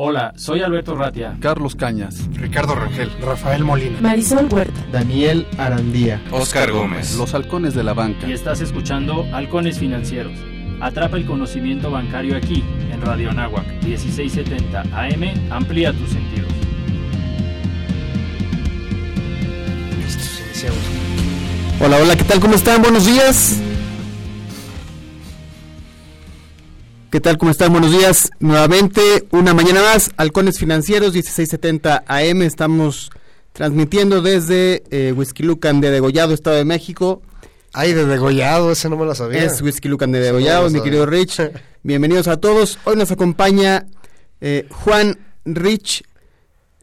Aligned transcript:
Hola, 0.00 0.32
soy 0.36 0.62
Alberto 0.62 0.94
Ratia. 0.94 1.36
Carlos 1.40 1.74
Cañas, 1.74 2.28
Ricardo 2.34 2.76
Rangel, 2.76 3.10
Rafael 3.20 3.64
Molina, 3.64 4.00
Marisol 4.00 4.46
Huerta, 4.48 4.86
Daniel 4.92 5.44
Arandía, 5.58 6.22
Oscar 6.30 6.70
Gómez, 6.70 7.16
Los 7.16 7.34
Halcones 7.34 7.74
de 7.74 7.82
la 7.82 7.94
Banca. 7.94 8.28
Y 8.28 8.32
estás 8.32 8.60
escuchando 8.60 9.26
Halcones 9.32 9.80
Financieros. 9.80 10.38
Atrapa 10.80 11.16
el 11.16 11.26
conocimiento 11.26 11.90
bancario 11.90 12.36
aquí, 12.36 12.62
en 12.92 13.00
Radio 13.00 13.30
Anáhuac, 13.30 13.66
1670 13.82 14.82
AM. 14.82 15.50
Amplía 15.50 15.92
tus 15.92 16.10
sentidos. 16.10 16.52
Listos, 20.00 20.42
iniciamos. 20.46 20.78
Hola, 21.80 21.96
hola, 21.96 22.14
¿qué 22.16 22.22
tal? 22.22 22.38
¿Cómo 22.38 22.54
están? 22.54 22.82
Buenos 22.82 23.04
días. 23.04 23.60
¿Qué 27.10 27.20
tal? 27.20 27.38
¿Cómo 27.38 27.50
están? 27.50 27.72
Buenos 27.72 27.90
días. 27.90 28.30
Nuevamente, 28.38 29.00
una 29.30 29.54
mañana 29.54 29.80
más, 29.80 30.10
Halcones 30.18 30.58
Financieros, 30.58 31.14
1670 31.14 32.04
AM. 32.06 32.42
Estamos 32.42 33.10
transmitiendo 33.54 34.20
desde 34.20 34.82
eh, 34.90 35.14
Whisky 35.16 35.42
Lucan 35.42 35.80
de 35.80 35.90
Degollado, 35.90 36.34
Estado 36.34 36.56
de 36.56 36.66
México. 36.66 37.22
Ay, 37.72 37.94
de 37.94 38.04
degollado, 38.04 38.72
ese 38.72 38.90
no 38.90 38.98
me 38.98 39.06
lo 39.06 39.14
sabía. 39.14 39.42
Es 39.42 39.62
Whisky 39.62 39.88
Lucan 39.88 40.12
de 40.12 40.18
no 40.18 40.24
Degollado, 40.26 40.68
mi 40.68 40.82
querido 40.82 41.06
Rich. 41.06 41.40
Bienvenidos 41.82 42.28
a 42.28 42.36
todos. 42.36 42.78
Hoy 42.84 42.96
nos 42.96 43.10
acompaña 43.10 43.86
eh, 44.42 44.66
Juan 44.68 45.18
Rich, 45.46 46.04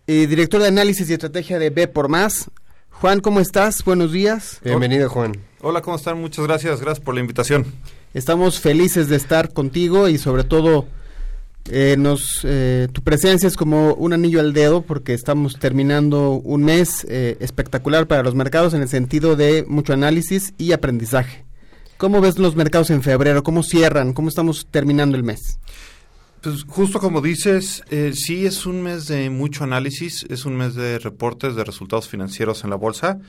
eh, 0.07 0.25
director 0.25 0.59
de 0.59 0.69
análisis 0.69 1.07
y 1.07 1.13
estrategia 1.13 1.59
de 1.59 1.69
B 1.69 1.87
por 1.87 2.09
Más. 2.09 2.49
Juan, 2.89 3.19
¿cómo 3.19 3.41
estás? 3.41 3.85
Buenos 3.85 4.11
días. 4.11 4.59
Bienvenido, 4.63 5.07
Juan. 5.07 5.33
Hola, 5.61 5.83
¿cómo 5.83 5.97
están? 5.97 6.19
Muchas 6.19 6.47
gracias, 6.47 6.81
gracias 6.81 7.05
por 7.05 7.13
la 7.13 7.21
invitación. 7.21 7.67
Estamos 8.15 8.61
felices 8.61 9.09
de 9.09 9.17
estar 9.17 9.51
contigo 9.51 10.07
y 10.07 10.17
sobre 10.17 10.45
todo 10.45 10.87
eh, 11.69 11.97
eh, 12.45 12.87
tu 12.93 13.01
presencia 13.03 13.45
es 13.45 13.57
como 13.57 13.93
un 13.93 14.13
anillo 14.13 14.39
al 14.39 14.53
dedo 14.53 14.83
porque 14.83 15.13
estamos 15.13 15.59
terminando 15.59 16.29
un 16.31 16.63
mes 16.63 17.05
eh, 17.09 17.35
espectacular 17.41 18.07
para 18.07 18.23
los 18.23 18.33
mercados 18.33 18.73
en 18.73 18.81
el 18.81 18.87
sentido 18.87 19.35
de 19.35 19.65
mucho 19.67 19.91
análisis 19.91 20.53
y 20.57 20.71
aprendizaje. 20.71 21.43
¿Cómo 21.97 22.21
ves 22.21 22.39
los 22.39 22.55
mercados 22.55 22.89
en 22.89 23.03
febrero? 23.03 23.43
¿Cómo 23.43 23.63
cierran? 23.63 24.13
¿Cómo 24.13 24.29
estamos 24.29 24.65
terminando 24.71 25.17
el 25.17 25.23
mes? 25.23 25.59
Pues 26.39 26.63
justo 26.63 26.99
como 26.99 27.19
dices, 27.19 27.83
sí 28.13 28.45
es 28.45 28.65
un 28.65 28.81
mes 28.81 29.07
de 29.07 29.29
mucho 29.29 29.65
análisis, 29.65 30.25
es 30.29 30.45
un 30.45 30.55
mes 30.55 30.73
de 30.75 30.99
reportes 30.99 31.57
de 31.57 31.65
resultados 31.65 32.07
financieros 32.07 32.63
en 32.63 32.69
la 32.69 32.77
bolsa, 32.77 33.19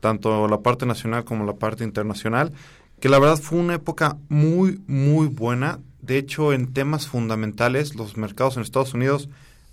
tanto 0.00 0.48
la 0.48 0.60
parte 0.60 0.86
nacional 0.86 1.24
como 1.24 1.44
la 1.44 1.54
parte 1.54 1.84
internacional, 1.84 2.52
que 3.00 3.08
la 3.08 3.18
verdad 3.18 3.38
fue 3.40 3.58
una 3.58 3.74
época 3.74 4.16
muy, 4.28 4.80
muy 4.86 5.26
buena. 5.26 5.80
De 6.02 6.18
hecho, 6.18 6.52
en 6.52 6.72
temas 6.72 7.06
fundamentales, 7.06 7.94
los 7.94 8.16
mercados 8.16 8.56
en 8.56 8.62
Estados 8.62 8.94
Unidos 8.94 9.28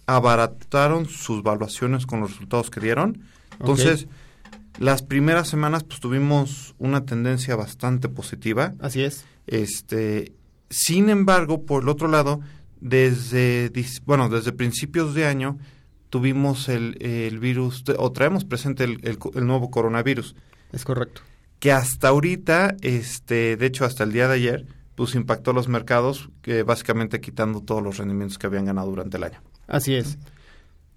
abarataron 0.06 1.06
sus 1.08 1.44
valuaciones 1.44 2.06
con 2.06 2.22
los 2.22 2.32
resultados 2.32 2.70
que 2.70 2.80
dieron. 2.80 3.22
Entonces, 3.60 4.08
las 4.80 5.02
primeras 5.02 5.48
semanas 5.50 5.84
pues 5.84 6.00
tuvimos 6.00 6.76
una 6.78 7.06
tendencia 7.06 7.56
bastante 7.56 8.08
positiva. 8.10 8.74
Así 8.80 9.04
es. 9.04 9.26
Este, 9.48 10.32
sin 10.70 11.10
embargo, 11.10 11.66
por 11.66 11.84
el 11.84 11.90
otro 11.90 12.08
lado, 12.08 12.40
desde 12.80 13.72
bueno, 14.06 14.30
desde 14.30 14.52
principios 14.52 15.14
de 15.14 15.26
año 15.26 15.58
tuvimos 16.10 16.70
el, 16.70 17.02
el 17.04 17.40
virus 17.40 17.84
de- 17.84 17.96
o 17.98 18.12
traemos 18.12 18.46
presente 18.46 18.84
el, 18.86 19.00
el 19.04 19.48
nuevo 19.48 19.70
coronavirus 19.72 20.36
Es 20.72 20.86
correcto. 20.86 21.22
Que 21.60 21.72
hasta 21.72 22.10
ahorita, 22.10 22.76
este, 22.82 23.58
de 23.58 23.66
hecho 23.66 23.86
hasta 23.86 24.04
el 24.04 24.12
día 24.12 24.28
de 24.28 24.36
ayer, 24.36 24.66
pues 24.96 25.16
impactó 25.16 25.54
los 25.54 25.68
mercados, 25.68 26.30
básicamente 26.66 27.22
quitando 27.22 27.62
todos 27.62 27.84
los 27.84 27.98
rendimientos 27.98 28.38
que 28.38 28.48
habían 28.48 28.66
ganado 28.66 28.90
durante 28.90 29.18
el 29.18 29.24
año. 29.24 29.42
Así 29.68 29.94
es. 29.96 30.18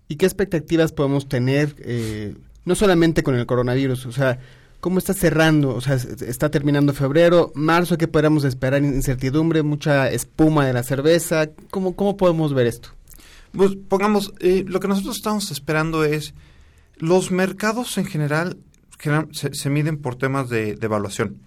¿Y 0.08 0.16
qué 0.16 0.26
expectativas 0.26 0.92
podemos 0.92 1.28
tener, 1.28 1.76
eh, 1.80 2.34
no 2.64 2.74
solamente 2.74 3.22
con 3.22 3.34
el 3.36 3.46
coronavirus? 3.46 4.06
O 4.06 4.12
sea, 4.12 4.38
¿cómo 4.80 4.98
está 4.98 5.12
cerrando? 5.14 5.74
O 5.74 5.80
sea, 5.80 5.94
es- 5.96 6.22
está 6.22 6.50
terminando 6.50 6.92
febrero, 6.94 7.52
marzo, 7.54 7.96
¿qué 7.98 8.08
podríamos 8.08 8.44
esperar? 8.44 8.82
Incertidumbre, 8.82 9.62
mucha 9.62 10.10
espuma 10.10 10.66
de 10.66 10.72
la 10.72 10.82
cerveza. 10.82 11.50
¿Cómo, 11.70 11.94
cómo 11.94 12.16
podemos 12.16 12.54
ver 12.54 12.66
esto? 12.66 12.88
Pues 13.52 13.72
pongamos, 13.88 14.32
eh, 14.40 14.64
lo 14.66 14.80
que 14.80 14.88
nosotros 14.88 15.16
estamos 15.16 15.50
esperando 15.50 16.04
es, 16.04 16.34
los 16.96 17.30
mercados 17.30 17.98
en 17.98 18.06
general- 18.06 18.56
se, 19.32 19.54
se 19.54 19.70
miden 19.70 19.96
por 19.98 20.16
temas 20.16 20.48
de, 20.48 20.74
de 20.74 20.86
evaluación. 20.86 21.38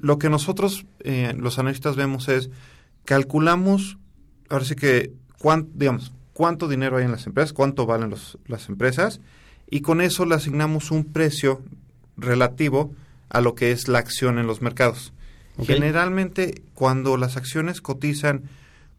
Lo 0.00 0.18
que 0.18 0.28
nosotros, 0.30 0.84
eh, 1.00 1.34
los 1.36 1.58
analistas, 1.58 1.96
vemos 1.96 2.28
es, 2.28 2.50
calculamos, 3.04 3.98
ahora 4.48 4.64
sí 4.64 4.74
que, 4.74 5.12
cuán- 5.38 5.68
digamos, 5.74 6.12
cuánto 6.32 6.68
dinero 6.68 6.96
hay 6.96 7.04
en 7.04 7.10
las 7.12 7.26
empresas, 7.26 7.52
cuánto 7.52 7.86
valen 7.86 8.10
los- 8.10 8.38
las 8.46 8.68
empresas, 8.68 9.20
y 9.70 9.80
con 9.80 10.00
eso 10.00 10.26
le 10.26 10.34
asignamos 10.34 10.90
un 10.90 11.04
precio 11.04 11.62
relativo 12.16 12.92
a 13.30 13.40
lo 13.40 13.54
que 13.54 13.72
es 13.72 13.88
la 13.88 13.98
acción 13.98 14.38
en 14.38 14.46
los 14.46 14.62
mercados. 14.62 15.12
Generalmente, 15.62 16.62
cuando 16.74 17.16
las 17.16 17.36
acciones 17.36 17.80
cotizan 17.80 18.42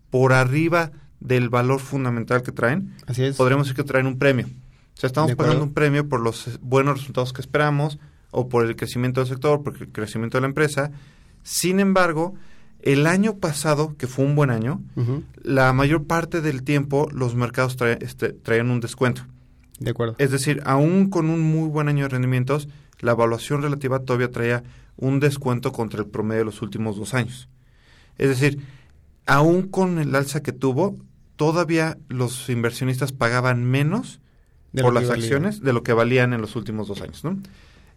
por 0.10 0.34
arriba 0.34 0.92
del 1.20 1.50
valor 1.50 1.80
fundamental 1.80 2.44
que 2.44 2.52
traen, 2.52 2.94
Así 3.08 3.24
es. 3.24 3.36
podremos 3.36 3.68
decir 3.68 3.76
que 3.76 3.84
traen 3.90 4.06
un 4.08 4.18
premio. 4.18 4.48
O 4.96 5.00
sea, 5.00 5.08
estamos 5.08 5.32
pagando 5.36 5.64
un 5.64 5.74
premio 5.74 6.08
por 6.08 6.22
los 6.22 6.48
eh, 6.48 6.58
buenos 6.62 7.00
resultados 7.00 7.34
que 7.34 7.42
esperamos 7.42 8.00
o 8.32 8.48
por 8.50 8.66
el 8.66 8.76
crecimiento 8.76 9.22
del 9.22 9.30
sector, 9.30 9.62
por 9.64 9.76
el 9.82 9.90
crecimiento 9.92 10.38
de 10.38 10.42
la 10.42 10.48
empresa. 10.48 10.92
Sin 11.44 11.80
embargo, 11.80 12.34
el 12.82 13.08
año 13.08 13.38
pasado, 13.38 13.96
que 13.98 14.08
fue 14.08 14.26
un 14.26 14.36
buen 14.36 14.50
año, 14.50 14.82
la 15.42 15.74
mayor 15.74 16.06
parte 16.06 16.42
del 16.42 16.64
tiempo 16.64 17.10
los 17.12 17.36
mercados 17.36 17.78
trae- 17.78 17.98
este, 18.02 18.30
traían 18.34 18.70
un 18.72 18.80
descuento. 18.80 19.24
De 19.80 19.92
acuerdo. 19.92 20.16
Es 20.20 20.32
decir, 20.32 20.62
aún 20.66 21.10
con 21.10 21.30
un 21.30 21.42
muy 21.42 21.68
buen 21.68 21.88
año 21.90 22.04
de 22.04 22.10
rendimientos, 22.10 22.70
la 23.02 23.12
evaluación 23.12 23.62
relativa 23.62 24.00
todavía 24.00 24.32
traía 24.32 24.64
un 24.98 25.20
descuento 25.20 25.72
contra 25.74 26.00
el 26.00 26.08
promedio 26.08 26.40
de 26.40 26.46
los 26.46 26.62
últimos 26.62 26.96
dos 26.96 27.14
años. 27.14 27.50
Es 28.18 28.30
decir, 28.30 28.60
aún 29.26 29.64
con 29.68 30.00
el 30.00 30.16
alza 30.16 30.42
que 30.42 30.54
tuvo, 30.54 30.98
todavía 31.36 31.98
los 32.08 32.50
inversionistas 32.50 33.12
pagaban 33.12 33.66
menos 33.66 34.22
por 34.84 34.94
las 34.94 35.04
acciones 35.24 35.62
de 35.62 35.74
lo 35.74 35.84
que 35.84 35.94
valían 35.94 36.34
en 36.34 36.42
los 36.42 36.56
últimos 36.56 36.88
dos 36.88 37.02
años. 37.02 37.24
¿no? 37.24 37.38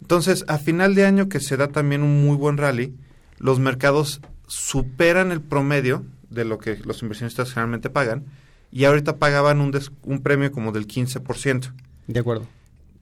Entonces, 0.00 0.44
a 0.48 0.58
final 0.58 0.94
de 0.94 1.04
año 1.06 1.28
que 1.28 1.40
se 1.40 1.56
da 1.56 1.68
también 1.68 2.02
un 2.02 2.24
muy 2.24 2.36
buen 2.36 2.56
rally, 2.56 2.94
los 3.38 3.58
mercados 3.58 4.20
superan 4.46 5.30
el 5.32 5.40
promedio 5.40 6.04
de 6.30 6.44
lo 6.44 6.58
que 6.58 6.76
los 6.84 7.02
inversionistas 7.02 7.50
generalmente 7.50 7.90
pagan 7.90 8.24
y 8.70 8.84
ahorita 8.84 9.16
pagaban 9.16 9.60
un, 9.60 9.70
des- 9.70 9.90
un 10.02 10.20
premio 10.20 10.52
como 10.52 10.72
del 10.72 10.86
15%. 10.86 11.72
De 12.06 12.20
acuerdo. 12.20 12.46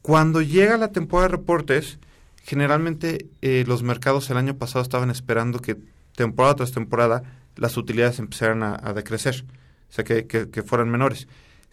Cuando 0.02 0.40
llega 0.42 0.76
la 0.76 0.92
temporada 0.92 1.28
de 1.28 1.36
reportes, 1.36 1.98
generalmente 2.44 3.26
eh, 3.42 3.64
los 3.66 3.82
mercados 3.82 4.30
el 4.30 4.36
año 4.36 4.56
pasado 4.56 4.82
estaban 4.82 5.10
esperando 5.10 5.58
que 5.58 5.76
temporada 6.14 6.54
tras 6.56 6.72
temporada 6.72 7.22
las 7.56 7.76
utilidades 7.76 8.18
empezaran 8.20 8.62
a, 8.62 8.78
a 8.80 8.92
decrecer, 8.92 9.44
o 9.90 9.92
sea, 9.92 10.04
que, 10.04 10.26
que- 10.26 10.48
que 10.50 10.62
fueran 10.62 10.88
menores. 10.90 11.26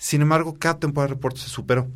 Sin 0.03 0.21
embargo, 0.21 0.57
cada 0.59 0.79
temporada 0.79 1.07
de 1.07 1.13
reportes 1.13 1.43
se 1.43 1.49
superó. 1.49 1.87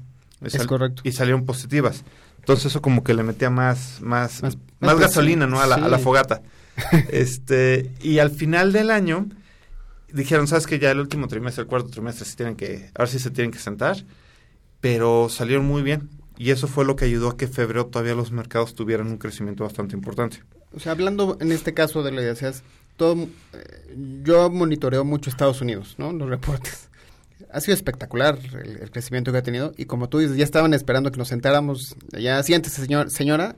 Y 0.42 0.48
Es 0.48 0.66
correcto. 0.66 1.02
Y 1.04 1.12
salieron 1.12 1.46
positivas. 1.46 2.04
Entonces 2.40 2.68
eso 2.68 2.82
como 2.82 3.04
que 3.04 3.14
le 3.14 3.24
metía 3.24 3.50
más, 3.50 4.00
más, 4.02 4.42
Más- 4.80 5.00
gasolina 5.00 5.46
¿no? 5.46 5.60
a, 5.60 5.68
la, 5.68 5.76
a 5.76 5.90
la 5.90 6.00
fogata. 6.00 6.42
este 7.12 7.92
Y 8.02 8.20
al 8.20 8.30
final 8.32 8.72
del 8.72 8.92
año 8.92 9.28
dijeron, 10.14 10.48
¿sabes 10.48 10.68
que 10.68 10.80
Ya 10.80 10.92
el 10.92 11.00
último 11.00 11.28
trimestre, 11.28 11.64
el 11.64 11.68
cuarto 11.68 11.90
trimestre, 11.90 12.26
sí 12.26 12.38
tienen 12.38 12.56
que, 12.56 12.90
ahora 12.96 13.12
sí 13.12 13.20
se 13.20 13.32
tienen 13.32 13.52
que 13.52 13.60
sentar 13.60 13.98
pero 14.80 15.28
salieron 15.28 15.66
muy 15.66 15.82
bien. 15.82 16.10
Y 16.38 16.52
eso 16.52 16.68
fue 16.68 16.86
lo 16.86 16.96
que 16.96 17.06
ayudó 17.06 17.30
a 17.30 17.36
que 17.38 17.48
febrero 17.48 17.88
todavía 17.88 18.14
los 18.14 18.32
mercados 18.32 18.76
tuvieran 18.76 19.08
un 19.08 19.18
crecimiento 19.18 19.64
bastante 19.64 19.96
importante. 19.96 20.44
O 20.74 20.80
sea, 20.80 20.92
hablando 20.92 21.38
en 21.42 21.52
este 21.52 21.74
caso 21.74 22.04
de 22.04 22.12
lo 22.12 22.20
que 22.22 22.28
decías, 22.28 22.64
todo, 22.96 23.28
eh, 23.54 23.96
yo 24.24 24.50
monitoreo 24.52 25.04
mucho 25.04 25.30
Estados 25.30 25.62
Unidos, 25.62 25.96
¿no? 25.98 26.14
Los 26.14 26.30
reportes. 26.30 26.87
Ha 27.58 27.62
sido 27.62 27.74
espectacular 27.74 28.38
el, 28.64 28.78
el 28.84 28.92
crecimiento 28.92 29.32
que 29.32 29.40
ha 29.40 29.44
tenido 29.44 29.74
y 29.78 29.86
como 29.86 30.10
tú 30.10 30.20
dices, 30.20 30.38
ya 30.38 30.44
estaban 30.44 30.74
esperando 30.74 31.12
que 31.12 31.18
nos 31.18 31.28
sentáramos, 31.30 31.96
ya 32.18 32.42
siéntese 32.44 32.82
señor, 32.82 33.10
señora, 33.10 33.56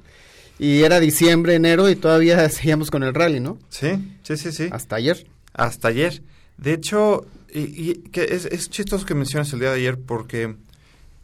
y 0.57 0.83
era 0.83 0.99
diciembre, 0.99 1.55
enero 1.55 1.89
y 1.89 1.95
todavía 1.95 2.47
seguíamos 2.49 2.91
con 2.91 3.03
el 3.03 3.13
rally, 3.13 3.39
¿no? 3.39 3.57
Sí, 3.69 3.89
sí, 4.23 4.37
sí, 4.37 4.51
sí. 4.51 4.69
Hasta 4.71 4.95
ayer. 4.95 5.27
Hasta 5.53 5.89
ayer. 5.89 6.21
De 6.57 6.73
hecho, 6.73 7.25
y, 7.53 7.91
y 7.91 7.93
que 8.11 8.23
es, 8.23 8.45
es 8.45 8.69
chistoso 8.69 9.05
que 9.05 9.15
menciones 9.15 9.51
el 9.53 9.59
día 9.59 9.69
de 9.69 9.75
ayer 9.77 9.97
porque 9.99 10.55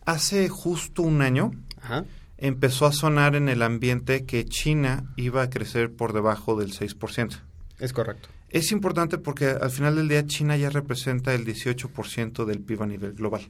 hace 0.06 0.50
justo 0.50 1.02
un 1.02 1.22
año, 1.22 1.52
Ajá. 1.82 2.06
empezó 2.38 2.86
a 2.86 2.92
sonar 2.94 3.36
en 3.36 3.50
el 3.50 3.62
ambiente 3.62 4.26
que 4.26 4.46
China 4.46 5.14
iba 5.16 5.42
a 5.44 5.50
crecer 5.50 5.92
por 5.94 6.14
debajo 6.14 6.58
del 6.60 6.74
6%. 6.74 7.40
Es 7.80 7.94
correcto. 7.94 8.30
Es 8.50 8.72
importante 8.72 9.18
porque 9.18 9.48
al 9.48 9.72
final 9.72 9.96
del 9.96 10.08
día 10.08 10.26
China 10.26 10.56
ya 10.56 10.70
representa 10.70 11.34
el 11.34 11.46
18% 11.46 12.46
del 12.46 12.60
PIB 12.60 12.84
a 12.84 12.86
nivel 12.86 13.14
global. 13.14 13.50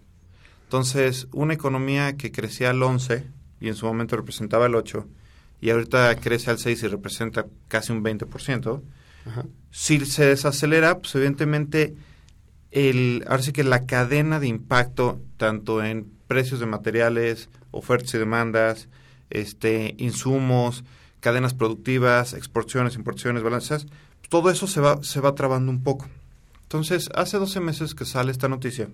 Entonces, 0.64 1.28
una 1.32 1.54
economía 1.54 2.18
que 2.18 2.32
crecía 2.32 2.72
al 2.72 2.82
11 2.82 3.24
y 3.60 3.68
en 3.68 3.76
su 3.76 3.86
momento 3.86 4.16
representaba 4.16 4.66
el 4.66 4.76
8 4.76 5.08
y 5.62 5.70
ahorita 5.70 6.16
crece 6.18 6.52
al 6.52 6.60
6 6.60 6.84
y 6.84 6.88
representa 6.88 7.46
casi 7.68 7.92
un 7.92 8.04
20%, 8.04 8.82
Ajá. 9.26 9.46
si 9.72 10.06
se 10.06 10.26
desacelera, 10.26 11.00
pues 11.00 11.16
evidentemente 11.16 11.96
el, 12.72 13.24
ahora 13.28 13.42
sí 13.42 13.54
que 13.54 13.64
la 13.64 13.86
cadena 13.86 14.40
de 14.40 14.48
impacto, 14.48 15.22
tanto 15.38 15.84
en 15.84 16.12
precios 16.28 16.60
de 16.60 16.66
materiales, 16.66 17.50
ofertas 17.72 18.14
y 18.16 18.18
demandas, 18.18 18.90
este, 19.30 19.96
insumos, 19.98 20.84
cadenas 21.20 21.54
productivas, 21.54 22.34
exportaciones, 22.34 22.96
importaciones, 22.96 23.44
balanzas, 23.44 23.88
todo 24.30 24.50
eso 24.50 24.68
se 24.68 24.82
va, 24.82 25.04
se 25.04 25.20
va 25.22 25.36
trabando 25.36 25.72
un 25.72 25.84
poco. 25.84 26.08
Entonces, 26.64 27.10
hace 27.16 27.38
12 27.38 27.60
meses 27.60 27.96
que 27.96 28.06
sale 28.06 28.32
esta 28.32 28.48
noticia, 28.48 28.90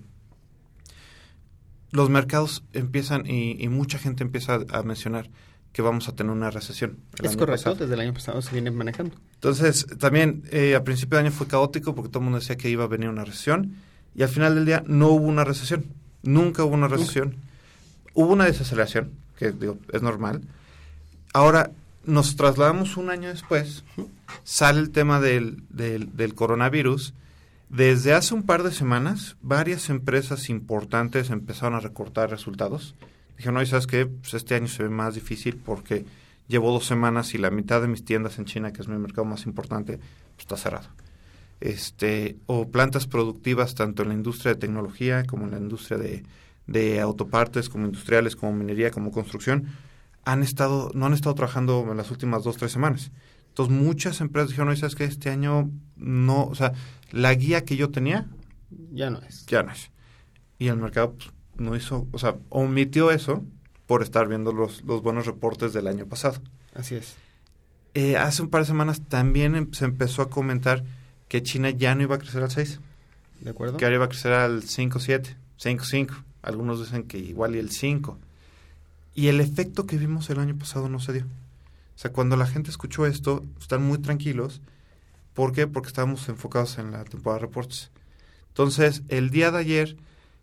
los 1.92 2.10
mercados 2.10 2.63
empiezan 2.74 3.25
y, 3.25 3.62
y 3.63 3.68
mucha 3.69 3.98
gente 3.98 4.24
empieza 4.24 4.60
a, 4.69 4.80
a 4.80 4.83
mencionar 4.83 5.30
que 5.74 5.81
vamos 5.81 6.07
a 6.10 6.16
tener 6.16 6.31
una 6.31 6.51
recesión. 6.51 6.98
Es 7.22 7.38
correcto, 7.38 7.45
pasado. 7.48 7.75
desde 7.75 7.94
el 7.94 8.00
año 8.01 8.13
pasado 8.13 8.42
se 8.42 8.51
viene 8.51 8.72
manejando. 8.72 9.16
Entonces, 9.36 9.88
también 10.00 10.44
eh, 10.51 10.75
a 10.75 10.83
principio 10.83 11.18
de 11.18 11.25
año 11.25 11.31
fue 11.31 11.48
caótico 11.48 11.95
porque 11.95 12.10
todo 12.10 12.19
el 12.19 12.25
mundo 12.25 12.39
decía 12.39 12.57
que 12.57 12.69
iba 12.69 12.83
a 12.83 12.88
venir 12.88 13.10
una 13.10 13.24
recesión 13.24 13.75
y 14.16 14.24
al 14.24 14.30
final 14.30 14.56
del 14.56 14.66
día 14.66 14.83
no 14.86 15.10
hubo 15.10 15.25
una 15.25 15.44
recesión. 15.44 15.86
Nunca 16.24 16.63
hubo 16.63 16.74
una 16.74 16.88
recesión. 16.88 17.38
Hubo 18.13 18.33
una 18.33 18.45
desaceleración, 18.45 19.12
que 19.38 19.51
digo, 19.51 19.78
es 19.94 20.01
normal. 20.01 20.42
Ahora, 21.33 21.72
nos 22.06 22.36
trasladamos 22.36 22.98
un 22.98 23.09
año 23.09 23.30
después, 23.30 23.83
sale 24.44 24.80
el 24.80 24.92
tema 24.92 25.19
del, 25.19 25.63
del, 25.69 26.15
del 26.15 26.36
coronavirus. 26.36 27.13
Desde 27.69 28.13
hace 28.13 28.33
un 28.33 28.44
par 28.44 28.63
de 28.63 28.71
semanas, 28.71 29.38
varias 29.42 29.89
empresas 29.89 30.50
importantes 30.50 31.30
empezaron 31.30 31.75
a 31.75 31.80
recortar 31.80 32.30
resultados. 32.30 32.95
Dijeron, 33.38 33.56
no, 33.56 33.65
¿sabes 33.65 33.88
qué? 33.88 34.06
Pues 34.06 34.33
este 34.33 34.56
año 34.56 34.68
se 34.68 34.83
ve 34.83 34.89
más 34.89 35.15
difícil 35.15 35.56
porque 35.56 36.06
llevo 36.48 36.71
dos 36.71 36.86
semanas 36.86 37.33
y 37.33 37.38
la 37.38 37.50
mitad 37.50 37.81
de 37.81 37.88
mis 37.88 38.04
tiendas 38.04 38.38
en 38.38 38.45
China, 38.45 38.74
que 38.74 38.81
es 38.81 38.88
mi 38.88 38.97
mercado 38.97 39.25
más 39.25 39.45
importante, 39.45 39.97
pues, 39.97 40.39
está 40.39 40.57
cerrado. 40.57 40.89
Este, 41.62 42.36
o 42.47 42.69
plantas 42.69 43.07
productivas 43.07 43.74
tanto 43.75 44.01
en 44.04 44.09
la 44.09 44.15
industria 44.15 44.54
de 44.54 44.59
tecnología 44.59 45.24
como 45.25 45.45
en 45.45 45.51
la 45.51 45.59
industria 45.59 45.97
de, 45.97 46.24
de 46.68 47.00
autopartes, 47.00 47.69
como 47.69 47.86
industriales, 47.86 48.36
como 48.36 48.54
minería, 48.54 48.92
como 48.92 49.12
construcción, 49.12 49.68
han 50.25 50.44
estado, 50.44 50.91
no 50.94 51.06
han 51.07 51.13
estado 51.13 51.35
trabajando 51.35 51.88
en 51.89 51.97
las 51.97 52.12
últimas 52.12 52.44
dos, 52.44 52.57
tres 52.57 52.71
semanas. 52.71 53.12
Entonces 53.50 53.75
muchas 53.75 54.21
empresas 54.21 54.50
dijeron, 54.50 54.69
no, 54.69 54.75
¿sabes 54.75 54.95
qué? 54.95 55.03
Este 55.03 55.29
año 55.29 55.69
no, 55.97 56.45
o 56.45 56.56
sea, 56.56 56.73
la 57.12 57.33
guía 57.33 57.65
que 57.65 57.75
yo 57.75 57.89
tenía 57.89 58.27
Ya 58.91 59.09
no 59.09 59.19
es. 59.21 59.45
ya 59.47 59.63
no 59.63 59.71
es. 59.71 59.91
Y 60.59 60.68
el 60.68 60.77
mercado 60.77 61.15
pues, 61.15 61.31
no 61.57 61.75
hizo, 61.75 62.07
o 62.12 62.19
sea, 62.19 62.35
omitió 62.50 63.12
eso 63.12 63.44
por 63.88 64.03
estar 64.03 64.27
viendo 64.29 64.53
los, 64.53 64.83
los 64.85 65.01
buenos 65.01 65.25
reportes 65.25 65.73
del 65.73 65.88
año 65.88 66.06
pasado. 66.06 66.41
Así 66.73 66.95
es. 66.95 67.15
Eh, 67.94 68.15
hace 68.15 68.41
un 68.41 68.50
par 68.50 68.62
de 68.62 68.68
semanas 68.68 69.01
también 69.09 69.56
em- 69.56 69.73
se 69.73 69.83
empezó 69.83 70.21
a 70.21 70.29
comentar 70.29 70.83
que 71.27 71.44
China 71.44 71.71
ya 71.71 71.94
no 71.95 72.03
iba 72.03 72.15
a 72.15 72.19
crecer 72.19 72.41
al 72.44 72.51
6, 72.51 72.79
¿De 73.41 73.50
acuerdo? 73.50 73.75
que 73.77 73.83
ahora 73.83 73.95
iba 73.95 74.06
a 74.06 74.09
crecer 74.09 74.31
al 74.31 74.62
5-7, 74.63 75.35
5-5. 75.62 76.23
Algunos 76.41 76.79
dicen 76.79 77.03
que 77.03 77.18
igual 77.18 77.56
y 77.56 77.59
el 77.59 77.69
5. 77.71 78.18
Y 79.13 79.28
el 79.28 79.42
efecto 79.42 79.86
que 79.86 79.98
vimos 79.98 80.30
el 80.30 80.40
año 80.40 80.58
pasado 80.58 80.90
no 80.90 81.00
se 81.00 81.13
dio. 81.13 81.24
O 81.24 82.00
sea, 82.02 82.12
cuando 82.12 82.36
la 82.36 82.48
gente 82.48 82.69
escuchó 82.69 83.06
esto, 83.06 83.44
están 83.60 83.84
muy 83.84 84.00
tranquilos. 84.00 84.62
¿Por 85.34 85.54
qué? 85.54 85.68
Porque 85.68 85.88
estábamos 85.88 86.28
enfocados 86.30 86.78
en 86.78 86.92
la 86.92 87.04
temporada 87.04 87.40
de 87.40 87.48
reportes. 87.48 87.92
Entonces, 88.50 89.04
el 89.08 89.30
día 89.30 89.52
de 89.52 89.60
ayer, 89.60 89.98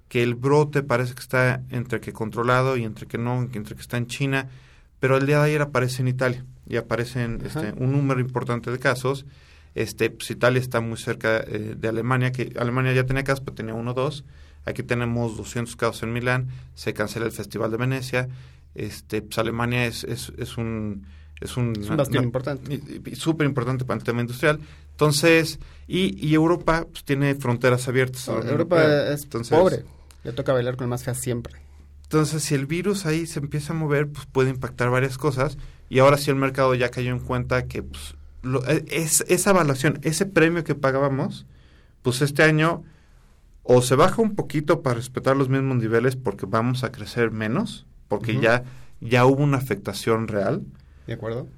que 0.09 0.23
el 0.23 0.35
brote 0.35 0.83
parece 0.83 1.15
que 1.15 1.21
está 1.21 1.63
entre 1.71 2.01
que 2.01 2.13
controlado 2.13 2.77
y 2.77 2.85
entre 2.85 3.07
que 3.07 3.19
no, 3.19 3.43
entre 3.43 3.75
que 3.75 3.83
está 3.83 3.97
en 3.97 4.07
China, 4.07 4.49
pero 5.01 5.17
el 5.17 5.27
día 5.27 5.39
de 5.39 5.47
ayer 5.47 5.63
aparece 5.63 6.03
en 6.03 6.09
Italia 6.09 6.45
y 6.67 6.77
aparecen 6.77 7.41
este, 7.45 7.73
un 7.77 7.93
número 7.93 8.21
importante 8.21 8.71
de 8.71 8.79
casos. 8.79 9.27
Este, 9.75 10.11
pues 10.11 10.31
Italia 10.31 10.61
está 10.61 10.81
muy 10.81 10.97
cerca 10.97 11.39
eh, 11.39 11.75
de 11.77 11.89
Alemania, 11.89 12.33
que 12.33 12.53
Alemania 12.59 12.93
ya 12.93 13.05
tenía 13.05 13.25
casos, 13.25 13.43
pero 13.45 13.55
tenía 13.55 13.75
uno 13.75 13.93
o 13.93 13.95
dos. 13.95 14.25
Aquí 14.65 14.83
tenemos 14.83 15.37
200 15.37 15.77
casos 15.77 16.03
en 16.03 16.13
Milán, 16.13 16.49
se 16.75 16.93
cancela 16.95 17.27
el 17.27 17.33
Festival 17.33 17.71
de 17.71 17.77
Venecia. 17.77 18.29
Este, 18.79 19.23
pues 19.23 19.37
Alemania 19.39 19.87
es, 19.87 20.05
es, 20.05 20.33
es 20.39 20.57
un... 20.57 21.07
Es 21.41 21.57
un, 21.57 21.73
Es 21.81 21.89
un 21.89 21.97
bastión 21.97 22.25
importante. 22.25 22.81
súper 23.15 23.47
importante 23.47 23.85
para 23.85 23.99
el 23.99 24.05
tema 24.05 24.21
industrial. 24.23 24.59
Entonces, 24.91 25.61
y, 25.87 26.17
y 26.27 26.35
Europa 26.35 26.85
pues, 26.91 27.05
tiene 27.05 27.35
fronteras 27.37 27.87
abiertas. 27.87 28.27
Europa 28.27 28.83
es 29.13 29.23
Entonces- 29.23 29.57
pobre. 29.57 29.85
Le 30.25 30.33
toca 30.33 30.53
bailar 30.53 30.75
con 30.77 30.85
el 30.87 30.91
más 30.91 31.05
fea 31.05 31.15
siempre. 31.15 31.55
Entonces, 32.03 32.43
si 32.43 32.57
el 32.57 32.67
virus 32.67 33.07
ahí 33.07 33.25
se 33.27 33.39
empieza 33.39 33.73
a 33.73 33.77
mover, 33.77 34.09
pues 34.09 34.27
puede 34.27 34.51
impactar 34.51 34.91
varias 34.91 35.17
cosas. 35.17 35.59
Y 35.89 36.01
ahora 36.01 36.17
sí 36.19 36.29
el 36.31 36.37
mercado 36.37 36.75
ya 36.75 36.91
cayó 36.91 37.13
en 37.13 37.21
cuenta 37.21 37.67
que 37.67 37.85
pues, 37.85 38.17
lo- 38.43 38.67
e- 38.69 38.85
es, 38.91 39.25
esa 39.29 39.51
evaluación, 39.51 40.01
ese 40.03 40.27
premio 40.27 40.65
que 40.65 40.75
pagábamos, 40.75 41.47
pues 42.03 42.21
este 42.21 42.43
año 42.43 42.83
o 43.63 43.81
se 43.81 43.95
baja 43.95 44.21
un 44.23 44.35
poquito 44.35 44.83
para 44.83 44.97
respetar 44.97 45.37
los 45.37 45.49
mismos 45.49 45.77
niveles 45.77 46.17
porque 46.17 46.47
vamos 46.47 46.83
a 46.83 46.91
crecer 46.91 47.31
menos, 47.31 47.87
porque 48.09 48.41
ya, 48.41 48.65
ya 49.01 49.25
hubo 49.27 49.43
una 49.43 49.59
afectación 49.59 50.29
real, 50.29 50.63
¿De 51.07 51.15
acuerdo? 51.15 51.49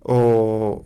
o, 0.00 0.84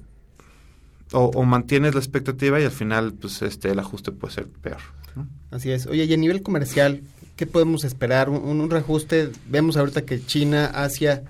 o, 1.13 1.19
o 1.35 1.43
mantienes 1.45 1.95
la 1.95 2.01
expectativa 2.01 2.61
y 2.61 2.65
al 2.65 2.71
final 2.71 3.15
pues 3.15 3.43
este 3.43 3.71
el 3.71 3.79
ajuste 3.79 4.13
puede 4.13 4.35
ser 4.35 4.47
peor. 4.49 4.81
¿no? 5.15 5.27
Así 5.51 5.71
es. 5.71 5.87
Oye, 5.87 6.05
y 6.05 6.13
a 6.13 6.17
nivel 6.17 6.43
comercial, 6.43 7.03
¿qué 7.37 7.47
podemos 7.47 7.85
esperar? 7.85 8.29
Un, 8.29 8.61
un 8.61 8.71
reajuste. 8.71 9.31
Vemos 9.49 9.77
ahorita 9.77 10.03
que 10.03 10.25
China, 10.25 10.67
Asia, 10.67 11.23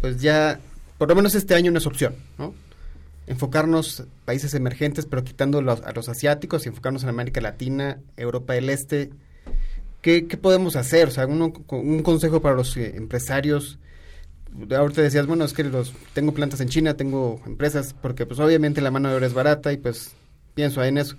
pues 0.00 0.20
ya, 0.20 0.60
por 0.98 1.08
lo 1.08 1.14
menos 1.14 1.34
este 1.34 1.54
año 1.54 1.70
no 1.70 1.78
es 1.78 1.86
opción, 1.86 2.14
¿no? 2.38 2.52
Enfocarnos 3.26 4.04
países 4.24 4.54
emergentes, 4.54 5.06
pero 5.06 5.22
quitando 5.22 5.62
los, 5.62 5.82
a 5.82 5.92
los 5.92 6.08
asiáticos 6.08 6.66
y 6.66 6.68
enfocarnos 6.68 7.04
en 7.04 7.10
América 7.10 7.40
Latina, 7.40 7.98
Europa 8.16 8.54
del 8.54 8.68
Este. 8.70 9.10
¿Qué, 10.02 10.22
podemos 10.40 10.76
hacer? 10.76 11.08
O 11.08 11.10
sea, 11.10 11.26
uno- 11.26 11.52
un 11.68 12.02
consejo 12.02 12.40
para 12.40 12.54
los 12.54 12.76
eh, 12.76 12.94
empresarios. 12.96 13.78
Ahorita 14.76 15.02
decías, 15.02 15.26
bueno, 15.26 15.44
es 15.44 15.52
que 15.52 15.62
los 15.64 15.92
tengo 16.12 16.32
plantas 16.32 16.60
en 16.60 16.68
China, 16.68 16.94
tengo 16.96 17.40
empresas, 17.46 17.94
porque 18.00 18.26
pues 18.26 18.40
obviamente 18.40 18.80
la 18.80 18.90
mano 18.90 19.08
de 19.08 19.14
obra 19.16 19.26
es 19.26 19.34
barata 19.34 19.72
y 19.72 19.76
pues 19.76 20.12
pienso 20.54 20.82
en 20.82 20.98
eso. 20.98 21.16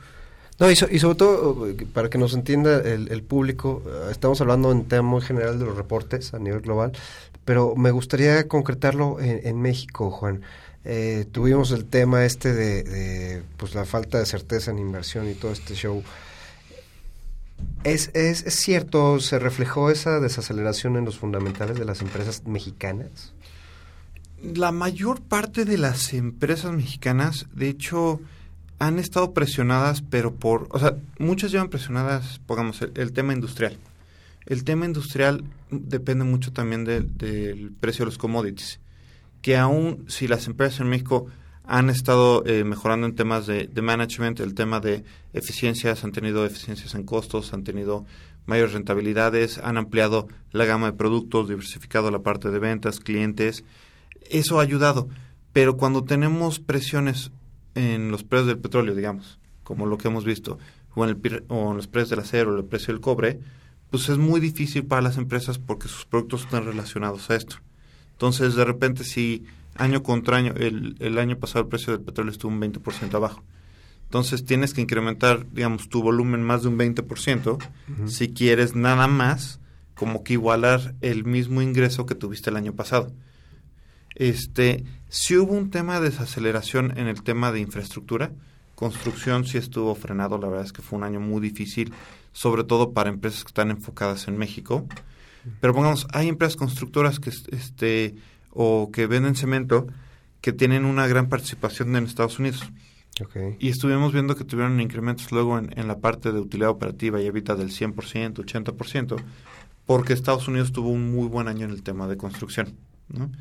No, 0.60 0.70
y, 0.70 0.76
so- 0.76 0.88
y 0.92 1.00
sobre 1.00 1.16
todo, 1.16 1.68
para 1.94 2.10
que 2.10 2.18
nos 2.18 2.34
entienda 2.34 2.82
el, 2.82 3.24
público, 3.24 3.82
eh, 3.88 4.12
estamos 4.12 4.42
hablando 4.42 4.72
en 4.72 4.84
tema 4.86 5.04
muy 5.04 5.22
general 5.22 5.58
de 5.60 5.66
los 5.66 5.78
reportes 5.78 6.34
a 6.34 6.40
nivel 6.40 6.62
global, 6.62 6.92
pero 7.46 7.76
me 7.76 7.92
gustaría 7.92 8.48
concretarlo 8.48 9.20
en, 9.20 9.42
en 9.48 9.62
México, 9.62 10.12
Juan. 10.12 10.42
Eh, 10.84 11.26
tuvimos 11.32 11.72
el 11.72 11.86
tema 11.86 12.26
este 12.26 12.54
de, 12.54 12.84
de, 12.84 13.44
pues 13.58 13.76
la 13.76 13.86
falta 13.86 14.20
de 14.20 14.26
certeza 14.26 14.72
en 14.72 14.80
inversión 14.80 15.30
y 15.30 15.36
todo 15.36 15.52
este 15.52 15.74
show. 15.76 16.04
¿Es, 17.84 18.12
es, 18.14 18.46
¿Es 18.46 18.56
cierto, 18.56 19.20
se 19.20 19.40
reflejó 19.40 19.90
esa 19.90 20.20
desaceleración 20.20 20.98
en 20.98 21.06
los 21.06 21.18
fundamentales 21.18 21.80
de 21.80 21.86
las 21.86 22.02
empresas 22.02 22.46
mexicanas? 22.46 23.34
La 24.44 24.72
mayor 24.72 25.22
parte 25.22 25.66
de 25.66 25.78
las 25.78 26.14
empresas 26.14 26.72
mexicanas, 26.74 27.48
de 27.54 27.70
hecho, 27.70 28.22
han 28.80 29.00
estado 29.00 29.34
presionadas, 29.34 30.02
pero 30.02 30.34
por, 30.34 30.68
o 30.72 30.80
sea, 30.80 30.96
muchas 31.20 31.52
llevan 31.52 31.70
presionadas, 31.70 32.40
pongamos, 32.46 32.82
el, 32.82 32.92
el 32.96 33.14
tema 33.14 33.34
industrial. 33.34 33.78
El 34.46 34.64
tema 34.64 34.86
industrial 34.86 35.44
depende 35.70 36.24
mucho 36.24 36.52
también 36.52 36.84
del 36.84 37.72
precio 37.80 38.04
de 38.04 38.08
los 38.08 38.18
commodities, 38.18 38.80
que 39.42 39.58
aún 39.58 40.06
si 40.08 40.28
las 40.28 40.48
empresas 40.48 40.80
en 40.80 40.90
México 40.90 41.28
han 41.72 41.90
estado 41.90 42.44
eh, 42.46 42.66
mejorando 42.66 43.08
en 43.08 43.16
temas 43.16 43.48
de, 43.48 43.70
management, 43.82 44.42
el 44.42 44.56
tema 44.56 44.82
de 44.82 45.06
eficiencias, 45.32 46.04
han 46.04 46.12
tenido 46.12 46.46
eficiencias 46.46 46.96
en 46.96 47.04
costos, 47.04 47.54
han 47.54 47.64
tenido 47.64 48.06
mayores 48.46 48.74
rentabilidades, 48.74 49.58
han 49.58 49.78
ampliado 49.78 50.28
la 50.52 50.66
gama 50.66 50.88
de 50.88 50.98
productos, 50.98 51.48
diversificado 51.48 52.12
la 52.12 52.20
parte 52.20 52.52
de 52.52 52.60
ventas, 52.60 53.00
clientes, 53.00 53.64
eso 54.30 54.60
ha 54.60 54.64
ayudado. 54.64 55.08
Pero 55.54 55.78
cuando 55.78 56.04
tenemos 56.04 56.60
presiones 56.60 57.32
en 57.74 58.12
los 58.12 58.26
precios 58.26 58.48
del 58.48 58.60
petróleo, 58.60 58.94
digamos, 58.94 59.40
como 59.64 59.86
lo 59.86 59.98
que 59.98 60.10
hemos 60.10 60.26
visto, 60.26 60.60
o 60.94 61.06
en, 61.06 61.12
el, 61.12 61.46
o 61.48 61.72
en 61.72 61.78
los 61.78 61.88
precios 61.88 62.10
del 62.10 62.20
acero, 62.20 62.58
el 62.58 62.66
precio 62.66 62.94
del 62.94 63.00
cobre, 63.00 63.40
pues 63.90 64.10
es 64.10 64.18
muy 64.18 64.42
difícil 64.42 64.88
para 64.88 65.04
las 65.04 65.16
empresas 65.16 65.58
porque 65.58 65.88
sus 65.88 66.04
productos 66.04 66.42
están 66.42 66.66
relacionados 66.66 67.30
a 67.30 67.38
esto. 67.38 67.56
Entonces, 68.12 68.56
de 68.56 68.66
repente, 68.66 69.06
si 69.06 69.46
año 69.76 70.04
contra 70.04 70.38
año, 70.38 70.54
el, 70.56 70.96
el 71.00 71.18
año 71.18 71.38
pasado 71.38 71.64
el 71.64 71.70
precio 71.70 71.94
del 71.94 72.06
petróleo 72.06 72.32
estuvo 72.32 72.52
un 72.52 72.62
20% 72.62 73.14
abajo. 73.14 73.44
Entonces, 74.12 74.44
tienes 74.44 74.74
que 74.74 74.82
incrementar, 74.82 75.50
digamos, 75.54 75.88
tu 75.88 76.04
volumen 76.04 76.44
más 76.44 76.64
de 76.64 76.68
un 76.68 76.78
20% 76.78 77.58
si 78.08 78.34
quieres 78.34 78.76
nada 78.76 79.08
más 79.08 79.62
como 79.96 80.26
que 80.26 80.34
igualar 80.34 80.96
el 81.00 81.24
mismo 81.24 81.62
ingreso 81.62 82.06
que 82.06 82.16
tuviste 82.16 82.50
el 82.50 82.58
año 82.58 82.74
pasado. 82.74 83.14
Este, 84.16 84.84
si 85.08 85.38
hubo 85.38 85.54
un 85.54 85.70
tema 85.70 86.02
de 86.02 86.10
desaceleración 86.10 86.98
en 86.98 87.08
el 87.08 87.24
tema 87.24 87.54
de 87.54 87.62
infraestructura, 87.62 88.34
construcción 88.76 89.46
sí 89.46 89.58
estuvo 89.58 89.96
frenado, 89.96 90.38
la 90.38 90.50
verdad 90.50 90.66
es 90.66 90.74
que 90.74 90.82
fue 90.82 90.98
un 90.98 91.06
año 91.06 91.22
muy 91.22 91.40
difícil, 91.40 91.94
sobre 92.34 92.66
todo 92.66 92.92
para 92.92 93.10
empresas 93.10 93.44
que 93.44 93.50
están 93.50 93.72
enfocadas 93.72 94.28
en 94.28 94.38
México. 94.38 94.88
Pero 95.62 95.74
pongamos, 95.74 96.06
hay 96.12 96.28
empresas 96.28 96.58
constructoras 96.58 97.20
que 97.20 97.30
este 97.30 98.16
o 98.52 98.92
que 98.92 99.08
venden 99.08 99.36
cemento 99.36 99.88
que 100.42 100.54
tienen 100.54 100.86
una 100.86 101.08
gran 101.08 101.30
participación 101.30 101.96
en 101.96 102.06
Estados 102.06 102.40
Unidos. 102.40 102.64
Okay. 103.20 103.56
Y 103.60 103.70
estuvimos 103.70 104.14
viendo 104.14 104.36
que 104.36 104.44
tuvieron 104.44 104.80
incrementos 104.82 105.32
luego 105.32 105.58
en, 105.58 105.78
en 105.78 105.88
la 105.88 106.00
parte 106.00 106.32
de 106.32 106.40
utilidad 106.40 106.70
operativa 106.70 107.22
y 107.22 107.28
evita 107.28 107.56
del 107.56 107.70
100%, 107.70 107.94
80%, 108.34 109.24
porque 109.86 110.14
Estados 110.14 110.48
Unidos 110.48 110.72
tuvo 110.72 110.90
un 110.90 111.12
muy 111.12 111.28
buen 111.28 111.48
año 111.48 111.66
en 111.66 111.72
el 111.72 111.84
tema 111.84 112.08
de 112.08 112.18
construcción. 112.18 112.76
¿no? 113.10 113.32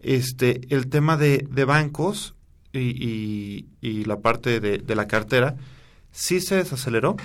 Este, 0.00 0.62
el 0.74 0.88
tema 0.88 1.16
de, 1.16 1.46
de 1.50 1.64
bancos 1.64 2.34
y, 2.72 2.78
y, 2.78 3.68
y, 3.80 4.04
la 4.04 4.20
parte 4.20 4.60
de, 4.60 4.78
de, 4.78 4.94
la 4.94 5.06
cartera 5.06 5.56
sí 6.10 6.40
se 6.40 6.56
desaceleró, 6.56 7.16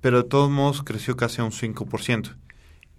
pero 0.00 0.22
de 0.22 0.28
todos 0.28 0.50
modos 0.50 0.82
creció 0.82 1.16
casi 1.16 1.40
a 1.40 1.44
un 1.44 1.50
5%. 1.50 2.34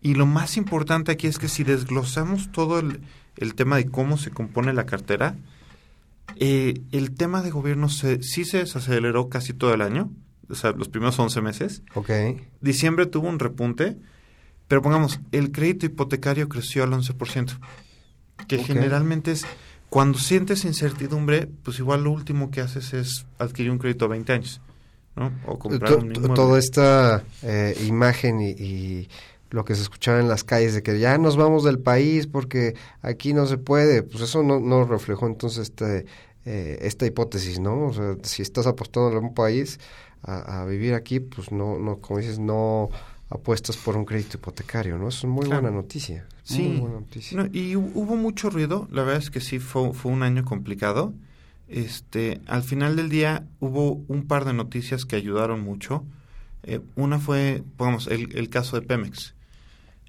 Y 0.02 0.14
lo 0.14 0.28
más 0.28 0.58
importante 0.58 1.12
aquí 1.12 1.26
es 1.26 1.40
que 1.40 1.48
si 1.48 1.64
desglosamos 1.64 2.52
todo 2.52 2.80
el, 2.80 3.02
el 3.38 3.56
tema 3.56 3.78
de 3.78 3.90
cómo 3.90 4.18
se 4.18 4.32
compone 4.32 4.74
la 4.74 4.86
cartera, 4.86 5.36
eh, 6.38 6.82
el 6.92 7.12
tema 7.12 7.42
de 7.42 7.52
gobierno 7.52 7.90
se, 7.90 8.22
sí 8.22 8.46
se 8.46 8.60
desaceleró 8.60 9.30
casi 9.30 9.54
todo 9.54 9.74
el 9.74 9.82
año, 9.82 10.12
o 10.50 10.56
sea, 10.56 10.72
los 10.72 10.90
primeros 10.90 11.18
11 11.18 11.42
meses. 11.42 11.82
Okay. 11.94 12.42
Diciembre 12.62 13.06
tuvo 13.06 13.30
un 13.30 13.40
repunte, 13.40 13.98
pero 14.68 14.82
pongamos, 14.82 15.20
el 15.32 15.52
crédito 15.52 15.86
hipotecario 15.86 16.50
creció 16.50 16.84
al 16.84 16.92
11%, 16.92 17.58
que 18.48 18.56
okay. 18.56 18.66
generalmente 18.66 19.32
es, 19.32 19.46
cuando 19.90 20.20
sientes 20.20 20.66
incertidumbre, 20.66 21.48
pues 21.64 21.80
igual 21.80 22.04
lo 22.04 22.12
último 22.12 22.52
que 22.52 22.62
haces 22.62 22.94
es 22.94 23.26
adquirir 23.38 23.72
un 23.72 23.78
crédito 23.78 24.06
a 24.06 24.10
20 24.10 24.34
años, 24.34 24.62
¿no? 25.16 25.32
O 25.46 25.58
comprar 25.58 25.96
un. 25.96 26.12
Toda 26.12 26.60
esta 26.60 27.24
eh, 27.44 27.78
imagen 27.88 28.42
y, 28.42 28.50
y 28.50 29.10
lo 29.50 29.66
que 29.66 29.76
se 29.76 29.82
escuchaba 29.82 30.20
en 30.20 30.28
las 30.28 30.44
calles 30.44 30.74
de 30.74 30.84
que 30.84 31.00
ya 31.00 31.18
nos 31.18 31.38
vamos 31.38 31.64
del 31.64 31.80
país 31.80 32.28
porque 32.28 32.76
aquí 33.02 33.34
no 33.34 33.46
se 33.46 33.58
puede, 33.58 34.04
pues 34.04 34.24
eso 34.24 34.44
no, 34.44 34.60
no 34.60 34.86
reflejó 34.86 35.28
entonces 35.28 35.70
este, 35.70 36.06
eh, 36.46 36.80
esta 36.82 37.06
hipótesis, 37.06 37.60
¿no? 37.60 37.88
O 37.88 37.94
sea, 37.94 38.16
si 38.24 38.42
estás 38.42 38.68
apostando 38.68 39.16
a 39.16 39.20
un 39.20 39.34
país 39.34 39.80
a, 40.24 40.62
a, 40.62 40.66
vivir 40.66 40.94
aquí, 40.94 41.20
pues 41.20 41.52
no, 41.52 41.80
no, 41.80 41.98
como 41.98 42.20
dices, 42.20 42.40
no 42.40 42.90
apuestas 43.30 43.78
por 43.78 43.98
un 43.98 44.06
crédito 44.06 44.38
hipotecario, 44.38 44.98
¿no? 44.98 45.08
Eso 45.08 45.28
es 45.28 45.34
muy 45.34 45.46
claro. 45.46 45.62
buena 45.62 45.76
noticia. 45.76 46.28
Sí, 46.44 46.62
muy 46.64 46.80
buena 46.80 47.00
noticia. 47.00 47.38
No, 47.38 47.50
y 47.52 47.76
hubo 47.76 48.16
mucho 48.16 48.50
ruido, 48.50 48.88
la 48.92 49.04
verdad 49.04 49.22
es 49.22 49.32
que 49.32 49.42
sí 49.42 49.60
fue, 49.60 49.94
fue 49.94 50.12
un 50.12 50.24
año 50.24 50.46
complicado. 50.46 51.14
Este, 51.68 52.42
al 52.46 52.62
final 52.62 52.96
del 52.96 53.10
día 53.10 53.48
hubo 53.60 54.04
un 54.08 54.28
par 54.28 54.46
de 54.46 54.54
noticias 54.54 55.06
que 55.06 55.16
ayudaron 55.16 55.62
mucho. 55.62 56.04
Eh, 56.64 56.82
una 56.96 57.20
fue, 57.20 57.64
pongamos, 57.78 58.08
el, 58.08 58.36
el 58.36 58.50
caso 58.50 58.80
de 58.80 58.86
Pemex. 58.86 59.35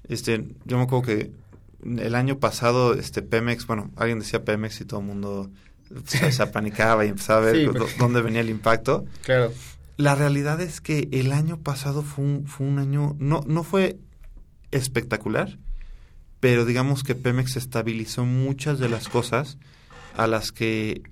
Este, 0.09 0.45
yo 0.65 0.77
me 0.77 0.83
acuerdo 0.83 1.05
que 1.05 1.31
el 1.83 2.15
año 2.15 2.39
pasado, 2.39 2.93
este 2.93 3.21
Pemex, 3.21 3.67
bueno, 3.67 3.91
alguien 3.95 4.19
decía 4.19 4.43
Pemex 4.43 4.81
y 4.81 4.85
todo 4.85 4.99
el 4.99 5.05
mundo 5.05 5.49
se, 6.05 6.31
se 6.31 6.43
apanicaba 6.43 7.05
y 7.05 7.09
empezaba 7.09 7.39
a 7.39 7.51
ver 7.51 7.55
sí, 7.55 7.95
dónde 7.99 8.21
venía 8.21 8.41
el 8.41 8.49
impacto. 8.49 9.05
Claro. 9.23 9.53
La 9.97 10.15
realidad 10.15 10.61
es 10.61 10.81
que 10.81 11.09
el 11.11 11.31
año 11.31 11.57
pasado 11.57 12.03
fue 12.03 12.23
un, 12.23 12.47
fue 12.47 12.67
un 12.67 12.79
año, 12.79 13.15
no, 13.19 13.41
no 13.47 13.63
fue 13.63 13.97
espectacular, 14.71 15.57
pero 16.39 16.65
digamos 16.65 17.03
que 17.03 17.15
Pemex 17.15 17.57
estabilizó 17.57 18.25
muchas 18.25 18.79
de 18.79 18.89
las 18.89 19.09
cosas 19.09 19.57
a 20.15 20.27
las 20.27 20.51
que 20.51 21.03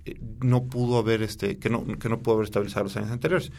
no 0.41 0.63
pudo 0.63 0.97
haber, 0.97 1.23
este, 1.23 1.57
que 1.57 1.69
no, 1.69 1.85
que 1.97 2.09
no 2.09 2.19
pudo 2.19 2.35
haber 2.35 2.45
estabilizado 2.45 2.85
los 2.85 2.97
años 2.97 3.11
anteriores. 3.11 3.51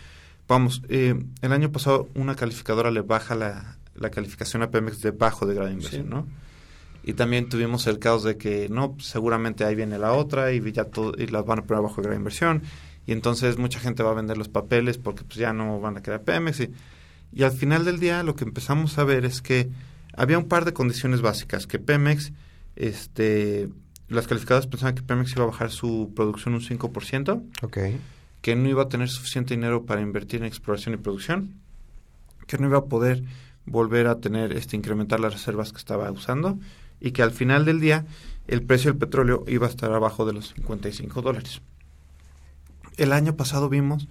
Vamos, 0.48 0.82
eh, 0.88 1.14
el 1.42 1.52
año 1.52 1.72
pasado 1.72 2.08
una 2.14 2.36
calificadora 2.36 2.92
le 2.92 3.00
baja 3.00 3.34
la, 3.34 3.78
la 3.98 4.10
calificación 4.10 4.62
a 4.62 4.70
Pemex 4.70 5.00
de 5.00 5.10
bajo 5.10 5.46
de 5.46 5.54
grado 5.54 5.68
de 5.68 5.74
inversión, 5.74 6.04
sí. 6.04 6.08
¿no? 6.08 6.26
Y 7.02 7.12
también 7.12 7.48
tuvimos 7.48 7.86
el 7.86 8.00
caos 8.00 8.24
de 8.24 8.36
que, 8.36 8.68
no, 8.68 8.96
seguramente 8.98 9.64
ahí 9.64 9.76
viene 9.76 9.96
la 9.96 10.12
otra 10.12 10.52
y 10.52 10.72
ya 10.72 10.84
todo, 10.86 11.14
y 11.16 11.28
las 11.28 11.46
van 11.46 11.60
a 11.60 11.62
poner 11.62 11.82
bajo 11.82 11.96
de 11.96 12.02
grado 12.02 12.14
de 12.14 12.16
inversión. 12.16 12.62
Y 13.06 13.12
entonces 13.12 13.58
mucha 13.58 13.78
gente 13.78 14.02
va 14.02 14.10
a 14.10 14.14
vender 14.14 14.36
los 14.36 14.48
papeles 14.48 14.98
porque 14.98 15.22
pues 15.22 15.36
ya 15.36 15.52
no 15.52 15.80
van 15.80 15.96
a 15.96 16.02
quedar 16.02 16.22
Pemex. 16.22 16.60
Y, 16.60 16.72
y 17.32 17.44
al 17.44 17.52
final 17.52 17.84
del 17.84 18.00
día 18.00 18.24
lo 18.24 18.34
que 18.34 18.42
empezamos 18.42 18.98
a 18.98 19.04
ver 19.04 19.24
es 19.24 19.40
que 19.40 19.70
había 20.16 20.36
un 20.36 20.48
par 20.48 20.64
de 20.64 20.72
condiciones 20.72 21.20
básicas, 21.20 21.68
que 21.68 21.78
Pemex, 21.78 22.32
este, 22.74 23.68
las 24.08 24.26
calificadoras 24.26 24.66
pensaban 24.66 24.94
que 24.94 25.02
Pemex 25.02 25.32
iba 25.32 25.44
a 25.44 25.48
bajar 25.48 25.70
su 25.70 26.12
producción 26.16 26.54
un 26.54 26.60
5%. 26.60 27.42
Okay. 27.62 28.00
Que 28.40 28.56
no 28.56 28.68
iba 28.68 28.82
a 28.82 28.88
tener 28.88 29.08
suficiente 29.08 29.54
dinero 29.54 29.84
para 29.84 30.00
invertir 30.00 30.40
en 30.40 30.46
exploración 30.46 30.94
y 30.94 30.98
producción. 30.98 31.54
Que 32.46 32.58
no 32.58 32.66
iba 32.66 32.78
a 32.78 32.84
poder 32.84 33.22
volver 33.66 34.06
a 34.06 34.20
tener, 34.20 34.52
este, 34.52 34.76
incrementar 34.76 35.20
las 35.20 35.32
reservas 35.32 35.72
que 35.72 35.78
estaba 35.78 36.10
usando 36.10 36.58
y 37.00 37.10
que 37.10 37.22
al 37.22 37.32
final 37.32 37.64
del 37.64 37.80
día 37.80 38.06
el 38.46 38.62
precio 38.62 38.90
del 38.90 38.98
petróleo 38.98 39.44
iba 39.48 39.66
a 39.66 39.70
estar 39.70 39.92
abajo 39.92 40.24
de 40.24 40.32
los 40.32 40.54
55 40.54 41.20
dólares. 41.20 41.60
El 42.96 43.12
año 43.12 43.36
pasado 43.36 43.68
vimos 43.68 44.08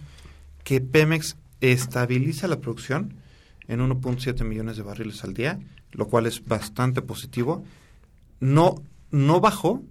que 0.63 0.81
Pemex 0.81 1.37
estabiliza 1.61 2.47
la 2.47 2.59
producción 2.59 3.15
en 3.67 3.79
1.7 3.79 4.43
millones 4.43 4.77
de 4.77 4.83
barriles 4.83 5.23
al 5.23 5.33
día, 5.33 5.59
lo 5.91 6.07
cual 6.07 6.25
es 6.25 6.45
bastante 6.45 7.01
positivo. 7.01 7.63
No, 8.39 8.75
no 9.11 9.39
bajó, 9.39 9.81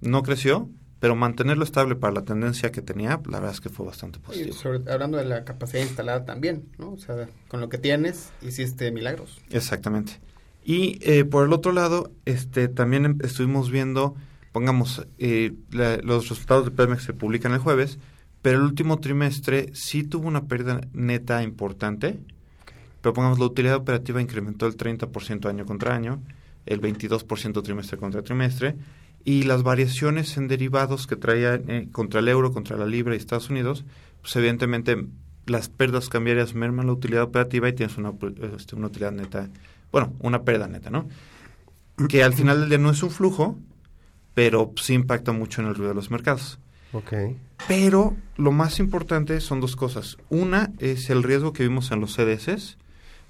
no 0.00 0.22
creció, 0.22 0.68
pero 1.00 1.16
mantenerlo 1.16 1.64
estable 1.64 1.96
para 1.96 2.12
la 2.12 2.22
tendencia 2.22 2.70
que 2.70 2.82
tenía, 2.82 3.20
la 3.26 3.40
verdad 3.40 3.52
es 3.52 3.60
que 3.60 3.70
fue 3.70 3.86
bastante 3.86 4.18
positivo. 4.20 4.54
Sobre, 4.54 4.92
hablando 4.92 5.16
de 5.16 5.24
la 5.24 5.44
capacidad 5.44 5.82
instalada 5.82 6.26
también, 6.26 6.68
¿no? 6.78 6.92
O 6.92 6.98
sea, 6.98 7.26
con 7.48 7.60
lo 7.60 7.70
que 7.70 7.78
tienes, 7.78 8.30
hiciste 8.42 8.92
milagros. 8.92 9.40
Exactamente. 9.50 10.20
Y 10.62 10.98
eh, 11.00 11.24
por 11.24 11.46
el 11.46 11.54
otro 11.54 11.72
lado, 11.72 12.12
este, 12.26 12.68
también 12.68 13.18
estuvimos 13.24 13.70
viendo, 13.70 14.14
pongamos, 14.52 15.06
eh, 15.16 15.54
la, 15.70 15.96
los 15.96 16.28
resultados 16.28 16.66
de 16.66 16.70
Pemex 16.70 17.04
se 17.04 17.14
publican 17.14 17.52
el 17.52 17.58
jueves, 17.58 17.98
pero 18.42 18.58
el 18.58 18.64
último 18.64 19.00
trimestre 19.00 19.70
sí 19.72 20.04
tuvo 20.04 20.28
una 20.28 20.48
pérdida 20.48 20.82
neta 20.92 21.42
importante, 21.42 22.20
okay. 22.62 22.76
pero 23.00 23.14
pongamos, 23.14 23.38
la 23.38 23.46
utilidad 23.46 23.76
operativa 23.76 24.20
incrementó 24.20 24.66
el 24.66 24.76
30% 24.76 25.48
año 25.48 25.64
contra 25.64 25.94
año, 25.94 26.22
el 26.66 26.82
22% 26.82 27.62
trimestre 27.62 27.96
contra 27.96 28.22
trimestre, 28.22 28.76
y 29.24 29.42
las 29.42 29.62
variaciones 29.62 30.36
en 30.36 30.48
derivados 30.48 31.06
que 31.06 31.16
traía 31.16 31.54
eh, 31.54 31.88
contra 31.92 32.20
el 32.20 32.28
euro, 32.28 32.52
contra 32.52 32.76
la 32.76 32.86
libra 32.86 33.14
y 33.14 33.18
Estados 33.18 33.50
Unidos, 33.50 33.84
pues 34.22 34.34
evidentemente 34.36 35.06
las 35.46 35.68
pérdidas 35.68 36.08
cambiarias 36.08 36.54
merman 36.54 36.86
la 36.86 36.92
utilidad 36.92 37.24
operativa 37.24 37.68
y 37.68 37.72
tienes 37.72 37.96
una, 37.96 38.12
este, 38.56 38.76
una 38.76 38.86
utilidad 38.86 39.12
neta 39.12 39.48
bueno, 39.92 40.12
una 40.20 40.42
pérdida 40.42 40.68
neta, 40.68 40.90
¿no? 40.90 41.08
Que 42.08 42.22
al 42.22 42.32
final 42.32 42.60
del 42.60 42.68
día 42.68 42.78
no 42.78 42.90
es 42.90 43.02
un 43.02 43.10
flujo, 43.10 43.58
pero 44.34 44.72
sí 44.76 44.94
impacta 44.94 45.32
mucho 45.32 45.60
en 45.60 45.68
el 45.68 45.74
ruido 45.74 45.90
de 45.90 45.94
los 45.94 46.10
mercados. 46.10 46.58
Ok. 46.92 47.12
Pero 47.68 48.16
lo 48.36 48.52
más 48.52 48.78
importante 48.78 49.40
son 49.40 49.60
dos 49.60 49.76
cosas. 49.76 50.16
Una 50.28 50.72
es 50.78 51.10
el 51.10 51.22
riesgo 51.22 51.52
que 51.52 51.62
vimos 51.62 51.90
en 51.90 52.00
los 52.00 52.14
CDS, 52.14 52.78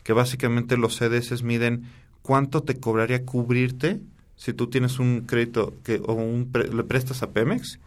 que 0.05 0.13
básicamente 0.13 0.77
los 0.77 0.97
CDS 0.97 1.43
miden 1.43 1.85
cuánto 2.23 2.63
te 2.63 2.79
cobraría 2.79 3.25
cubrirte 3.25 4.01
si 4.41 4.55
tú 4.55 4.69
tienes 4.69 4.99
un 4.99 5.21
crédito 5.27 5.75
que 5.85 6.01
o 6.03 6.15
un 6.15 6.51
pre, 6.51 6.73
le 6.73 6.83
prestas 6.83 7.23
a 7.23 7.29
Pemex. 7.29 7.79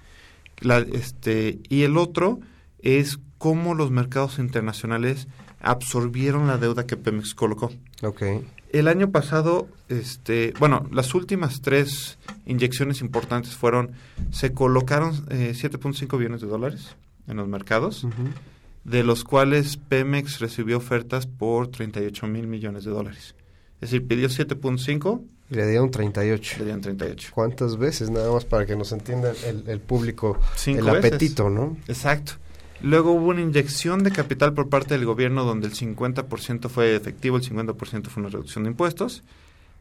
La, 0.59 0.77
este, 0.77 1.57
y 1.67 1.81
el 1.81 1.97
otro 1.97 2.41
es 2.83 3.17
cómo 3.39 3.73
los 3.73 3.89
mercados 3.89 4.37
internacionales 4.37 5.27
absorbieron 5.61 6.45
la 6.45 6.59
deuda 6.59 6.85
que 6.85 6.95
Pemex 6.95 7.33
colocó. 7.33 7.71
Okay. 8.03 8.45
El 8.69 8.87
año 8.87 9.09
pasado, 9.09 9.67
este, 9.89 10.53
bueno, 10.59 10.87
las 10.91 11.15
últimas 11.15 11.61
tres 11.61 12.19
inyecciones 12.45 13.01
importantes 13.01 13.55
fueron, 13.55 13.93
se 14.29 14.53
colocaron 14.53 15.25
eh, 15.31 15.53
7.5 15.55 16.19
billones 16.19 16.41
de 16.41 16.47
dólares 16.47 16.95
en 17.27 17.37
los 17.37 17.47
mercados, 17.47 18.03
uh 18.03 18.09
-huh. 18.09 18.31
de 18.83 19.03
los 19.03 19.23
cuales 19.23 19.77
Pemex 19.77 20.39
recibió 20.39 20.77
ofertas 20.77 21.25
por 21.25 21.69
38 21.69 22.27
mil 22.27 22.45
millones 22.45 22.83
de 22.83 22.91
dólares. 22.91 23.33
Es 23.81 23.89
decir, 23.89 24.05
pidió 24.05 24.29
7.5 24.29 25.23
y 25.42 25.42
le 25.53 25.67
dieron 25.67 25.91
38. 25.91 26.55
Le 26.59 26.65
dieron 26.65 26.81
38. 26.81 27.29
¿Cuántas 27.33 27.77
veces? 27.77 28.09
Nada 28.09 28.31
más 28.31 28.45
para 28.45 28.65
que 28.65 28.75
nos 28.75 28.91
entienda 28.91 29.33
el, 29.45 29.63
el 29.67 29.79
público 29.79 30.39
Cinco 30.55 30.79
el 30.79 30.85
veces. 30.85 31.05
apetito, 31.05 31.49
¿no? 31.49 31.77
Exacto. 31.87 32.33
Luego 32.81 33.13
hubo 33.13 33.27
una 33.27 33.41
inyección 33.41 34.03
de 34.03 34.11
capital 34.11 34.53
por 34.53 34.67
parte 34.67 34.95
del 34.95 35.05
gobierno 35.05 35.45
donde 35.45 35.67
el 35.67 35.73
50% 35.73 36.67
fue 36.69 36.95
efectivo, 36.95 37.37
el 37.37 37.43
50% 37.43 38.07
fue 38.07 38.21
una 38.21 38.29
reducción 38.29 38.65
de 38.65 38.71
impuestos. 38.71 39.23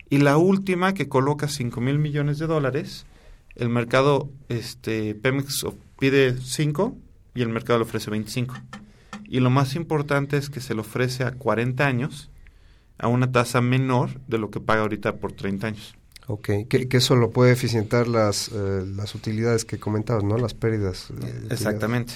Y 0.09 0.19
la 0.19 0.37
última 0.37 0.95
que 0.95 1.09
coloca 1.09 1.49
5 1.49 1.81
mil 1.81 1.99
millones 1.99 2.39
de 2.39 2.47
dólares, 2.47 3.07
el 3.57 3.71
mercado, 3.71 4.29
este, 4.49 5.15
Pemex 5.15 5.67
pide 5.99 6.37
5 6.41 6.95
y 7.35 7.43
el 7.43 7.49
mercado 7.49 7.81
le 7.81 7.87
ofrece 7.87 8.11
25. 8.11 8.55
Y 9.25 9.41
lo 9.41 9.51
más 9.51 9.75
importante 9.75 10.37
es 10.37 10.51
que 10.51 10.61
se 10.61 10.75
le 10.75 10.83
ofrece 10.83 11.25
a 11.25 11.33
40 11.33 11.85
años 11.87 12.31
a 12.99 13.09
una 13.09 13.33
tasa 13.33 13.61
menor 13.61 14.21
de 14.29 14.39
lo 14.39 14.51
que 14.51 14.61
paga 14.61 14.83
ahorita 14.83 15.17
por 15.17 15.33
30 15.33 15.67
años. 15.69 15.95
Ok, 16.29 16.51
que, 16.69 16.89
que 16.89 16.97
eso 16.99 17.17
lo 17.17 17.31
puede 17.31 17.53
eficientar 17.53 18.07
las, 18.07 18.49
eh, 18.55 18.85
las 18.87 19.15
utilidades 19.15 19.65
que 19.65 19.79
comentabas, 19.79 20.23
¿no? 20.25 20.39
Las 20.39 20.55
pérdidas. 20.55 21.11
eh. 21.23 21.47
Exactamente. 21.51 22.15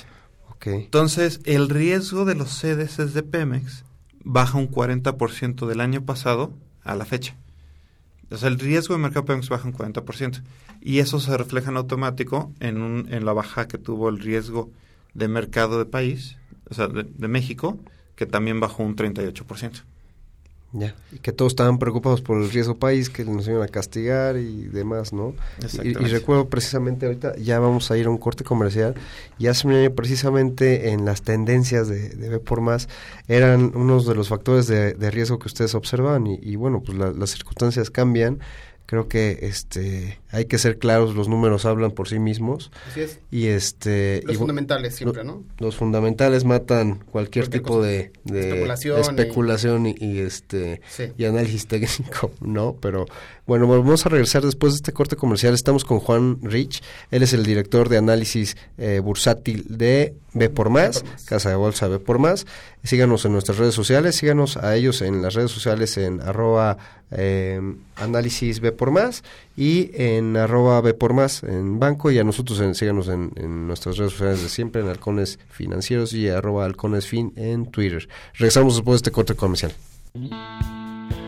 Ok, 0.50 0.66
Entonces, 0.68 1.40
el 1.44 1.68
riesgo 1.68 2.24
de 2.24 2.34
los 2.36 2.50
CDS 2.50 3.12
de 3.12 3.22
Pemex 3.22 3.84
baja 4.24 4.58
un 4.58 4.70
40% 4.70 5.66
del 5.66 5.80
año 5.80 6.04
pasado 6.04 6.52
a 6.82 6.94
la 6.94 7.04
fecha. 7.04 7.36
O 8.30 8.36
sea, 8.36 8.48
el 8.48 8.58
riesgo 8.58 8.94
de 8.94 9.00
mercado 9.00 9.24
Pemex 9.24 9.48
baja 9.48 9.68
un 9.68 9.74
40%. 9.74 10.42
Y 10.80 11.00
eso 11.00 11.18
se 11.20 11.36
refleja 11.36 11.70
en 11.70 11.76
automático 11.76 12.52
en, 12.60 12.80
un, 12.80 13.12
en 13.12 13.24
la 13.24 13.32
baja 13.32 13.66
que 13.66 13.76
tuvo 13.78 14.08
el 14.08 14.20
riesgo 14.20 14.70
de 15.14 15.26
mercado 15.28 15.78
de 15.78 15.84
país, 15.86 16.36
o 16.70 16.74
sea, 16.74 16.86
de, 16.88 17.04
de 17.04 17.28
México, 17.28 17.78
que 18.14 18.26
también 18.26 18.60
bajó 18.60 18.82
un 18.84 18.94
38%. 18.96 19.82
Ya. 20.72 20.94
Y 21.12 21.18
que 21.18 21.32
todos 21.32 21.52
estaban 21.52 21.78
preocupados 21.78 22.20
por 22.20 22.40
el 22.42 22.50
riesgo 22.50 22.76
país, 22.76 23.08
que 23.08 23.24
nos 23.24 23.46
iban 23.48 23.62
a 23.62 23.68
castigar 23.68 24.36
y 24.36 24.64
demás, 24.64 25.12
¿no? 25.12 25.34
Y, 25.82 25.92
recuerdo 25.94 26.48
precisamente 26.48 27.06
ahorita, 27.06 27.36
ya 27.36 27.58
vamos 27.60 27.90
a 27.90 27.96
ir 27.96 28.06
a 28.06 28.10
un 28.10 28.18
corte 28.18 28.44
comercial, 28.44 28.94
y 29.38 29.46
hace 29.46 29.66
un 29.66 29.74
año 29.74 29.90
precisamente 29.94 30.90
en 30.90 31.04
las 31.04 31.22
tendencias 31.22 31.88
de, 31.88 32.10
de 32.10 32.28
B 32.28 32.38
por 32.40 32.60
más, 32.60 32.88
eran 33.28 33.72
unos 33.74 34.06
de 34.06 34.14
los 34.14 34.28
factores 34.28 34.66
de, 34.66 34.92
de 34.94 35.10
riesgo 35.10 35.38
que 35.38 35.48
ustedes 35.48 35.74
observaban, 35.74 36.26
y, 36.26 36.38
y 36.42 36.56
bueno, 36.56 36.82
pues 36.84 36.98
la- 36.98 37.12
las 37.12 37.30
circunstancias 37.30 37.90
cambian, 37.90 38.40
creo 38.86 39.08
que 39.08 39.38
este 39.42 40.18
hay 40.36 40.44
que 40.44 40.58
ser 40.58 40.78
claros, 40.78 41.14
los 41.14 41.28
números 41.28 41.64
hablan 41.64 41.92
por 41.92 42.08
sí 42.08 42.18
mismos, 42.18 42.70
Así 42.90 43.00
es. 43.00 43.20
y 43.30 43.46
este... 43.46 44.20
Los 44.24 44.34
y 44.34 44.38
fundamentales 44.38 44.94
siempre, 44.94 45.24
¿no? 45.24 45.42
los 45.58 45.76
fundamentales 45.76 46.44
matan 46.44 46.96
cualquier, 47.10 47.46
Cualquier 47.46 47.48
tipo 47.48 47.82
de, 47.82 48.12
de 48.24 48.48
Especulación 48.48 48.96
de 48.96 49.00
y- 49.00 49.24
especulación 49.26 49.86
y, 49.86 49.94
y, 49.98 50.18
este 50.18 50.80
Sí. 50.88 51.04
y 51.16 51.24
análisis 51.24 51.66
técnico, 51.66 52.30
¿no? 52.40 52.76
Pero 52.80 53.06
bueno, 53.46 53.66
vamos 53.66 54.04
a 54.04 54.08
regresar 54.08 54.42
después 54.44 54.72
de 54.72 54.76
este 54.76 54.92
corte 54.92 55.16
comercial. 55.16 55.54
Estamos 55.54 55.84
con 55.84 56.00
Juan 56.00 56.38
Rich, 56.42 56.82
él 57.10 57.22
es 57.22 57.32
el 57.32 57.44
director 57.44 57.88
de 57.88 57.96
análisis 57.96 58.56
eh, 58.78 59.00
bursátil 59.00 59.64
de 59.68 60.14
B 60.34 60.50
por 60.50 60.68
más, 60.68 60.96
B 60.96 61.00
por 61.02 61.12
Más. 61.12 61.24
Casa 61.24 61.48
de 61.50 61.56
Bolsa 61.56 61.88
B 61.88 61.98
por 61.98 62.18
más. 62.18 62.46
Síganos 62.82 63.24
en 63.24 63.32
nuestras 63.32 63.58
redes 63.58 63.74
sociales, 63.74 64.16
síganos 64.16 64.56
a 64.58 64.76
ellos 64.76 65.00
en 65.00 65.22
las 65.22 65.34
redes 65.34 65.50
sociales 65.50 65.96
en 65.96 66.20
arroba 66.20 66.76
eh, 67.10 67.60
análisis 67.96 68.60
B 68.60 68.72
por 68.72 68.90
más 68.90 69.22
y 69.56 69.90
en 69.94 70.36
arroba 70.36 70.80
B 70.80 70.94
por 70.94 71.14
más 71.14 71.42
en 71.42 71.78
banco 71.78 72.10
y 72.10 72.18
a 72.18 72.24
nosotros 72.24 72.60
en, 72.60 72.74
síganos 72.74 73.08
en, 73.08 73.32
en 73.36 73.66
nuestras 73.66 73.96
redes 73.96 74.12
sociales 74.12 74.42
de 74.42 74.48
siempre 74.48 74.82
en 74.82 74.88
halcones 74.88 75.38
financieros 75.48 76.12
y 76.12 76.28
arroba 76.28 76.64
halcones 76.64 77.06
fin 77.06 77.32
en 77.36 77.66
Twitter. 77.70 78.08
Regresamos 78.34 78.74
después 78.74 78.94
de 78.94 78.96
este 78.96 79.10
corte 79.10 79.34
comercial. 79.34 79.72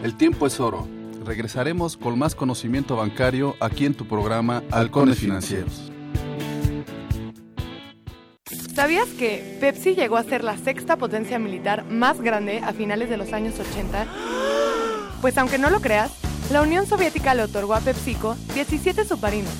El 0.02 0.16
tiempo 0.16 0.46
es 0.46 0.60
oro. 0.60 0.86
Regresaremos 1.24 1.96
con 1.96 2.18
más 2.18 2.34
conocimiento 2.34 2.96
bancario 2.96 3.56
aquí 3.60 3.84
en 3.84 3.94
tu 3.94 4.06
programa 4.06 4.62
Halcones 4.70 5.18
Financieros. 5.18 5.92
¿Sabías 8.74 9.08
que 9.08 9.58
Pepsi 9.60 9.94
llegó 9.94 10.16
a 10.16 10.22
ser 10.22 10.44
la 10.44 10.56
sexta 10.56 10.96
potencia 10.96 11.38
militar 11.38 11.84
más 11.84 12.20
grande 12.20 12.60
a 12.60 12.72
finales 12.72 13.10
de 13.10 13.16
los 13.16 13.32
años 13.32 13.56
80? 13.58 14.06
Pues 15.20 15.36
aunque 15.36 15.58
no 15.58 15.68
lo 15.68 15.80
creas, 15.80 16.12
la 16.50 16.62
Unión 16.62 16.86
Soviética 16.86 17.34
le 17.34 17.42
otorgó 17.42 17.74
a 17.74 17.80
PepsiCo 17.80 18.36
17 18.54 19.04
submarinos, 19.04 19.52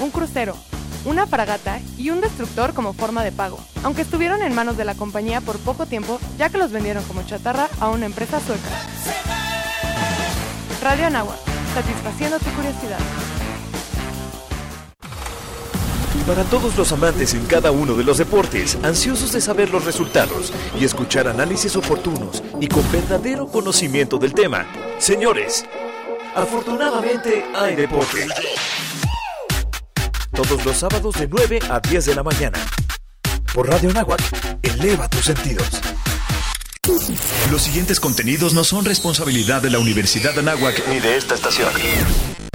un 0.00 0.10
crucero, 0.10 0.56
una 1.04 1.26
fragata 1.26 1.80
y 1.96 2.10
un 2.10 2.20
destructor 2.20 2.74
como 2.74 2.92
forma 2.92 3.22
de 3.24 3.32
pago, 3.32 3.58
aunque 3.82 4.02
estuvieron 4.02 4.42
en 4.42 4.54
manos 4.54 4.76
de 4.76 4.84
la 4.84 4.94
compañía 4.94 5.40
por 5.40 5.58
poco 5.58 5.86
tiempo 5.86 6.18
ya 6.38 6.48
que 6.48 6.58
los 6.58 6.72
vendieron 6.72 7.04
como 7.04 7.22
chatarra 7.24 7.68
a 7.80 7.90
una 7.90 8.06
empresa 8.06 8.40
sueca. 8.40 8.68
Radio 10.82 11.06
Anáhuac, 11.06 11.38
satisfaciendo 11.74 12.38
tu 12.38 12.50
curiosidad. 12.50 12.98
Para 16.26 16.44
todos 16.44 16.76
los 16.76 16.92
amantes 16.92 17.34
en 17.34 17.44
cada 17.46 17.72
uno 17.72 17.94
de 17.94 18.04
los 18.04 18.18
deportes, 18.18 18.78
ansiosos 18.84 19.32
de 19.32 19.40
saber 19.40 19.70
los 19.70 19.84
resultados 19.84 20.52
y 20.78 20.84
escuchar 20.84 21.26
análisis 21.26 21.74
oportunos 21.74 22.44
y 22.60 22.68
con 22.68 22.90
verdadero 22.92 23.48
conocimiento 23.48 24.18
del 24.18 24.32
tema, 24.32 24.66
señores, 24.98 25.64
afortunadamente 26.34 27.44
hay 27.54 27.76
deporte. 27.76 28.26
Todos 30.32 30.64
los 30.64 30.76
sábados 30.76 31.14
de 31.18 31.28
9 31.28 31.60
a 31.70 31.80
10 31.80 32.06
de 32.06 32.14
la 32.14 32.22
mañana. 32.22 32.58
Por 33.54 33.68
Radio 33.68 33.92
Náhuac, 33.92 34.20
eleva 34.62 35.08
tus 35.08 35.26
sentidos. 35.26 35.68
Los 37.50 37.62
siguientes 37.62 38.00
contenidos 38.00 38.54
no 38.54 38.64
son 38.64 38.84
responsabilidad 38.84 39.62
de 39.62 39.70
la 39.70 39.78
Universidad 39.78 40.34
de 40.34 40.40
Anáhuac 40.40 40.88
Ni 40.88 40.98
de 41.00 41.16
esta 41.16 41.34
estación. 41.34 41.70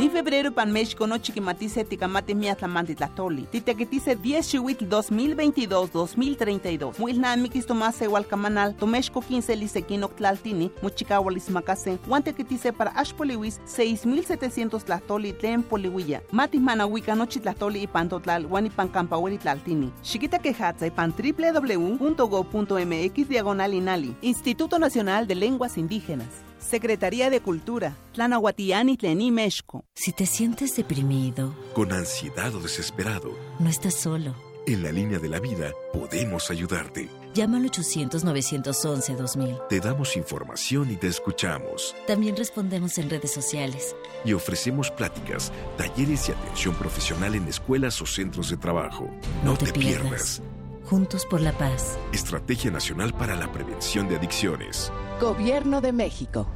Ni 0.00 0.08
febrero 0.08 0.50
pan 0.50 0.72
México 0.72 1.06
no 1.06 1.18
chiquimatice 1.18 1.84
ticamate 1.84 2.34
miatlamanti 2.34 2.94
tlatoli. 2.94 3.46
Titequetice 3.50 4.16
10 4.16 4.48
chihuitl 4.48 4.86
2022-2032. 4.86 6.98
Muilnamikis 6.98 7.66
tomase 7.66 8.06
hualcamanal, 8.06 8.74
tomexco 8.76 9.20
15 9.20 9.56
lisequinoc 9.56 10.16
tlaltini, 10.16 10.70
muchicahualis 10.80 11.50
macase, 11.50 11.98
guantequetice 12.06 12.72
para 12.72 12.96
ashpoliwis 12.96 13.60
6700 13.66 14.84
tlatoli 14.84 15.34
tlen 15.34 15.62
polihuilla. 15.62 16.22
Matis 16.32 16.62
manahuica 16.62 17.14
nochi 17.14 17.40
tlatoli 17.40 17.82
y 17.82 17.86
pantotlal, 17.86 18.46
guanipan 18.46 18.88
campaueri 18.88 19.36
tlaltini. 19.36 19.92
Chiquita 20.02 20.38
quejatza 20.38 20.86
y 20.86 20.90
pan 20.90 21.12
www.go.mx 21.12 23.28
diagonal 23.28 23.74
inali. 23.74 24.16
Instituto 24.22 24.78
Nacional 24.78 25.26
de 25.26 25.34
Lenguas 25.34 25.76
Indígenas. 25.76 26.49
Secretaría 26.60 27.30
de 27.30 27.40
Cultura, 27.40 27.96
Tlanahuatiani 28.12 28.96
Tlení, 28.96 29.30
México. 29.30 29.84
Si 29.94 30.12
te 30.12 30.26
sientes 30.26 30.76
deprimido, 30.76 31.54
con 31.74 31.92
ansiedad 31.92 32.54
o 32.54 32.60
desesperado, 32.60 33.36
no 33.58 33.68
estás 33.68 33.94
solo. 33.94 34.34
en 34.66 34.82
la 34.82 34.92
línea 34.92 35.18
de 35.18 35.28
la 35.28 35.40
vida 35.40 35.72
podemos 35.92 36.50
ayudarte. 36.50 37.08
Llama 37.34 37.56
al 37.58 37.70
800-911-2000. 37.70 39.68
Te 39.68 39.80
damos 39.80 40.16
información 40.16 40.90
y 40.90 40.96
te 40.96 41.06
escuchamos. 41.08 41.96
También 42.06 42.36
respondemos 42.36 42.98
en 42.98 43.08
redes 43.08 43.32
sociales. 43.32 43.96
Y 44.24 44.32
ofrecemos 44.34 44.90
pláticas, 44.90 45.50
talleres 45.78 46.28
y 46.28 46.32
atención 46.32 46.74
profesional 46.74 47.34
en 47.36 47.48
escuelas 47.48 48.02
o 48.02 48.06
centros 48.06 48.50
de 48.50 48.56
trabajo. 48.58 49.08
No, 49.44 49.56
te, 49.56 49.72
pierdas. 49.72 50.42
Juntos 50.90 51.24
por 51.24 51.40
la 51.40 51.52
paz. 51.52 51.96
Estrategia 52.12 52.68
Nacional 52.72 53.14
para 53.14 53.36
la 53.36 53.52
Prevención 53.52 54.08
de 54.08 54.16
Adicciones. 54.16 54.90
Gobierno 55.20 55.80
de 55.80 55.92
México. 55.92 56.48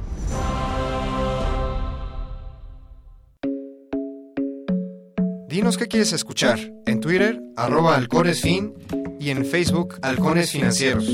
Dinos 5.47 5.77
qué 5.77 5.87
quieres 5.87 6.11
escuchar. 6.11 6.59
En 6.85 6.99
Twitter, 6.99 7.41
arroba 7.55 7.95
halconesfin 7.95 8.73
y 9.21 9.29
en 9.29 9.45
Facebook, 9.45 9.99
Halcones 10.01 10.51
Financieros. 10.51 11.07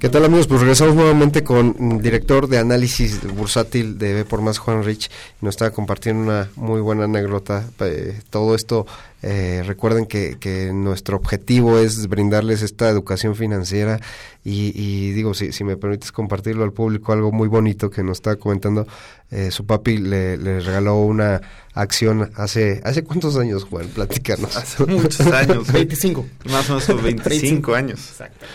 ¿Qué 0.00 0.08
tal 0.08 0.24
amigos? 0.24 0.46
Pues 0.46 0.62
regresamos 0.62 0.94
nuevamente 0.94 1.44
con 1.44 1.76
el 1.78 2.00
director 2.00 2.48
de 2.48 2.56
análisis 2.56 3.20
bursátil 3.34 3.98
de 3.98 4.14
B 4.14 4.24
por 4.24 4.40
más, 4.40 4.56
Juan 4.56 4.82
Rich. 4.82 5.10
Nos 5.42 5.50
estaba 5.52 5.72
compartiendo 5.72 6.22
una 6.22 6.48
muy 6.56 6.80
buena 6.80 7.04
anécdota. 7.04 7.66
Eh, 7.80 8.18
todo 8.30 8.54
esto, 8.54 8.86
eh, 9.20 9.62
recuerden 9.66 10.06
que, 10.06 10.38
que 10.40 10.72
nuestro 10.72 11.18
objetivo 11.18 11.78
es 11.78 12.06
brindarles 12.06 12.62
esta 12.62 12.88
educación 12.88 13.36
financiera 13.36 14.00
y, 14.42 14.72
y 14.74 15.10
digo, 15.12 15.34
si, 15.34 15.52
si 15.52 15.64
me 15.64 15.76
permites 15.76 16.12
compartirlo 16.12 16.64
al 16.64 16.72
público, 16.72 17.12
algo 17.12 17.30
muy 17.30 17.48
bonito 17.48 17.90
que 17.90 18.02
nos 18.02 18.16
estaba 18.16 18.36
comentando. 18.36 18.86
Eh, 19.30 19.50
su 19.50 19.66
papi 19.66 19.98
le, 19.98 20.38
le 20.38 20.60
regaló 20.60 20.96
una 20.96 21.42
acción 21.74 22.30
hace... 22.36 22.80
¿Hace 22.84 23.04
cuántos 23.04 23.36
años, 23.36 23.64
Juan? 23.64 23.88
Platícanos. 23.88 24.56
Hace 24.56 24.86
muchos 24.86 25.26
años. 25.26 25.70
25. 25.72 26.26
Más 26.50 26.70
o 26.70 26.78
menos 26.78 27.02
25 27.02 27.74
años. 27.74 28.00
Exacto. 28.12 28.46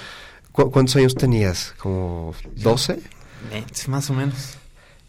¿Cu- 0.55 0.71
¿Cuántos 0.71 0.95
años 0.95 1.15
tenías? 1.15 1.73
¿Como 1.77 2.33
12? 2.55 2.99
Más 3.87 4.09
o 4.09 4.13
menos. 4.13 4.57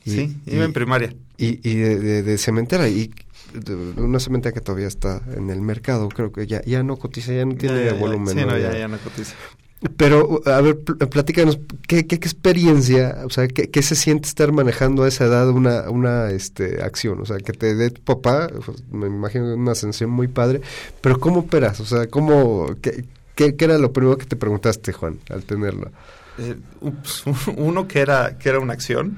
Y- 0.05 0.11
sí, 0.11 0.37
y- 0.47 0.55
iba 0.57 0.65
en 0.65 0.73
primaria. 0.73 1.15
Y, 1.39 1.69
y 1.69 1.75
de, 1.77 1.99
de- 1.99 2.23
de 2.23 2.39
cementera, 2.39 2.89
y 2.89 3.11
de- 3.55 3.75
una 4.01 4.19
cementera 4.21 4.53
que 4.53 4.61
todavía 4.61 4.89
está 4.89 5.23
en 5.37 5.51
el 5.51 5.61
mercado, 5.61 6.09
creo 6.09 6.33
que 6.33 6.47
ya, 6.47 6.63
ya 6.65 6.83
no 6.83 6.97
cotiza, 6.97 7.33
ya 7.33 7.45
no 7.45 7.55
tiene 7.55 7.77
Ya, 7.79 7.85
ya, 7.87 7.93
ya. 7.95 7.99
volumen. 8.01 8.35
Sí, 8.37 8.45
¿no? 8.45 8.59
ya, 8.59 8.77
ya 8.77 8.89
no 8.89 8.99
cotiza. 8.99 9.35
Pero, 9.99 10.41
a 10.47 10.61
ver, 10.63 10.81
pl- 10.81 11.07
platícanos, 11.07 11.59
¿qué, 11.87 12.07
qué, 12.07 12.19
qué 12.19 12.27
experiencia, 12.29 13.19
o 13.25 13.31
sea, 13.31 13.47
qué, 13.47 13.69
qué 13.71 13.83
se 13.83 13.95
siente 13.95 14.27
estar 14.27 14.51
manejando 14.51 15.03
a 15.03 15.09
esa 15.09 15.27
edad 15.27 15.51
una, 15.51 15.91
una 15.91 16.31
este, 16.31 16.83
acción? 16.83 17.21
O 17.21 17.27
sea, 17.27 17.37
que 17.39 17.53
te 17.53 17.75
dé 17.75 17.91
tu 17.91 18.01
papá, 18.03 18.49
pues, 18.65 18.83
me 18.91 19.07
imagino 19.07 19.55
una 19.55 19.73
ascensión 19.73 20.11
muy 20.11 20.29
padre, 20.29 20.63
pero 21.03 21.21
¿cómo 21.21 21.41
operas? 21.41 21.79
O 21.81 21.85
sea, 21.85 22.07
¿cómo, 22.09 22.75
qué, 22.81 23.05
qué, 23.37 23.55
qué 23.55 23.67
era 23.67 23.79
lo 23.79 23.93
primero 23.93 24.19
que 24.19 24.27
te 24.27 24.35
preguntaste, 24.35 24.93
Juan, 24.93 25.21
al 25.31 25.45
tenerlo? 25.45 25.93
Eh, 26.39 26.57
ups, 26.81 27.23
uno 27.57 27.87
que 27.87 28.01
era, 28.01 28.37
que 28.39 28.49
era 28.49 28.59
una 28.59 28.73
acción, 28.73 29.17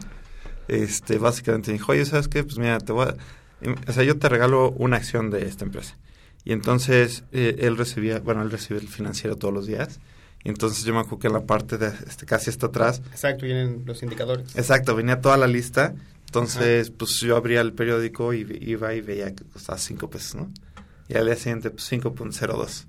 este, 0.69 1.17
básicamente 1.17 1.73
dijo, 1.73 1.93
oye, 1.93 2.05
¿sabes 2.05 2.29
qué? 2.29 2.45
Pues 2.45 2.59
mira, 2.59 2.79
te 2.79 2.93
voy 2.93 3.07
a, 3.07 3.15
em, 3.63 3.75
o 3.87 3.93
sea, 3.93 4.05
yo 4.05 4.19
te 4.19 4.29
regalo 4.29 4.71
una 4.73 4.99
acción 4.99 5.31
de 5.31 5.47
esta 5.47 5.65
empresa. 5.65 5.97
Y 6.45 6.53
entonces 6.53 7.25
eh, 7.33 7.57
él 7.61 7.77
recibía, 7.77 8.21
bueno, 8.21 8.43
él 8.43 8.51
recibe 8.51 8.79
el 8.81 8.89
financiero 8.89 9.37
todos 9.37 9.53
los 9.55 9.67
días. 9.67 9.99
Y 10.45 10.51
entonces 10.51 10.85
yo 10.85 10.95
me 10.95 11.01
acuerdo 11.01 11.19
que 11.19 11.27
en 11.27 11.33
la 11.33 11.47
parte 11.47 11.79
de, 11.79 11.89
este, 12.07 12.25
casi 12.25 12.49
hasta 12.51 12.67
atrás, 12.67 13.03
Exacto, 13.11 13.45
vienen 13.45 13.83
los 13.87 14.03
indicadores. 14.03 14.55
exacto, 14.57 14.95
venía 14.95 15.21
toda 15.21 15.37
la 15.37 15.47
lista. 15.47 15.95
Entonces, 16.27 16.91
pues 16.91 17.21
yo 17.21 17.37
abría 17.37 17.63
el 17.63 17.73
periódico 17.73 18.35
y 18.35 18.47
iba 18.61 18.95
y 18.95 19.01
veía 19.01 19.35
que 19.35 19.45
costaba 19.45 19.79
5 19.79 20.11
pesos, 20.11 20.35
¿no? 20.37 20.51
Y 21.09 21.17
al 21.17 21.25
día 21.25 21.37
siguiente, 21.37 21.71
pues 21.71 21.91
5.02. 21.91 22.85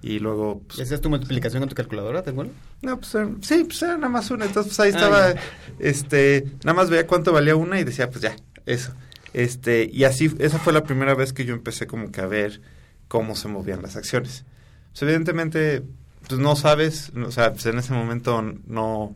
Y 0.00 0.20
luego, 0.20 0.62
pues, 0.66 0.78
¿Y 0.78 0.82
¿Esa 0.82 0.94
es 0.94 1.00
tu 1.00 1.10
multiplicación 1.10 1.60
con 1.60 1.68
tu 1.68 1.74
calculadora, 1.74 2.22
te 2.22 2.30
acuerdas? 2.30 2.54
no, 2.82 2.98
pues 3.00 3.14
era- 3.14 3.30
sí, 3.40 3.64
pues 3.64 3.82
era 3.82 3.96
nada 3.96 4.08
más 4.08 4.30
una. 4.30 4.44
Entonces, 4.44 4.76
pues 4.76 4.80
ahí 4.80 4.92
Ah, 4.94 4.98
estaba, 4.98 5.34
este, 5.80 6.44
nada 6.64 6.74
más 6.74 6.90
veía 6.90 7.06
cuánto 7.06 7.32
valía 7.32 7.56
una 7.56 7.80
y 7.80 7.84
decía, 7.84 8.08
pues 8.10 8.22
ya, 8.22 8.36
eso. 8.66 8.92
Este, 9.32 9.88
y 9.92 10.04
así, 10.04 10.32
esa 10.38 10.58
fue 10.58 10.72
la 10.72 10.84
primera 10.84 11.14
vez 11.14 11.32
que 11.32 11.44
yo 11.44 11.54
empecé 11.54 11.86
como 11.86 12.10
que 12.12 12.20
a 12.20 12.26
ver 12.26 12.60
cómo 13.08 13.34
se 13.36 13.48
movían 13.48 13.82
las 13.82 13.96
acciones. 13.96 14.44
Pues 14.92 15.02
evidentemente, 15.02 15.82
pues 16.26 16.40
no 16.40 16.56
sabes, 16.56 17.10
o 17.14 17.30
sea, 17.30 17.52
pues 17.52 17.66
en 17.66 17.78
ese 17.78 17.92
momento 17.92 18.40
no, 18.66 19.14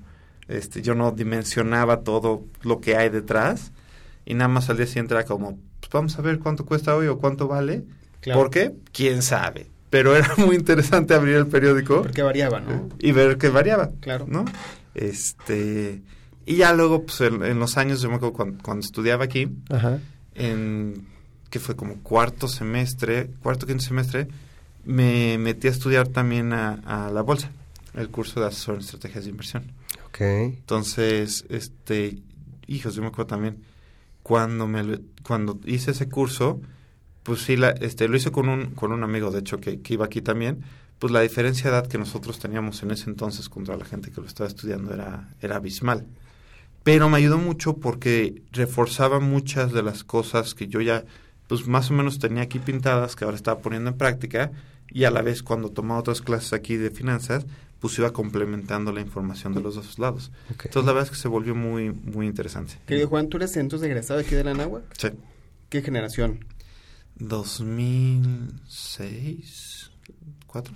este, 0.49 0.83
yo 0.83 0.95
no 0.95 1.13
dimensionaba 1.13 2.01
todo 2.01 2.45
lo 2.63 2.81
que 2.81 2.97
hay 2.97 3.09
detrás 3.09 3.73
y 4.25 4.35
nada 4.35 4.49
más 4.49 4.69
al 4.69 4.77
día 4.79 4.87
siguiente 4.87 5.15
era 5.15 5.25
como, 5.25 5.59
pues 5.81 5.91
vamos 5.93 6.19
a 6.19 6.23
ver 6.23 6.39
cuánto 6.41 6.67
cuesta 6.67 6.95
hoy 6.97 7.07
o 7.07 7.19
cuánto 7.19 7.49
vale. 7.49 7.85
Claro. 8.21 8.41
¿Por 8.41 8.51
qué? 8.51 8.73
¿Quién 8.93 9.23
sabe? 9.23 9.67
Pero 9.93 10.17
era 10.17 10.35
muy 10.39 10.57
interesante 10.57 11.13
abrir 11.13 11.37
el 11.37 11.47
periódico 11.49 12.01
Porque 12.01 12.23
variaba, 12.23 12.61
¿no? 12.61 12.89
y 12.99 13.13
ver 13.13 13.37
que 13.37 13.51
variaba. 13.51 13.91
Claro. 14.01 14.25
¿No? 14.27 14.47
Este. 14.95 16.01
Y 16.47 16.57
ya 16.57 16.73
luego, 16.73 17.05
pues 17.05 17.21
en, 17.21 17.45
en 17.45 17.59
los 17.59 17.77
años, 17.77 18.01
yo 18.01 18.09
me 18.09 18.17
acuerdo 18.17 18.33
cuando, 18.33 18.63
cuando 18.63 18.85
estudiaba 18.87 19.25
aquí, 19.25 19.49
Ajá. 19.69 19.99
en. 20.35 21.07
que 21.51 21.61
fue 21.61 21.77
como 21.77 21.97
cuarto 22.03 22.49
semestre, 22.49 23.29
cuarto, 23.43 23.67
quinto 23.67 23.85
semestre, 23.85 24.29
me 24.87 25.37
metí 25.37 25.69
a 25.69 25.71
estudiar 25.71 26.09
también 26.09 26.55
a, 26.55 26.81
a 26.87 27.11
la 27.11 27.21
bolsa, 27.21 27.51
el 27.95 28.09
curso 28.09 28.41
de 28.41 28.47
asesor 28.47 28.77
en 28.77 28.81
estrategias 28.81 29.25
de 29.25 29.31
inversión. 29.31 29.73
Ok. 30.07 30.21
Entonces, 30.23 31.45
este. 31.51 32.19
Hijos, 32.67 32.95
yo 32.95 33.03
me 33.03 33.09
acuerdo 33.09 33.27
también, 33.27 33.59
cuando, 34.23 34.67
me, 34.67 35.01
cuando 35.23 35.61
hice 35.67 35.91
ese 35.91 36.09
curso, 36.09 36.63
pues 37.23 37.43
sí, 37.43 37.57
la, 37.57 37.71
este, 37.71 38.09
lo 38.09 38.17
hice 38.17 38.31
con 38.31 38.49
un, 38.49 38.73
con 38.73 38.93
un 38.93 39.03
amigo, 39.05 39.31
de 39.31 39.41
hecho, 39.41 39.59
que, 39.61 39.81
que 39.81 39.95
iba 39.95 40.07
aquí 40.07 40.23
también. 40.23 40.63
Pues 40.99 41.13
la 41.13 41.21
diferencia 41.21 41.71
de 41.71 41.77
edad 41.77 41.87
que 41.89 41.99
nosotros 41.99 42.39
teníamos 42.39 42.83
en 42.83 42.93
ese 42.93 43.11
entonces 43.11 43.49
contra 43.49 43.77
la 43.77 43.85
gente 43.85 44.11
que 44.11 44.21
lo 44.21 44.27
estaba 44.27 44.49
estudiando 44.49 44.95
era, 44.95 45.29
era 45.41 45.57
abismal. 45.57 46.07
Pero 46.85 47.09
me 47.09 47.19
ayudó 47.19 47.39
mucho 47.39 47.77
porque 47.77 48.43
reforzaba 48.53 49.21
muchas 49.21 49.73
de 49.73 49.83
las 49.83 50.05
cosas 50.05 50.55
que 50.55 50.69
yo 50.69 50.81
ya, 50.81 51.05
pues 51.49 51.67
más 51.67 51.91
o 51.91 51.95
menos 51.95 52.19
tenía 52.19 52.45
aquí 52.45 52.59
pintadas, 52.59 53.17
que 53.17 53.25
ahora 53.25 53.37
estaba 53.37 53.61
poniendo 53.61 53.91
en 53.91 53.97
práctica, 53.97 54.53
y 54.91 55.05
a 55.05 55.11
la 55.11 55.23
vez 55.23 55.43
cuando 55.43 55.71
tomaba 55.71 56.01
otras 56.01 56.21
clases 56.21 56.53
aquí 56.53 56.77
de 56.77 56.91
finanzas, 56.91 57.47
pues 57.81 57.99
iba 57.99 58.13
complementando 58.13 58.93
la 58.93 59.01
información 59.01 59.55
de 59.55 59.61
los 59.61 59.75
dos 59.75 59.99
lados. 59.99 60.31
Entonces 60.51 60.85
la 60.85 60.93
verdad 60.93 61.05
es 61.05 61.11
que 61.11 61.17
se 61.17 61.29
volvió 61.29 61.55
muy, 61.55 61.91
muy 61.91 62.27
interesante. 62.27 62.75
Querido 62.87 63.09
Juan, 63.09 63.29
¿tú 63.29 63.39
eres 63.39 63.57
entonces 63.57 63.89
egresado 63.89 64.21
aquí 64.21 64.35
de 64.35 64.45
la 64.45 64.55
Náhuac? 64.55 64.85
Sí. 64.97 65.09
¿Qué 65.69 65.83
generación? 65.83 66.45
2006, 67.17 69.91
4. 70.47 70.75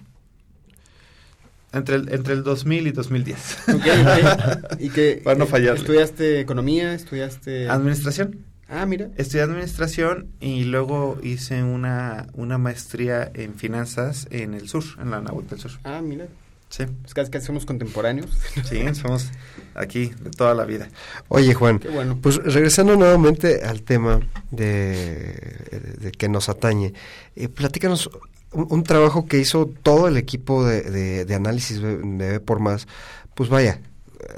Entre 1.72 1.96
el, 1.96 2.12
entre 2.12 2.34
el 2.34 2.42
2000 2.42 2.86
y 2.86 2.92
2010. 2.92 3.58
Ok, 3.68 3.74
ok. 3.74 4.80
¿Y 4.80 4.90
qué? 4.90 5.20
Para 5.24 5.38
no 5.38 5.46
fallarle. 5.46 5.80
¿Estudiaste 5.80 6.40
economía? 6.40 6.94
¿Estudiaste...? 6.94 7.68
Administración. 7.68 8.44
Ah, 8.68 8.86
mira. 8.86 9.10
Estudié 9.16 9.42
administración 9.42 10.28
y 10.40 10.64
luego 10.64 11.18
hice 11.22 11.62
una, 11.62 12.26
una 12.32 12.58
maestría 12.58 13.30
en 13.34 13.54
finanzas 13.54 14.26
en 14.30 14.54
el 14.54 14.68
sur, 14.68 14.84
en 15.00 15.10
la 15.10 15.20
Nahuatl 15.20 15.50
del 15.50 15.60
Sur. 15.60 15.72
Ah, 15.84 16.00
mira. 16.02 16.26
Sí. 16.68 16.84
Pues 17.02 17.14
casi, 17.14 17.30
casi 17.30 17.46
somos 17.46 17.64
contemporáneos. 17.64 18.30
Sí, 18.68 18.82
somos 18.94 19.30
aquí 19.74 20.06
de 20.20 20.30
toda 20.30 20.54
la 20.54 20.64
vida. 20.64 20.88
Oye, 21.28 21.54
Juan, 21.54 21.78
Qué 21.78 21.88
bueno. 21.88 22.18
pues 22.20 22.36
regresando 22.36 22.96
nuevamente 22.96 23.62
al 23.64 23.82
tema 23.82 24.20
de, 24.50 25.96
de 26.00 26.12
que 26.12 26.28
nos 26.28 26.48
atañe, 26.48 26.92
eh, 27.36 27.48
platícanos 27.48 28.10
un, 28.52 28.66
un 28.70 28.82
trabajo 28.84 29.26
que 29.26 29.38
hizo 29.38 29.66
todo 29.82 30.08
el 30.08 30.16
equipo 30.16 30.64
de, 30.64 30.82
de- 30.82 31.24
de 31.24 31.34
análisis 31.34 31.80
de 31.80 31.96
de 31.98 32.30
B 32.32 32.40
por 32.40 32.58
más, 32.60 32.86
pues 33.34 33.48
vaya, 33.48 33.80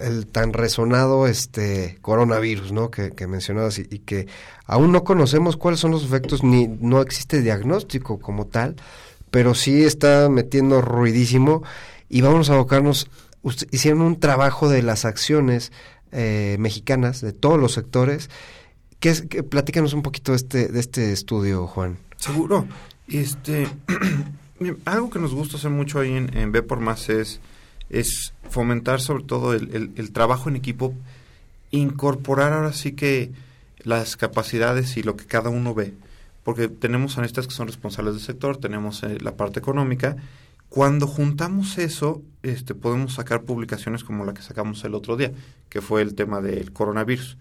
el 0.01 0.27
tan 0.27 0.53
resonado 0.53 1.27
este 1.29 1.99
coronavirus, 2.03 2.73
¿no? 2.73 2.91
Que, 2.91 3.11
que 3.13 3.27
mencionabas 3.27 3.79
y, 3.79 3.87
y 3.91 4.01
que 4.01 4.27
aún 4.67 4.93
no 4.93 5.03
conocemos 5.05 5.57
cuáles 5.57 5.81
son 5.81 5.93
los 5.93 6.05
efectos, 6.05 6.43
ni 6.45 6.67
no 6.69 7.01
existe 7.01 7.41
diagnóstico 7.43 8.19
como 8.19 8.47
tal, 8.47 8.77
pero 9.31 9.55
sí 9.55 9.85
está 9.85 10.29
metiendo 10.29 10.81
ruidísimo 10.83 11.63
y 12.09 12.21
vamos 12.21 12.51
a 12.51 12.55
abocarnos, 12.55 13.09
usted- 13.43 13.69
hicieron 13.71 14.03
un 14.03 14.19
trabajo 14.21 14.69
de 14.69 14.83
las 14.83 15.05
acciones 15.05 15.73
eh, 16.13 16.57
mexicanas, 16.59 17.21
de 17.21 17.33
todos 17.33 17.59
los 17.59 17.73
sectores, 17.73 18.31
¿Qué 19.01 19.11
es, 19.11 19.25
platícanos 19.49 19.93
un 19.93 20.03
poquito 20.03 20.33
de 20.33 20.37
este, 20.37 20.69
de 20.69 20.81
este 20.81 21.13
estudio, 21.13 21.67
Juan. 21.69 21.99
Seguro. 22.17 22.67
Este, 23.07 23.69
algo 24.87 25.09
que 25.11 25.21
nos 25.21 25.33
gusta 25.35 25.57
hacer 25.57 25.71
mucho 25.71 26.01
ahí 26.01 26.13
en, 26.15 26.37
en 26.37 26.51
B 26.51 26.63
por 26.63 26.81
Más 26.81 27.09
es, 27.09 27.39
es 27.91 28.33
fomentar 28.51 29.01
sobre 29.01 29.23
todo 29.23 29.53
el 29.55 30.11
trabajo 30.13 30.49
en 30.49 30.57
equipo, 30.57 30.95
incorporar 31.71 32.53
ahora 32.53 32.73
sí 32.73 32.93
que 32.93 33.31
las 33.85 34.17
capacidades 34.17 34.97
y 34.97 35.03
lo 35.03 35.17
que 35.17 35.27
cada 35.27 35.51
uno 35.51 35.75
ve. 35.75 35.95
Porque 36.45 36.69
tenemos 36.69 37.17
analistas 37.19 37.47
que 37.47 37.55
son 37.55 37.67
responsables 37.67 38.15
del 38.15 38.23
sector, 38.23 38.57
tenemos 38.57 39.03
eh, 39.03 39.19
la 39.21 39.37
parte 39.37 39.61
económica. 39.61 40.17
Cuando 40.69 41.07
juntamos 41.07 41.79
eso, 41.79 42.23
este, 42.43 42.75
podemos 42.75 43.15
sacar 43.15 43.43
publicaciones 43.43 44.05
como 44.05 44.25
la 44.25 44.35
que 44.35 44.43
sacamos 44.43 44.85
el 44.85 44.95
otro 44.95 45.17
día, 45.17 45.33
que 45.69 45.81
fue 45.81 46.03
el 46.03 46.15
tema 46.15 46.41
del 46.41 46.73
coronavirus. 46.73 47.39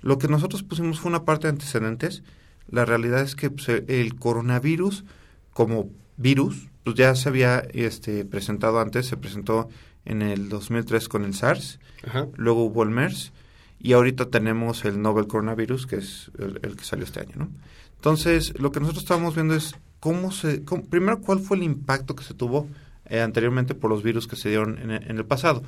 Lo 0.00 0.18
que 0.18 0.28
nosotros 0.28 0.62
pusimos 0.62 1.00
fue 1.00 1.10
una 1.10 1.24
parte 1.24 1.48
de 1.48 1.52
antecedentes. 1.52 2.22
La 2.68 2.84
realidad 2.84 3.22
es 3.22 3.34
que 3.34 3.50
pues, 3.50 3.68
el 3.68 4.14
coronavirus 4.14 5.04
como 5.52 5.90
virus 6.16 6.68
pues 6.84 6.96
ya 6.96 7.14
se 7.14 7.28
había 7.28 7.58
este, 7.72 8.24
presentado 8.24 8.80
antes, 8.80 9.06
se 9.06 9.16
presentó 9.16 9.68
en 10.04 10.22
el 10.22 10.48
2003 10.48 11.08
con 11.08 11.24
el 11.24 11.34
SARS, 11.34 11.80
Ajá. 12.06 12.28
luego 12.34 12.64
hubo 12.64 12.82
el 12.82 12.90
MERS 12.90 13.32
y 13.78 13.92
ahorita 13.92 14.30
tenemos 14.30 14.84
el 14.86 15.02
Novel 15.02 15.26
Coronavirus, 15.26 15.86
que 15.86 15.96
es 15.96 16.30
el, 16.38 16.58
el 16.62 16.76
que 16.76 16.84
salió 16.84 17.04
este 17.04 17.20
año, 17.20 17.34
¿no? 17.36 17.50
Entonces, 17.96 18.58
lo 18.58 18.72
que 18.72 18.80
nosotros 18.80 19.02
estábamos 19.02 19.34
viendo 19.34 19.54
es 19.54 19.74
cómo 20.00 20.30
se... 20.32 20.64
cómo- 20.64 20.84
primero, 20.84 21.20
cuál 21.20 21.40
fue 21.40 21.56
el 21.56 21.62
impacto 21.62 22.14
que 22.16 22.24
se 22.24 22.34
tuvo 22.34 22.68
eh, 23.06 23.20
anteriormente 23.20 23.74
por 23.74 23.90
los 23.90 24.02
virus 24.02 24.26
que 24.26 24.36
se 24.36 24.48
dieron 24.48 24.78
en, 24.78 24.90
el- 24.90 25.10
en 25.10 25.16
el 25.18 25.24
pasado. 25.24 25.62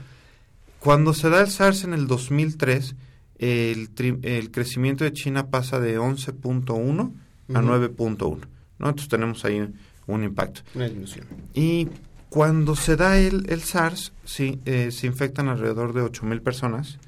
Cuando 0.79 1.13
se 1.15 1.29
da 1.31 1.41
el 1.43 1.49
SARS 1.49 1.85
en 1.85 1.93
el 1.95 2.07
2003, 2.07 2.95
el, 3.39 3.95
tri- 3.95 4.19
el 4.23 4.51
crecimiento 4.51 5.05
de 5.05 5.13
China 5.13 5.49
pasa 5.49 5.79
de 5.81 5.99
11.1 5.99 7.13
a 7.55 7.59
Ujú. 7.61 7.69
9.1, 7.69 8.39
¿no? 8.79 8.89
Entonces 8.89 9.09
tenemos 9.09 9.45
ahí 9.45 9.67
un 10.07 10.25
impacto. 10.25 10.63
Una 10.75 10.85
disminución. 10.85 11.27
Y 11.55 11.89
cuando 12.29 12.77
se 12.77 12.97
da 12.97 13.19
el, 13.19 13.47
el 13.51 13.61
SARS, 13.63 14.13
sí, 14.25 14.61
eh, 14.65 14.91
se 14.91 15.07
infectan 15.07 15.49
alrededor 15.49 15.93
de 15.93 16.03
8.000 16.03 16.41
personas 16.43 16.99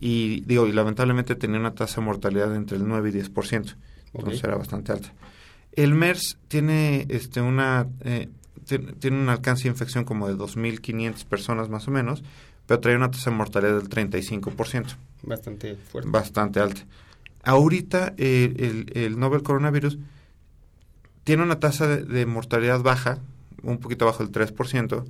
y 0.00 0.42
digo, 0.42 0.66
y 0.66 0.72
lamentablemente 0.72 1.34
tenía 1.34 1.58
una 1.58 1.74
tasa 1.74 2.00
de 2.00 2.06
mortalidad 2.06 2.54
entre 2.54 2.76
el 2.76 2.86
9 2.86 3.08
y 3.10 3.12
10%, 3.14 3.74
entonces 4.14 4.44
era 4.44 4.56
bastante 4.56 4.92
alta. 4.92 5.12
El 5.82 5.94
MERS 5.94 6.38
tiene 6.48 7.06
este 7.08 7.40
una 7.40 7.86
eh, 8.00 8.28
ti- 8.66 8.78
tiene 8.98 9.20
un 9.20 9.28
alcance 9.28 9.64
de 9.64 9.68
infección 9.70 10.04
como 10.04 10.26
de 10.26 10.34
2.500 10.34 11.24
personas 11.24 11.68
más 11.68 11.86
o 11.86 11.90
menos, 11.92 12.22
pero 12.66 12.80
trae 12.80 12.96
una 12.96 13.10
tasa 13.10 13.30
de 13.30 13.36
mortalidad 13.36 13.76
del 13.78 13.88
35%, 13.88 14.96
Bastante 15.22 15.76
fuerte. 15.76 16.10
bastante 16.10 16.60
alta. 16.60 16.82
Ahorita 17.44 18.14
eh, 18.18 18.54
el, 18.58 18.90
el 18.94 19.18
novel 19.18 19.42
coronavirus 19.42 19.98
tiene 21.24 21.42
una 21.44 21.60
tasa 21.60 21.86
de, 21.86 22.02
de 22.04 22.26
mortalidad 22.26 22.80
baja, 22.82 23.18
un 23.62 23.78
poquito 23.78 24.04
bajo 24.06 24.24
del 24.26 24.32
3%. 24.32 25.04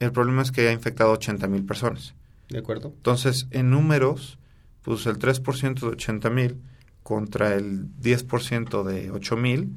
El 0.00 0.12
problema 0.12 0.42
es 0.42 0.50
que 0.52 0.68
ha 0.68 0.72
infectado 0.72 1.12
80 1.12 1.46
mil 1.48 1.64
personas. 1.64 2.14
¿De 2.48 2.58
acuerdo? 2.58 2.92
Entonces, 2.96 3.46
en 3.50 3.70
números, 3.70 4.38
pues 4.82 5.04
el 5.06 5.18
3% 5.18 5.80
de 5.80 5.86
80 5.88 6.30
mil 6.30 6.56
contra 7.02 7.54
el 7.54 7.86
10% 8.00 8.82
de 8.84 9.10
8 9.10 9.36
mil, 9.36 9.70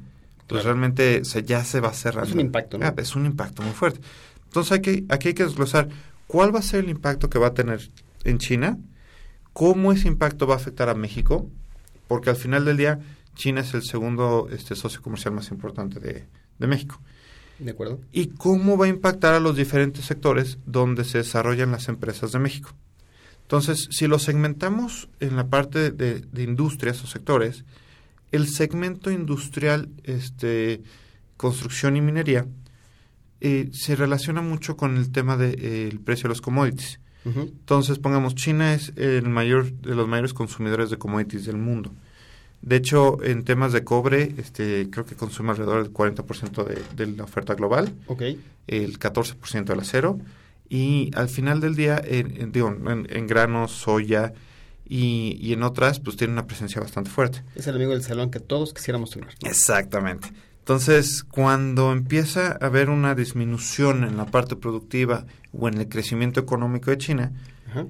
pues 0.50 0.62
Claro. 0.62 0.76
realmente 0.76 1.24
se, 1.24 1.42
ya 1.44 1.64
se 1.64 1.80
va 1.80 1.92
cerrando. 1.92 2.28
Es 2.28 2.34
un 2.34 2.40
impacto, 2.40 2.78
¿no? 2.78 2.86
Ah, 2.86 2.94
es 2.96 3.16
un 3.16 3.24
impacto 3.26 3.62
muy 3.62 3.72
fuerte. 3.72 4.00
Entonces, 4.44 4.72
hay 4.72 4.80
que, 4.80 5.04
aquí 5.08 5.28
hay 5.28 5.34
que 5.34 5.44
desglosar 5.44 5.88
¿cuál 6.26 6.54
va 6.54 6.58
a 6.58 6.62
ser 6.62 6.84
el 6.84 6.90
impacto 6.90 7.28
que 7.30 7.38
va 7.38 7.48
a 7.48 7.54
tener 7.54 7.90
en 8.24 8.38
China? 8.38 8.78
¿Cómo 9.52 9.92
ese 9.92 10.08
impacto 10.08 10.46
va 10.46 10.54
a 10.54 10.58
afectar 10.58 10.88
a 10.88 10.94
México? 10.94 11.48
Porque 12.08 12.30
al 12.30 12.36
final 12.36 12.64
del 12.64 12.76
día, 12.76 13.00
China 13.34 13.60
es 13.62 13.74
el 13.74 13.82
segundo 13.82 14.48
este, 14.52 14.74
socio 14.76 15.02
comercial 15.02 15.34
más 15.34 15.50
importante 15.50 15.98
de, 16.00 16.26
de 16.58 16.66
México. 16.66 17.00
De 17.58 17.72
acuerdo. 17.72 18.00
¿Y 18.12 18.28
cómo 18.28 18.76
va 18.78 18.86
a 18.86 18.88
impactar 18.88 19.34
a 19.34 19.40
los 19.40 19.56
diferentes 19.56 20.04
sectores 20.04 20.58
donde 20.66 21.04
se 21.04 21.18
desarrollan 21.18 21.72
las 21.72 21.88
empresas 21.88 22.32
de 22.32 22.38
México? 22.38 22.70
Entonces, 23.42 23.88
si 23.90 24.06
lo 24.06 24.18
segmentamos 24.18 25.08
en 25.18 25.34
la 25.36 25.48
parte 25.48 25.90
de, 25.90 26.20
de 26.20 26.42
industrias 26.42 27.02
o 27.02 27.06
sectores, 27.08 27.64
el 28.32 28.48
segmento 28.48 29.10
industrial, 29.10 29.88
este, 30.04 30.82
construcción 31.36 31.96
y 31.96 32.00
minería, 32.00 32.46
eh, 33.40 33.70
se 33.72 33.96
relaciona 33.96 34.42
mucho 34.42 34.76
con 34.76 34.96
el 34.96 35.10
tema 35.12 35.36
del 35.36 35.56
de, 35.56 35.88
eh, 35.88 35.98
precio 36.04 36.24
de 36.24 36.28
los 36.30 36.40
commodities. 36.40 37.00
Entonces, 37.24 37.98
pongamos, 37.98 38.34
China 38.34 38.72
es 38.72 38.92
el 38.96 39.28
mayor 39.28 39.70
de 39.72 39.94
los 39.94 40.08
mayores 40.08 40.32
consumidores 40.32 40.88
de 40.88 40.96
commodities 40.96 41.44
del 41.44 41.58
mundo. 41.58 41.92
De 42.62 42.76
hecho, 42.76 43.22
en 43.22 43.44
temas 43.44 43.72
de 43.72 43.84
cobre, 43.84 44.34
este, 44.38 44.88
creo 44.90 45.04
que 45.04 45.16
consume 45.16 45.50
alrededor 45.50 45.82
del 45.82 45.92
40% 45.92 46.64
de, 46.64 46.82
de 46.96 47.16
la 47.16 47.24
oferta 47.24 47.54
global, 47.54 47.92
Ok. 48.06 48.22
el 48.66 48.98
14% 48.98 49.64
del 49.64 49.80
acero, 49.80 50.18
y 50.68 51.10
al 51.14 51.28
final 51.28 51.60
del 51.60 51.74
día, 51.76 52.00
en, 52.04 52.40
en- 52.40 52.52
digo, 52.52 52.68
en, 52.68 53.06
en 53.10 53.26
granos, 53.26 53.72
soya 53.72 54.32
y, 54.90 55.38
y 55.40 55.52
en 55.52 55.62
otras, 55.62 56.00
pues 56.00 56.16
tiene 56.16 56.32
una 56.32 56.46
presencia 56.48 56.80
bastante 56.80 57.08
fuerte. 57.10 57.44
Es 57.54 57.66
el 57.68 57.76
amigo 57.76 57.92
del 57.92 58.02
salón 58.02 58.30
que 58.32 58.40
todos 58.40 58.74
quisiéramos 58.74 59.10
tener. 59.10 59.28
Exactamente. 59.44 60.32
Entonces, 60.58 61.22
cuando 61.24 61.92
empieza 61.92 62.58
a 62.60 62.66
haber 62.66 62.90
una 62.90 63.14
disminución 63.14 64.02
en 64.04 64.16
la 64.16 64.26
parte 64.26 64.56
productiva 64.56 65.26
o 65.52 65.68
en 65.68 65.78
el 65.78 65.88
crecimiento 65.88 66.40
económico 66.40 66.90
de 66.90 66.98
China, 66.98 67.32
Ajá. 67.70 67.86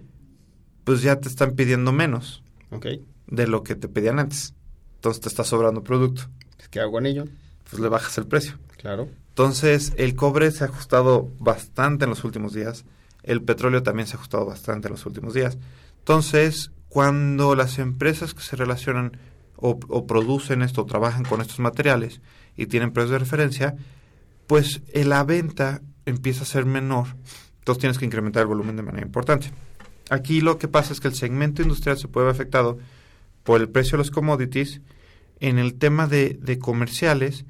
pues 0.85 1.01
ya 1.03 1.17
te 1.17 1.29
están 1.29 1.53
pidiendo 1.57 1.91
menos 1.91 2.43
Ok. 2.71 2.87
de 3.27 3.47
lo 3.47 3.63
que 3.63 3.75
te 3.77 3.89
pedían 3.89 4.19
antes. 4.19 4.55
Entonces 4.97 5.23
te 5.23 5.29
está 5.31 5.43
sobrando 5.43 5.83
producto. 5.83 6.23
¿Qué 6.71 6.81
hago 6.81 6.93
con 6.93 7.07
ello? 7.07 7.25
Pues 7.71 7.81
le 7.83 7.89
bajas 7.89 8.19
el 8.19 8.27
precio. 8.27 8.59
Claro. 8.77 9.09
Entonces, 9.31 9.95
el 9.97 10.15
cobre 10.15 10.51
se 10.51 10.65
ha 10.65 10.67
ajustado 10.67 11.31
bastante 11.39 12.05
en 12.05 12.11
los 12.11 12.25
últimos 12.25 12.53
días. 12.53 12.85
El 13.23 13.43
petróleo 13.43 13.83
también 13.83 14.07
se 14.07 14.15
ha 14.15 14.19
ajustado 14.19 14.45
bastante 14.45 14.89
en 14.89 14.93
los 14.93 15.07
últimos 15.07 15.33
días. 15.35 15.57
Entonces, 15.99 16.71
cuando 16.91 17.55
las 17.55 17.79
empresas 17.79 18.35
que 18.35 18.43
se 18.43 18.57
relacionan 18.57 19.17
o, 19.57 20.07
producen 20.07 20.61
esto, 20.61 20.85
trabajan 20.85 21.25
con 21.25 21.41
estos 21.41 21.59
materiales 21.61 22.21
y 22.57 22.67
tienen 22.67 22.93
precios 22.93 23.13
de 23.13 23.19
referencia, 23.21 23.77
pues 24.47 24.83
eh, 24.93 25.05
la 25.05 25.25
venta 25.25 25.81
empieza 26.05 26.43
a 26.43 26.47
ser 26.47 26.67
menor. 26.67 27.07
Entonces 27.61 27.81
tienes 27.81 27.99
que 27.99 28.07
incrementar 28.07 28.43
el 28.43 28.49
volumen 28.49 28.77
de 28.77 28.83
manera 28.83 29.07
importante. 29.07 29.51
Aquí 30.11 30.41
lo 30.41 30.59
que 30.59 30.67
pasa 30.67 30.93
es 30.93 31.01
que 31.01 31.09
el 31.09 31.15
segmento 31.15 31.63
industrial 31.63 31.97
se 31.97 32.09
puede 32.09 32.27
ver 32.27 32.35
afectado 32.35 32.79
por 33.45 33.61
el 33.61 33.69
precio 33.69 33.93
de 33.93 33.99
los 33.99 34.11
commodities. 34.11 34.81
En 35.39 35.59
el 35.59 35.75
tema 35.75 36.07
de, 36.07 36.59
comerciales, 36.61 37.45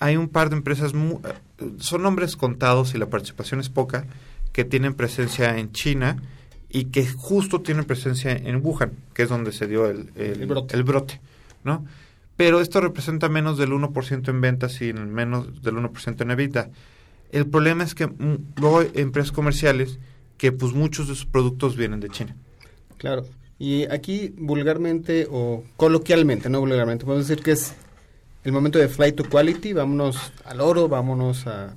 hay 0.00 0.16
un 0.16 0.28
par 0.28 0.50
de 0.50 0.56
empresas, 0.56 0.94
mu- 0.94 1.20
eh, 1.24 1.70
son 1.78 2.02
nombres 2.02 2.36
contados 2.36 2.94
y 2.94 2.98
la 2.98 3.08
participación 3.08 3.60
es 3.60 3.70
poca, 3.70 4.04
que 4.52 4.64
tienen 4.64 4.94
presencia 4.94 5.56
en 5.58 5.72
China 5.72 6.22
y 6.74 6.86
que 6.86 7.06
justo 7.06 7.60
tienen 7.60 7.84
presencia 7.84 8.32
en 8.32 8.64
Wuhan, 8.64 8.92
que 9.14 9.22
es 9.24 9.28
donde 9.28 9.52
se 9.52 9.66
dio 9.66 9.86
el, 9.90 10.10
el- 10.16 10.40
El 10.42 10.46
brote. 10.46 10.74
el 10.76 10.82
brote, 10.84 11.20
¿no? 11.64 11.84
Pero 12.36 12.60
esto 12.60 12.80
representa 12.80 13.28
menos 13.28 13.58
del 13.58 13.70
1% 13.72 14.28
en 14.28 14.40
ventas 14.40 14.80
y 14.80 14.88
en 14.88 15.12
menos 15.12 15.62
del 15.62 15.74
1% 15.76 16.20
en 16.22 16.30
EBITDA. 16.30 16.70
El 17.30 17.46
problema 17.46 17.84
es 17.84 17.94
que 17.94 18.08
luego 18.56 18.80
hay 18.80 18.90
empresas 18.94 19.32
comerciales 19.32 19.98
que 20.38 20.50
pues 20.50 20.72
muchos 20.72 21.08
de 21.08 21.14
sus 21.14 21.26
productos 21.26 21.76
vienen 21.76 22.00
de 22.00 22.08
China. 22.08 22.34
Claro. 22.96 23.26
Y 23.58 23.84
aquí 23.92 24.34
vulgarmente 24.38 25.28
o 25.30 25.62
coloquialmente, 25.76 26.48
no 26.48 26.58
vulgarmente, 26.60 27.04
podemos 27.04 27.28
decir 27.28 27.44
que 27.44 27.52
es 27.52 27.74
el 28.44 28.50
momento 28.52 28.78
de 28.78 28.88
flight 28.88 29.14
to 29.14 29.24
quality, 29.28 29.72
vámonos 29.74 30.32
al 30.44 30.60
oro, 30.62 30.88
vámonos 30.88 31.46
a, 31.46 31.74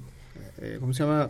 eh, 0.60 0.78
¿cómo 0.80 0.94
se 0.94 1.04
llama? 1.04 1.30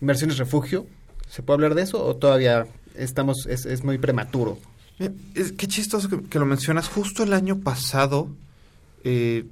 Inversiones 0.00 0.38
refugio. 0.38 0.86
¿Se 1.26 1.42
puede 1.42 1.56
hablar 1.56 1.74
de 1.74 1.82
eso 1.82 2.04
o 2.04 2.14
todavía 2.16 2.66
estamos, 2.98 3.46
es, 3.46 3.66
es 3.66 3.84
muy 3.84 3.98
prematuro? 3.98 4.58
Es, 5.34 5.52
qué 5.52 5.66
chistoso 5.66 6.08
que, 6.08 6.22
que 6.22 6.38
lo 6.38 6.46
mencionas. 6.46 6.88
Justo 6.88 7.22
el 7.22 7.32
año 7.32 7.60
pasado, 7.60 8.28
eh, 9.04 9.44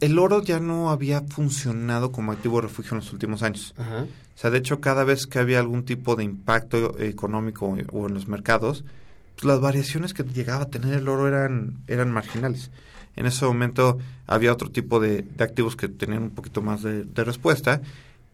el 0.00 0.18
oro 0.18 0.42
ya 0.42 0.60
no 0.60 0.90
había 0.90 1.20
funcionado 1.22 2.12
como 2.12 2.32
activo 2.32 2.60
refugio 2.60 2.92
en 2.92 2.98
los 2.98 3.12
últimos 3.12 3.42
años. 3.42 3.74
Ajá. 3.76 4.06
O 4.34 4.38
sea, 4.38 4.50
de 4.50 4.58
hecho, 4.58 4.80
cada 4.80 5.04
vez 5.04 5.26
que 5.26 5.38
había 5.38 5.60
algún 5.60 5.84
tipo 5.84 6.16
de 6.16 6.24
impacto 6.24 6.98
económico 6.98 7.76
o 7.92 8.08
en 8.08 8.14
los 8.14 8.26
mercados, 8.26 8.84
pues 9.34 9.44
las 9.44 9.60
variaciones 9.60 10.14
que 10.14 10.24
llegaba 10.24 10.64
a 10.64 10.70
tener 10.70 10.94
el 10.94 11.08
oro 11.08 11.28
eran, 11.28 11.78
eran 11.86 12.10
marginales. 12.10 12.70
En 13.14 13.26
ese 13.26 13.44
momento 13.44 13.98
había 14.26 14.52
otro 14.52 14.70
tipo 14.70 14.98
de, 14.98 15.22
de 15.22 15.44
activos 15.44 15.76
que 15.76 15.88
tenían 15.88 16.22
un 16.22 16.30
poquito 16.30 16.62
más 16.62 16.82
de, 16.82 17.04
de 17.04 17.24
respuesta, 17.24 17.82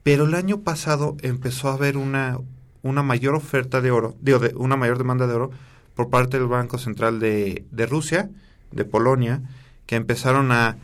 pero 0.02 0.24
el 0.24 0.34
año 0.34 0.60
pasado 0.60 1.16
empezó 1.20 1.68
a 1.68 1.74
haber 1.74 1.96
una, 1.96 2.38
una 2.82 3.02
mayor 3.02 3.34
oferta 3.34 3.80
de 3.80 3.90
oro, 3.90 4.14
digo, 4.20 4.38
de, 4.38 4.54
una 4.56 4.76
mayor 4.76 4.98
demanda 4.98 5.26
de 5.26 5.34
oro 5.34 5.50
por 5.94 6.10
parte 6.10 6.38
del 6.38 6.46
Banco 6.48 6.78
Central 6.78 7.18
de, 7.20 7.64
de 7.70 7.86
Rusia, 7.86 8.30
de 8.72 8.84
Polonia, 8.84 9.40
que 9.86 9.96
empezaron 9.96 10.52
a, 10.52 10.76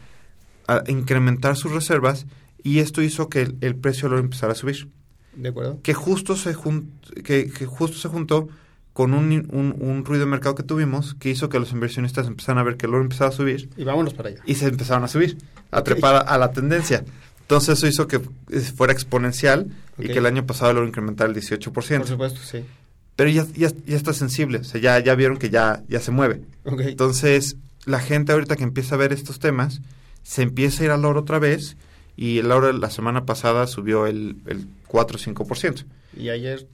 a 0.67 0.83
incrementar 0.89 1.57
sus 1.57 1.73
reservas 1.73 2.27
y 2.63 2.79
esto 2.79 3.03
hizo 3.03 3.29
que 3.29 3.43
el, 3.43 3.57
el 3.61 3.77
precio 3.77 4.09
del 4.09 4.15
oro 4.15 4.25
empezara 4.25 4.53
a 4.53 4.57
subir 4.57 4.89
¿De 5.37 5.49
acuerdo? 5.51 5.79
que 5.83 5.95
justo 5.95 6.37
se 6.37 6.55
jun- 6.55 6.89
que, 7.25 7.51
que 7.51 7.67
justo 7.67 7.97
se 7.99 8.09
juntó 8.09 8.49
con 8.93 9.13
un, 9.13 9.33
un, 9.53 9.75
un 9.81 10.05
ruido 10.05 10.25
de 10.25 10.31
mercado 10.31 10.55
que 10.55 10.63
tuvimos 10.63 11.15
que 11.15 11.29
hizo 11.31 11.49
que 11.49 11.59
los 11.59 11.73
inversionistas 11.73 12.27
empezaran 12.29 12.59
a 12.59 12.63
ver 12.63 12.77
que 12.77 12.87
el 12.87 12.95
oro 12.95 13.03
empezaba 13.03 13.31
a 13.31 13.33
subir 13.33 13.69
Y 13.77 13.85
vámonos 13.85 14.15
para 14.15 14.29
allá. 14.31 14.41
y 14.47 14.55
se 14.55 14.67
empezaron 14.69 15.03
a 15.05 15.09
subir, 15.09 15.37
a 15.73 15.83
trepar 15.83 16.25
a 16.29 16.39
la 16.39 16.53
tendencia. 16.53 17.05
Entonces 17.45 17.79
eso 17.79 17.87
hizo 17.87 18.09
que 18.09 18.21
fuera 18.75 18.93
exponencial 18.93 19.67
y 19.99 20.09
que 20.09 20.19
el 20.19 20.27
año 20.27 20.47
pasado 20.47 20.71
el 20.71 20.79
oro 20.79 20.87
incrementara 20.87 21.31
el 21.31 21.37
18%. 21.37 21.99
Por 21.99 22.07
supuesto, 22.07 22.41
sí. 22.43 22.65
Pero 23.17 23.31
ya, 23.31 23.47
ya, 23.55 23.71
ya 23.87 23.97
está 23.97 24.13
sensible, 24.15 24.59
o 24.59 24.65
sea, 24.65 24.81
ya, 24.81 24.99
ya 24.99 25.15
vieron 25.15 25.37
que 25.37 25.51
ya, 25.51 25.83
ya 25.89 26.01
se 26.01 26.11
mueve. 26.11 26.41
Entonces, 26.65 27.57
la 27.85 28.01
gente 28.01 28.33
ahorita 28.33 28.57
que 28.57 28.65
empieza 28.65 28.95
a 28.95 28.99
ver 28.99 29.13
estos 29.13 29.39
temas, 29.39 29.83
se 30.23 30.43
empieza 30.43 30.83
a 30.83 30.87
ir 30.87 30.91
al 30.91 31.05
oro 31.05 31.21
otra 31.21 31.39
vez 31.39 31.77
y 32.17 32.39
el 32.39 32.51
oro 32.51 32.73
la 32.73 32.91
semana 32.91 33.27
pasada 33.27 33.67
subió 33.67 34.07
el, 34.07 34.37
el 34.47 34.67
4 34.89 35.19
o 35.19 35.21
5%. 35.21 35.85
Y 36.17 36.31
ayer, 36.31 36.67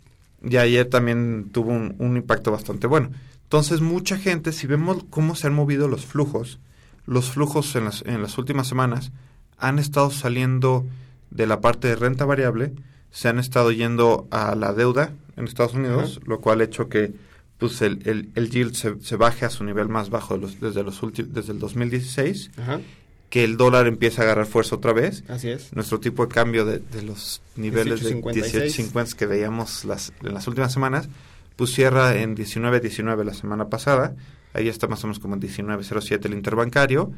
Y 0.48 0.56
ayer 0.56 0.88
también 0.88 1.50
tuvo 1.52 1.72
un, 1.72 1.96
un 1.98 2.16
impacto 2.16 2.52
bastante 2.52 2.86
bueno. 2.86 3.10
Entonces, 3.42 3.80
mucha 3.80 4.16
gente, 4.16 4.52
si 4.52 4.68
vemos 4.68 5.04
cómo 5.10 5.34
se 5.34 5.48
han 5.48 5.54
movido 5.54 5.88
los 5.88 6.06
flujos, 6.06 6.60
los 7.06 7.28
flujos 7.30 7.74
en 7.74 7.86
las, 7.86 8.02
en 8.02 8.22
las 8.22 8.38
últimas 8.38 8.68
semanas 8.68 9.10
han 9.60 9.78
estado 9.78 10.10
saliendo 10.10 10.84
de 11.30 11.46
la 11.46 11.60
parte 11.60 11.88
de 11.88 11.96
renta 11.96 12.24
variable, 12.24 12.72
se 13.10 13.28
han 13.28 13.38
estado 13.38 13.70
yendo 13.72 14.26
a 14.30 14.54
la 14.54 14.72
deuda 14.72 15.12
en 15.36 15.44
Estados 15.46 15.74
Unidos, 15.74 16.20
lo 16.26 16.40
cual 16.40 16.60
ha 16.60 16.64
hecho 16.64 16.88
que 16.88 17.12
pues 17.58 17.82
el, 17.82 18.00
el, 18.06 18.30
el 18.36 18.50
yield 18.50 18.74
se, 18.74 18.98
se 19.00 19.16
baje 19.16 19.44
a 19.44 19.50
su 19.50 19.64
nivel 19.64 19.88
más 19.88 20.08
bajo 20.10 20.34
de 20.34 20.40
los- 20.40 20.60
desde, 20.60 20.82
los 20.82 21.02
últimos 21.02 21.34
desde 21.34 21.52
el 21.52 21.58
2016, 21.58 22.50
Ajá. 22.56 22.80
que 23.28 23.44
el 23.44 23.56
dólar 23.58 23.86
empieza 23.86 24.22
a 24.22 24.24
agarrar 24.24 24.46
fuerza 24.46 24.76
otra 24.76 24.92
vez. 24.94 25.24
así 25.28 25.50
es. 25.50 25.72
Nuestro 25.74 26.00
tipo 26.00 26.24
de 26.26 26.32
cambio 26.34 26.64
de, 26.64 26.78
de 26.78 27.02
los 27.02 27.42
niveles 27.56 28.02
de 28.02 28.16
18.56. 28.22 28.92
18.50 28.92 29.14
que 29.14 29.26
veíamos 29.26 29.84
las, 29.84 30.12
en 30.22 30.32
las 30.32 30.48
últimas 30.48 30.72
semanas, 30.72 31.08
pues 31.56 31.72
cierra 31.74 32.16
en 32.16 32.34
19.19 32.34 33.24
la 33.24 33.34
semana 33.34 33.68
pasada. 33.68 34.16
Ahí 34.54 34.68
está 34.68 34.86
más 34.88 35.04
o 35.04 35.06
menos 35.06 35.18
como 35.20 35.34
en 35.34 35.42
19.07 35.42 36.24
el 36.24 36.32
interbancario. 36.32 37.12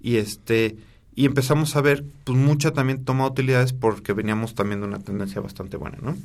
Y 0.00 0.16
este 0.16 0.76
y 1.14 1.26
empezamos 1.26 1.76
a 1.76 1.80
ver 1.80 2.04
pues 2.24 2.38
mucha 2.38 2.72
también 2.72 3.04
toma 3.04 3.24
de 3.24 3.30
utilidades 3.30 3.72
porque 3.72 4.12
veníamos 4.12 4.54
también 4.54 4.80
de 4.80 4.86
una 4.86 4.98
tendencia 4.98 5.40
bastante 5.40 5.76
buena, 5.76 5.98
¿no? 6.00 6.16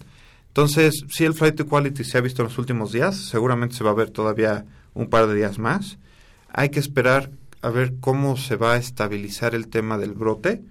Entonces, 0.47 1.05
si 1.09 1.25
el 1.25 1.33
flight 1.35 1.55
to 1.55 1.67
quality 1.67 2.03
se 2.03 2.17
ha 2.17 2.21
visto 2.21 2.41
en 2.41 2.47
los 2.47 2.57
últimos 2.57 2.91
días, 2.91 3.15
seguramente 3.15 3.75
se 3.75 3.83
va 3.83 3.91
a 3.91 3.95
ver 3.95 4.09
todavía 4.09 4.65
un 4.95 5.09
par 5.09 5.27
de 5.27 5.35
días 5.35 5.59
más. 5.59 5.99
Hay 6.51 6.69
que 6.69 6.79
esperar 6.79 7.29
a 7.61 7.69
ver 7.69 7.93
cómo 7.99 8.35
se 8.35 8.55
va 8.55 8.73
a 8.73 8.77
estabilizar 8.77 9.53
el 9.53 9.67
tema 9.67 9.97
del 9.97 10.13
brote, 10.13 10.61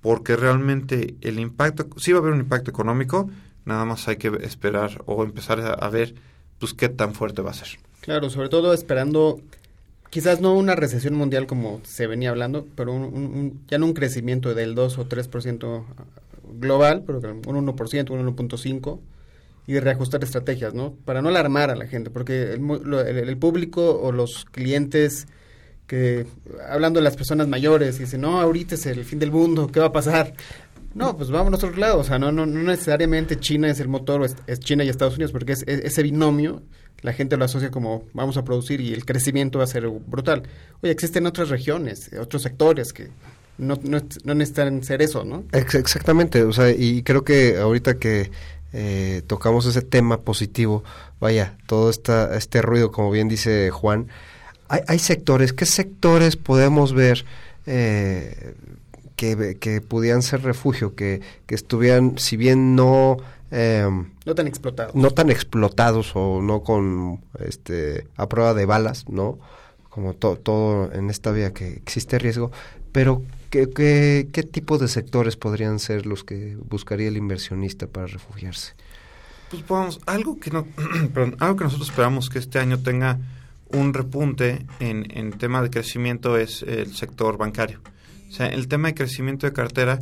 porque 0.00 0.36
realmente 0.36 1.16
el 1.22 1.40
impacto, 1.40 1.88
sí 1.96 2.12
va 2.12 2.18
a 2.18 2.22
haber 2.22 2.34
un 2.34 2.40
impacto 2.40 2.70
económico, 2.70 3.28
nada 3.64 3.84
más 3.84 4.06
hay 4.06 4.16
que 4.16 4.28
esperar 4.42 5.02
o 5.06 5.24
empezar 5.24 5.76
a 5.82 5.88
ver 5.90 6.14
pues 6.60 6.72
qué 6.72 6.88
tan 6.88 7.12
fuerte 7.14 7.42
va 7.42 7.50
a 7.50 7.54
ser. 7.54 7.78
Claro, 8.00 8.30
sobre 8.30 8.48
todo 8.48 8.72
esperando, 8.72 9.40
quizás 10.16 10.40
no 10.40 10.54
una 10.54 10.74
recesión 10.74 11.12
mundial 11.14 11.46
como 11.46 11.82
se 11.84 12.06
venía 12.06 12.30
hablando, 12.30 12.66
pero 12.74 12.90
un, 12.94 13.60
ya 13.68 13.76
no 13.76 13.84
un 13.84 13.92
crecimiento 13.92 14.54
del 14.54 14.74
2 14.74 14.96
o 14.96 15.04
3% 15.04 15.84
global, 16.58 17.02
pero 17.06 17.18
un 17.18 17.42
1%, 17.42 18.10
un 18.10 18.34
1.5%, 18.34 18.98
y 19.66 19.78
reajustar 19.78 20.24
estrategias, 20.24 20.72
¿no? 20.72 20.94
Para 21.04 21.20
no 21.20 21.28
alarmar 21.28 21.68
a 21.70 21.76
la 21.76 21.86
gente, 21.86 22.08
porque 22.08 22.54
el, 22.54 22.94
el- 23.28 23.36
público 23.36 24.00
o 24.00 24.10
los 24.10 24.46
clientes 24.46 25.26
que, 25.86 26.26
hablando 26.66 26.98
de 26.98 27.04
las 27.04 27.14
personas 27.14 27.46
mayores, 27.46 27.98
dicen, 27.98 28.22
no, 28.22 28.40
ahorita 28.40 28.76
es 28.76 28.86
el 28.86 29.04
fin 29.04 29.18
del 29.18 29.32
mundo, 29.32 29.66
¿qué 29.66 29.80
va 29.80 29.86
a 29.88 29.92
pasar? 29.92 30.32
No, 30.94 31.14
pues 31.14 31.30
vamos 31.30 31.52
a 31.52 31.56
otro 31.56 31.76
lado. 31.78 31.98
O 31.98 32.04
sea, 32.04 32.18
no, 32.18 32.32
no, 32.32 32.46
no 32.46 32.62
necesariamente 32.62 33.38
China 33.38 33.68
es 33.68 33.80
el 33.80 33.88
motor, 33.88 34.22
o 34.22 34.24
es, 34.24 34.34
es 34.46 34.60
China 34.60 34.82
y 34.82 34.88
Estados 34.88 35.16
Unidos, 35.16 35.30
porque 35.32 35.52
es, 35.52 35.62
es- 35.66 35.84
ese 35.84 36.02
binomio 36.02 36.62
la 37.02 37.12
gente 37.12 37.36
lo 37.36 37.44
asocia 37.44 37.70
como 37.70 38.04
vamos 38.14 38.36
a 38.36 38.44
producir 38.44 38.80
y 38.80 38.92
el 38.92 39.04
crecimiento 39.04 39.58
va 39.58 39.64
a 39.64 39.68
ser 39.68 39.86
brutal. 39.88 40.42
Oye, 40.82 40.92
existen 40.92 41.26
otras 41.26 41.50
regiones, 41.50 42.12
eh, 42.12 42.18
otros 42.18 42.42
sectores 42.42 42.92
que 42.92 43.08
no, 43.58 43.78
no, 43.82 44.02
no 44.24 44.34
necesitan 44.34 44.82
ser 44.82 45.02
eso, 45.02 45.24
¿no? 45.24 45.44
Ex- 45.52 45.74
exactamente, 45.74 46.42
o 46.42 46.52
sea, 46.52 46.70
y 46.70 47.02
creo 47.02 47.22
que 47.24 47.58
ahorita 47.58 47.98
que 47.98 48.30
eh, 48.72 49.22
tocamos 49.26 49.66
ese 49.66 49.82
tema 49.82 50.20
positivo, 50.22 50.84
vaya, 51.20 51.56
todo 51.66 51.90
esta, 51.90 52.36
este 52.36 52.60
ruido, 52.62 52.90
como 52.90 53.10
bien 53.10 53.28
dice 53.28 53.70
Juan, 53.70 54.08
hay, 54.68 54.80
hay 54.88 54.98
sectores, 54.98 55.52
¿qué 55.52 55.64
sectores 55.64 56.36
podemos 56.36 56.92
ver 56.92 57.24
eh, 57.66 58.54
que, 59.16 59.56
que 59.58 59.80
pudieran 59.80 60.22
ser 60.22 60.42
refugio, 60.42 60.94
que, 60.94 61.20
que 61.46 61.54
estuvieran, 61.54 62.18
si 62.18 62.36
bien 62.36 62.74
no... 62.74 63.18
em, 63.50 64.10
No 64.24 64.34
tan 64.34 64.46
explotados. 64.46 64.94
no 64.94 65.10
tan 65.10 65.30
explotados 65.30 66.12
o 66.14 66.40
no 66.42 66.62
con 66.62 67.20
este 67.38 68.06
a 68.16 68.28
prueba 68.28 68.54
de 68.54 68.66
balas, 68.66 69.08
¿no? 69.08 69.38
Como 69.90 70.14
to- 70.14 70.36
todo 70.36 70.92
en 70.92 71.08
esta 71.10 71.30
vía 71.32 71.52
que 71.54 71.68
existe 71.68 72.18
riesgo, 72.18 72.50
pero 72.92 73.22
¿qué, 73.50 73.70
qué, 73.70 74.28
qué 74.32 74.42
tipo 74.42 74.78
de 74.78 74.88
sectores 74.88 75.36
podrían 75.36 75.78
ser 75.78 76.06
los 76.06 76.22
que 76.24 76.56
buscaría 76.68 77.08
el 77.08 77.16
inversionista 77.16 77.86
para 77.86 78.06
refugiarse? 78.06 78.74
Pues 79.50 79.66
vamos, 79.66 80.00
algo 80.06 80.38
que 80.38 80.50
no, 80.50 80.66
perdón, 81.14 81.36
algo 81.40 81.56
que 81.56 81.64
nosotros 81.64 81.88
esperamos 81.88 82.28
que 82.28 82.38
este 82.40 82.58
año 82.58 82.78
tenga 82.82 83.18
un 83.72 83.94
repunte 83.94 84.66
en, 84.80 85.06
en 85.16 85.32
tema 85.32 85.62
de 85.62 85.70
crecimiento 85.70 86.36
es 86.36 86.62
el 86.62 86.94
sector 86.94 87.36
bancario. 87.38 87.80
O 88.28 88.32
sea, 88.32 88.46
el 88.48 88.68
tema 88.68 88.88
de 88.88 88.94
crecimiento 88.94 89.46
de 89.46 89.52
cartera, 89.52 89.98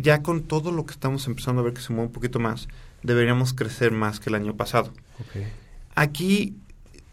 ya 0.00 0.22
con 0.22 0.42
todo 0.42 0.72
lo 0.72 0.84
que 0.86 0.92
estamos 0.92 1.26
empezando 1.26 1.60
a 1.60 1.64
ver 1.64 1.74
que 1.74 1.80
se 1.80 1.92
mueve 1.92 2.06
un 2.08 2.12
poquito 2.12 2.38
más, 2.38 2.68
deberíamos 3.02 3.54
crecer 3.54 3.92
más 3.92 4.20
que 4.20 4.30
el 4.30 4.34
año 4.36 4.54
pasado. 4.56 4.92
Aquí 5.94 6.54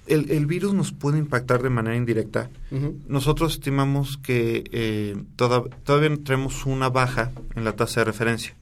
el, 0.07 0.29
el 0.31 0.45
virus 0.45 0.73
nos 0.73 0.91
puede 0.91 1.17
impactar 1.17 1.63
de 1.63 1.69
manera 1.69 1.95
indirecta. 1.95 2.49
Nosotros 3.07 3.53
estimamos 3.53 4.17
que 4.17 4.63
eh, 4.71 5.15
toda- 5.35 5.63
todavía 5.83 6.15
tenemos 6.23 6.65
una 6.65 6.89
baja 6.89 7.31
en 7.55 7.63
la 7.63 7.75
tasa 7.75 8.01
de 8.01 8.05
referencia. 8.05 8.55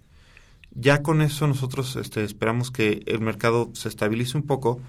Ya 0.76 1.04
con 1.04 1.22
eso 1.22 1.46
nosotros 1.48 1.96
este, 1.98 2.24
esperamos 2.24 2.72
que 2.72 3.04
el 3.06 3.20
mercado 3.20 3.70
se 3.74 3.90
estabilice 3.90 4.38
un 4.38 4.44
poco. 4.44 4.80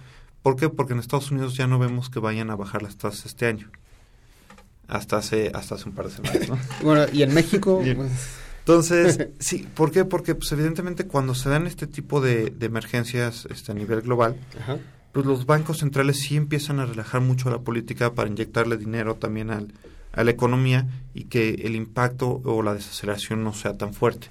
¿Por 0.42 0.56
qué? 0.56 0.68
Porque 0.68 0.92
en 0.92 0.98
Estados 1.00 1.30
Unidos 1.30 1.56
ya 1.56 1.66
no 1.66 1.78
vemos 1.78 2.08
que 2.10 2.20
vayan 2.20 2.50
a 2.50 2.56
bajar 2.56 2.82
las 2.82 2.96
tasas 2.96 3.26
este 3.26 3.46
año. 3.46 3.70
Hasta 4.86 5.16
hace, 5.16 5.50
hasta 5.54 5.74
hace 5.74 5.88
un 5.88 5.94
par 5.94 6.06
de 6.08 6.12
semanas, 6.12 6.48
¿no? 6.48 6.58
Bueno, 6.82 7.06
y 7.12 7.22
en 7.22 7.32
México, 7.34 7.80
pues, 7.96 8.12
Entonces, 8.64 9.28
sí, 9.38 9.68
¿por 9.74 9.90
qué? 9.90 10.04
Porque 10.04 10.34
pues, 10.34 10.50
evidentemente 10.52 11.06
cuando 11.06 11.34
se 11.34 11.50
dan 11.50 11.66
este 11.66 11.86
tipo 11.86 12.20
de, 12.20 12.50
de 12.50 12.66
emergencias 12.66 13.46
este, 13.50 13.72
a 13.72 13.74
nivel 13.74 14.00
global, 14.00 14.36
Ajá. 14.58 14.78
pues 15.12 15.26
los 15.26 15.44
bancos 15.44 15.78
centrales 15.78 16.20
sí 16.20 16.36
empiezan 16.36 16.80
a 16.80 16.86
relajar 16.86 17.20
mucho 17.20 17.50
la 17.50 17.58
política 17.58 18.14
para 18.14 18.28
inyectarle 18.28 18.78
dinero 18.78 19.16
también 19.16 19.50
al, 19.50 19.74
a 20.12 20.24
la 20.24 20.30
economía 20.30 20.88
y 21.12 21.24
que 21.24 21.50
el 21.50 21.76
impacto 21.76 22.40
o 22.44 22.62
la 22.62 22.74
desaceleración 22.74 23.44
no 23.44 23.52
sea 23.52 23.76
tan 23.76 23.92
fuerte. 23.92 24.28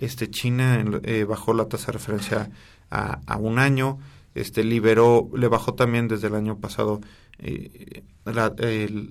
Este 0.00 0.28
China 0.28 0.84
eh, 1.04 1.24
bajó 1.24 1.54
la 1.54 1.66
tasa 1.66 1.86
de 1.86 1.92
referencia 1.92 2.50
a, 2.90 3.20
a 3.26 3.36
un 3.36 3.58
año, 3.58 3.98
este 4.34 4.64
liberó, 4.64 5.28
le 5.36 5.48
bajó 5.48 5.74
también 5.74 6.08
desde 6.08 6.28
el 6.28 6.34
año 6.34 6.58
pasado 6.58 7.00
eh, 7.38 8.02
la- 8.24 8.52
el, 8.58 9.08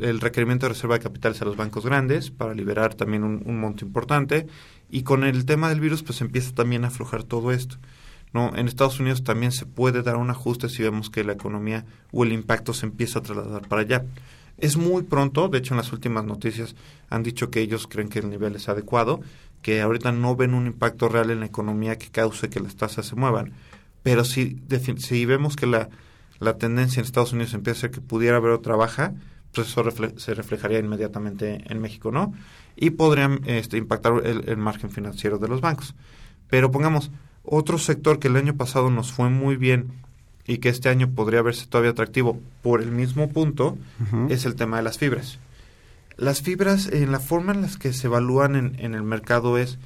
el 0.00 0.20
requerimiento 0.20 0.66
de 0.66 0.70
reserva 0.74 0.96
de 0.98 1.02
capitales 1.04 1.40
a 1.42 1.44
los 1.44 1.56
bancos 1.56 1.84
grandes 1.84 2.30
para 2.30 2.54
liberar 2.54 2.94
también 2.94 3.24
un, 3.24 3.42
un 3.44 3.58
monto 3.60 3.84
importante 3.84 4.46
y 4.90 5.02
con 5.02 5.24
el 5.24 5.44
tema 5.44 5.68
del 5.68 5.80
virus 5.80 6.02
pues 6.02 6.20
empieza 6.20 6.52
también 6.52 6.84
a 6.84 6.88
aflojar 6.88 7.22
todo 7.24 7.52
esto. 7.52 7.76
No, 8.32 8.52
en 8.54 8.68
Estados 8.68 9.00
Unidos 9.00 9.24
también 9.24 9.50
se 9.50 9.66
puede 9.66 10.02
dar 10.02 10.14
un 10.16 10.30
ajuste 10.30 10.68
si 10.68 10.82
vemos 10.84 11.10
que 11.10 11.24
la 11.24 11.32
economía 11.32 11.84
o 12.12 12.22
el 12.24 12.32
impacto 12.32 12.72
se 12.72 12.86
empieza 12.86 13.18
a 13.18 13.22
trasladar 13.22 13.66
para 13.66 13.82
allá. 13.82 14.04
Es 14.58 14.76
muy 14.76 15.02
pronto, 15.02 15.48
de 15.48 15.58
hecho 15.58 15.74
en 15.74 15.78
las 15.78 15.92
últimas 15.92 16.24
noticias 16.24 16.76
han 17.08 17.22
dicho 17.24 17.50
que 17.50 17.60
ellos 17.60 17.86
creen 17.88 18.08
que 18.08 18.20
el 18.20 18.30
nivel 18.30 18.54
es 18.54 18.68
adecuado, 18.68 19.20
que 19.62 19.80
ahorita 19.80 20.12
no 20.12 20.36
ven 20.36 20.54
un 20.54 20.66
impacto 20.66 21.08
real 21.08 21.30
en 21.30 21.40
la 21.40 21.46
economía 21.46 21.98
que 21.98 22.08
cause 22.08 22.50
que 22.50 22.60
las 22.60 22.76
tasas 22.76 23.06
se 23.06 23.16
muevan, 23.16 23.52
pero 24.02 24.24
si, 24.24 24.58
si 24.98 25.24
vemos 25.26 25.56
que 25.56 25.66
la, 25.66 25.88
la 26.38 26.56
tendencia 26.56 27.00
en 27.00 27.06
Estados 27.06 27.32
Unidos 27.32 27.54
empieza 27.54 27.78
a 27.78 27.80
ser 27.82 27.90
que 27.90 28.00
pudiera 28.00 28.36
haber 28.36 28.52
otra 28.52 28.76
baja, 28.76 29.12
pues 29.54 29.68
eso 29.68 29.82
refle- 29.84 30.16
se 30.18 30.34
reflejaría 30.34 30.78
inmediatamente 30.78 31.62
en 31.66 31.80
México, 31.80 32.10
¿no? 32.10 32.32
Y 32.76 32.90
podrían 32.90 33.40
este, 33.46 33.76
impactar 33.76 34.24
el, 34.24 34.48
el 34.48 34.56
margen 34.56 34.90
financiero 34.90 35.38
de 35.38 35.48
los 35.48 35.60
bancos. 35.60 35.94
Pero 36.48 36.70
pongamos, 36.70 37.10
otro 37.44 37.78
sector 37.78 38.18
que 38.18 38.28
el 38.28 38.36
año 38.36 38.54
pasado 38.54 38.90
nos 38.90 39.12
fue 39.12 39.28
muy 39.28 39.56
bien 39.56 39.92
y 40.46 40.58
que 40.58 40.68
este 40.68 40.88
año 40.88 41.10
podría 41.10 41.42
verse 41.42 41.66
todavía 41.66 41.90
atractivo 41.90 42.40
por 42.62 42.80
el 42.80 42.90
mismo 42.90 43.28
punto 43.28 43.76
es 44.30 44.44
el 44.46 44.54
tema 44.54 44.78
de 44.78 44.82
las 44.82 44.98
fibras. 44.98 45.38
Las 46.16 46.42
fibras, 46.42 46.86
en 46.86 47.12
la 47.12 47.20
forma 47.20 47.52
en 47.52 47.62
las 47.62 47.76
que 47.76 47.92
se 47.92 48.06
evalúan 48.06 48.56
en, 48.56 48.76
en 48.78 48.94
el 48.94 49.02
mercado 49.02 49.58
es 49.58 49.78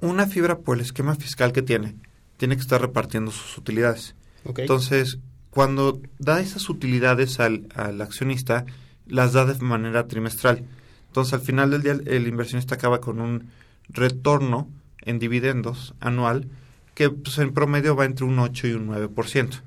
una 0.00 0.26
fibra 0.26 0.58
por 0.58 0.76
el 0.76 0.82
esquema 0.82 1.14
fiscal 1.14 1.52
que 1.52 1.62
tiene, 1.62 1.94
tiene 2.42 2.56
que 2.56 2.62
estar 2.62 2.80
repartiendo 2.80 3.30
sus 3.30 3.56
utilidades. 3.56 4.16
Entonces, 4.44 5.20
cuando 5.50 6.02
da 6.18 6.40
esas 6.40 6.68
utilidades 6.68 7.38
al, 7.38 7.68
al 7.76 8.00
accionista, 8.00 8.66
las 9.06 9.32
da 9.32 9.44
de 9.44 9.64
manera 9.64 10.08
trimestral. 10.08 10.64
Entonces, 11.06 11.34
al 11.34 11.42
final 11.42 11.70
del 11.70 11.82
día, 11.82 11.92
el, 11.92 12.08
el 12.08 12.26
inversionista 12.26 12.74
acaba 12.74 13.00
con 13.00 13.20
un 13.20 13.50
retorno 13.88 14.68
en 15.02 15.20
dividendos 15.20 15.94
anual 16.00 16.48
que 16.96 17.10
pues, 17.10 17.38
en 17.38 17.54
promedio 17.54 17.94
va 17.94 18.06
entre 18.06 18.24
un 18.24 18.36
8 18.40 18.66
y 18.66 18.72
un 18.72 18.88
9%. 18.88 19.60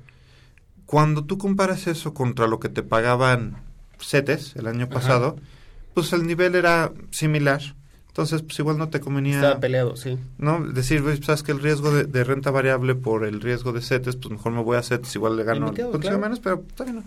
Cuando 0.84 1.24
tú 1.24 1.38
comparas 1.38 1.86
eso 1.86 2.12
contra 2.12 2.46
lo 2.46 2.60
que 2.60 2.68
te 2.68 2.82
pagaban 2.82 3.56
CETES 3.98 4.54
el 4.56 4.66
año 4.66 4.84
Ajá. 4.84 4.92
pasado, 4.92 5.36
pues 5.94 6.12
el 6.12 6.26
nivel 6.26 6.54
era 6.54 6.92
similar. 7.08 7.74
Entonces, 8.16 8.40
pues 8.40 8.58
igual 8.60 8.78
no 8.78 8.88
te 8.88 8.98
convenía... 8.98 9.34
Estaba 9.34 9.60
peleado, 9.60 9.94
sí. 9.94 10.16
¿no? 10.38 10.66
Decir, 10.66 11.02
"Oye, 11.02 11.22
sabes 11.22 11.42
que 11.42 11.52
el 11.52 11.60
riesgo 11.60 11.90
de, 11.90 12.04
de 12.04 12.24
renta 12.24 12.50
variable 12.50 12.94
por 12.94 13.26
el 13.26 13.42
riesgo 13.42 13.74
de 13.74 13.82
CETES, 13.82 14.16
pues 14.16 14.30
mejor 14.30 14.52
me 14.52 14.62
voy 14.62 14.78
a 14.78 14.82
CETES, 14.82 15.16
igual 15.16 15.36
le 15.36 15.44
gano 15.44 15.66
Limitado, 15.66 16.00
claro. 16.00 16.18
menos, 16.18 16.40
pero 16.40 16.64
bien. 16.82 16.96
¿no? 16.96 17.04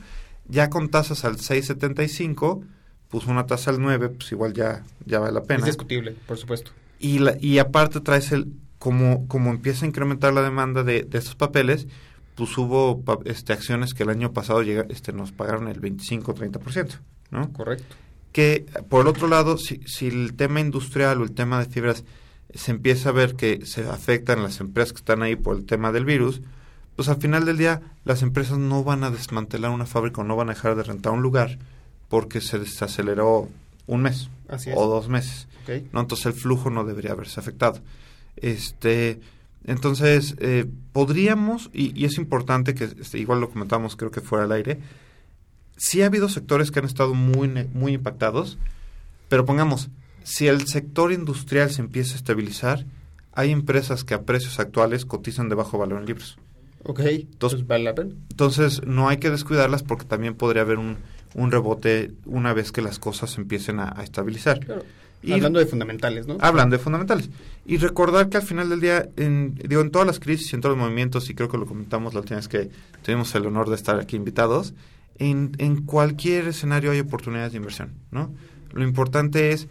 Ya 0.49 0.69
con 0.69 0.89
tasas 0.89 1.25
al 1.25 1.37
6.75, 1.37 2.63
pues 3.09 3.25
una 3.25 3.47
tasa 3.47 3.71
al 3.71 3.81
9, 3.81 4.09
pues 4.09 4.31
igual 4.31 4.53
ya, 4.53 4.83
ya 5.07 5.17
vale 5.17 5.33
la 5.33 5.41
pena. 5.41 5.61
Es 5.61 5.65
discutible, 5.65 6.15
por 6.27 6.37
supuesto. 6.37 6.69
Y, 6.99 7.17
la, 7.17 7.35
y 7.41 7.57
aparte 7.57 8.01
traes 8.01 8.31
el, 8.31 8.53
como, 8.77 9.27
como 9.27 9.49
empieza 9.49 9.85
a 9.85 9.87
incrementar 9.87 10.31
la 10.31 10.43
demanda 10.43 10.83
de, 10.83 11.01
de 11.01 11.17
estos 11.17 11.33
papeles, 11.33 11.87
pues 12.35 12.55
hubo 12.55 13.03
este, 13.25 13.53
acciones 13.53 13.95
que 13.95 14.03
el 14.03 14.09
año 14.09 14.31
pasado 14.31 14.61
llega, 14.61 14.85
este, 14.89 15.11
nos 15.11 15.31
pagaron 15.31 15.69
el 15.69 15.81
25-30%, 15.81 16.99
¿no? 17.31 17.51
Correcto. 17.51 17.95
Que 18.31 18.65
por 18.89 19.07
otro 19.07 19.27
lado, 19.27 19.57
si, 19.57 19.81
si 19.85 20.07
el 20.07 20.33
tema 20.35 20.59
industrial 20.59 21.21
o 21.21 21.23
el 21.23 21.31
tema 21.31 21.59
de 21.59 21.65
fibras 21.65 22.03
se 22.53 22.71
empieza 22.71 23.09
a 23.09 23.13
ver 23.13 23.35
que 23.35 23.65
se 23.65 23.87
afectan 23.87 24.43
las 24.43 24.59
empresas 24.59 24.93
que 24.93 24.99
están 24.99 25.21
ahí 25.21 25.35
por 25.35 25.55
el 25.55 25.65
tema 25.65 25.91
del 25.91 26.05
virus, 26.05 26.41
pues 26.95 27.09
al 27.09 27.17
final 27.17 27.45
del 27.45 27.57
día 27.57 27.81
las 28.05 28.21
empresas 28.23 28.57
no 28.57 28.83
van 28.83 29.03
a 29.03 29.11
desmantelar 29.11 29.71
una 29.71 29.85
fábrica 29.85 30.21
o 30.21 30.23
no 30.23 30.35
van 30.35 30.49
a 30.49 30.53
dejar 30.53 30.75
de 30.75 30.83
rentar 30.83 31.13
un 31.13 31.21
lugar 31.21 31.59
porque 32.09 32.41
se 32.41 32.59
desaceleró 32.59 33.47
un 33.87 34.01
mes 34.01 34.29
Así 34.47 34.71
o 34.75 34.87
dos 34.87 35.07
meses. 35.07 35.47
¿no? 35.91 36.01
Entonces 36.01 36.25
el 36.25 36.33
flujo 36.33 36.69
no 36.69 36.83
debería 36.83 37.11
haberse 37.11 37.39
afectado. 37.39 37.79
Este, 38.35 39.19
entonces, 39.65 40.35
eh, 40.39 40.65
podríamos, 40.91 41.69
y, 41.73 41.99
y 41.99 42.05
es 42.05 42.17
importante 42.17 42.73
que 42.73 42.85
este, 42.85 43.19
igual 43.19 43.41
lo 43.41 43.49
comentamos, 43.49 43.95
creo 43.95 44.11
que 44.11 44.21
fuera 44.21 44.45
al 44.45 44.51
aire, 44.51 44.79
sí 45.79 46.01
ha 46.03 46.05
habido 46.05 46.29
sectores 46.29 46.69
que 46.69 46.79
han 46.79 46.85
estado 46.85 47.13
muy, 47.15 47.47
muy 47.73 47.93
impactados, 47.93 48.57
pero 49.29 49.45
pongamos, 49.45 49.89
si 50.23 50.47
el 50.47 50.67
sector 50.67 51.11
industrial 51.11 51.71
se 51.71 51.81
empieza 51.81 52.13
a 52.13 52.17
estabilizar, 52.17 52.85
hay 53.33 53.51
empresas 53.51 54.03
que 54.03 54.13
a 54.13 54.23
precios 54.23 54.59
actuales 54.59 55.05
cotizan 55.05 55.49
de 55.49 55.55
bajo 55.55 55.77
valor 55.77 55.99
en 56.01 56.05
libros. 56.05 56.37
Ok, 56.83 56.99
entonces 57.01 57.65
vale 57.65 57.85
la 57.85 57.95
pena. 57.95 58.11
Entonces, 58.29 58.81
no 58.85 59.09
hay 59.09 59.17
que 59.17 59.29
descuidarlas 59.29 59.81
porque 59.83 60.05
también 60.05 60.35
podría 60.35 60.61
haber 60.63 60.77
un, 60.77 60.97
un 61.33 61.51
rebote 61.51 62.11
una 62.25 62.53
vez 62.53 62.71
que 62.71 62.81
las 62.81 62.99
cosas 62.99 63.37
empiecen 63.37 63.79
a, 63.79 63.93
a 63.97 64.03
estabilizar. 64.03 64.59
Claro. 64.59 64.83
Y- 65.21 65.33
Hablando 65.33 65.59
de 65.59 65.65
fundamentales, 65.65 66.27
¿no? 66.27 66.37
Hablando 66.39 66.77
de 66.77 66.83
fundamentales. 66.83 67.29
Y 67.65 67.77
recordar 67.77 68.29
que 68.29 68.37
al 68.37 68.43
final 68.43 68.69
del 68.69 68.79
día, 68.79 69.09
en, 69.17 69.55
digo, 69.55 69.81
en 69.81 69.91
todas 69.91 70.07
las 70.07 70.19
crisis 70.19 70.51
y 70.51 70.55
en 70.55 70.61
todos 70.61 70.77
los 70.77 70.83
movimientos, 70.85 71.29
y 71.29 71.35
creo 71.35 71.49
que 71.49 71.57
lo 71.57 71.65
comentamos 71.65 72.13
la 72.13 72.21
última 72.21 72.37
vez 72.37 72.47
que 72.47 72.69
tuvimos 73.03 73.33
el 73.35 73.45
honor 73.45 73.69
de 73.69 73.75
estar 73.75 73.99
aquí 73.99 74.15
invitados, 74.15 74.73
en, 75.19 75.51
en 75.59 75.83
cualquier 75.85 76.47
escenario 76.47 76.91
hay 76.91 76.99
oportunidades 76.99 77.51
de 77.51 77.57
inversión, 77.57 77.93
¿no? 78.11 78.33
Lo 78.71 78.83
importante 78.83 79.51
es 79.51 79.67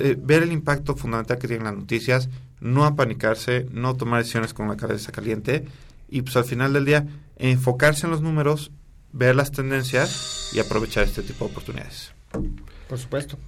eh, 0.00 0.16
ver 0.18 0.42
el 0.42 0.52
impacto 0.52 0.94
fundamental 0.94 1.38
que 1.38 1.48
tienen 1.48 1.64
las 1.64 1.76
noticias, 1.76 2.28
no 2.60 2.84
apanicarse, 2.84 3.66
no 3.72 3.96
tomar 3.96 4.20
decisiones 4.20 4.54
con 4.54 4.68
la 4.68 4.76
cabeza 4.76 5.10
caliente, 5.12 5.64
y 6.08 6.22
pues 6.22 6.36
al 6.36 6.44
final 6.44 6.72
del 6.72 6.84
día, 6.84 7.06
enfocarse 7.36 8.06
en 8.06 8.12
los 8.12 8.20
números, 8.20 8.70
ver 9.12 9.34
las 9.34 9.50
tendencias 9.50 10.50
y 10.52 10.60
aprovechar 10.60 11.04
este 11.04 11.22
tipo 11.22 11.44
de 11.44 11.50
oportunidades. 11.50 12.12
Por 12.88 12.98
supuesto. 12.98 13.38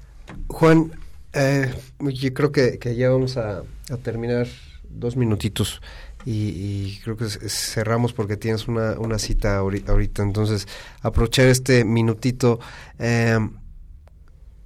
Juan, 0.48 0.92
Eh, 1.34 1.72
yo 1.98 2.34
creo 2.34 2.52
que, 2.52 2.78
que 2.78 2.94
ya 2.94 3.08
vamos 3.08 3.38
a, 3.38 3.62
a 3.88 3.96
terminar 4.02 4.46
dos 4.90 5.16
minutitos 5.16 5.80
y, 6.24 6.32
y 6.32 7.00
creo 7.02 7.16
que 7.16 7.26
cerramos 7.28 8.12
porque 8.12 8.36
tienes 8.36 8.68
una, 8.68 8.92
una 8.98 9.18
cita 9.18 9.60
ahori- 9.60 9.88
ahorita. 9.88 10.22
Entonces, 10.22 10.66
aprovechar 11.00 11.46
este 11.46 11.84
minutito. 11.84 12.60
eh, 12.98 13.38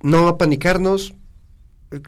no 0.02 0.28
apanicarnos, 0.28 1.14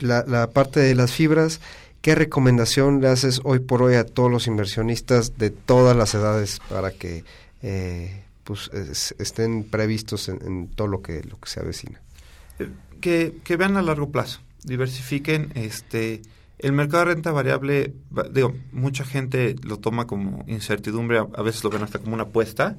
la, 0.00 0.24
la 0.26 0.50
parte 0.50 0.80
de 0.80 0.94
las 0.94 1.12
fibras. 1.12 1.60
¿Qué 2.02 2.14
recomendación 2.14 3.00
le 3.00 3.08
haces 3.08 3.40
hoy 3.44 3.58
por 3.58 3.82
hoy 3.82 3.94
a 3.96 4.04
todos 4.04 4.30
los 4.30 4.46
inversionistas 4.46 5.36
de 5.38 5.50
todas 5.50 5.96
las 5.96 6.14
edades 6.14 6.60
para 6.68 6.92
que 6.92 7.24
eh, 7.62 8.22
pues, 8.44 8.70
es- 8.72 9.14
estén 9.18 9.64
previstos 9.64 10.28
en, 10.28 10.38
en 10.46 10.68
todo 10.68 10.86
lo 10.86 11.02
que, 11.02 11.22
lo 11.24 11.38
que 11.40 11.48
se 11.50 11.60
avecina? 11.60 12.00
que, 13.00 13.38
que 13.44 13.56
vean 13.56 13.76
a 13.76 13.82
largo 13.82 14.10
plazo, 14.10 14.40
diversifiquen, 14.64 15.52
este, 15.54 16.22
el 16.58 16.72
mercado 16.72 17.04
de 17.06 17.14
renta 17.14 17.30
variable, 17.32 17.94
va- 18.16 18.24
digo, 18.24 18.54
mucha 18.72 19.04
gente 19.04 19.54
lo 19.62 19.78
toma 19.78 20.06
como 20.06 20.44
incertidumbre, 20.48 21.18
a, 21.18 21.42
veces 21.42 21.62
lo 21.64 21.70
ven 21.70 21.82
hasta 21.82 21.98
como 21.98 22.14
una 22.14 22.24
apuesta. 22.24 22.76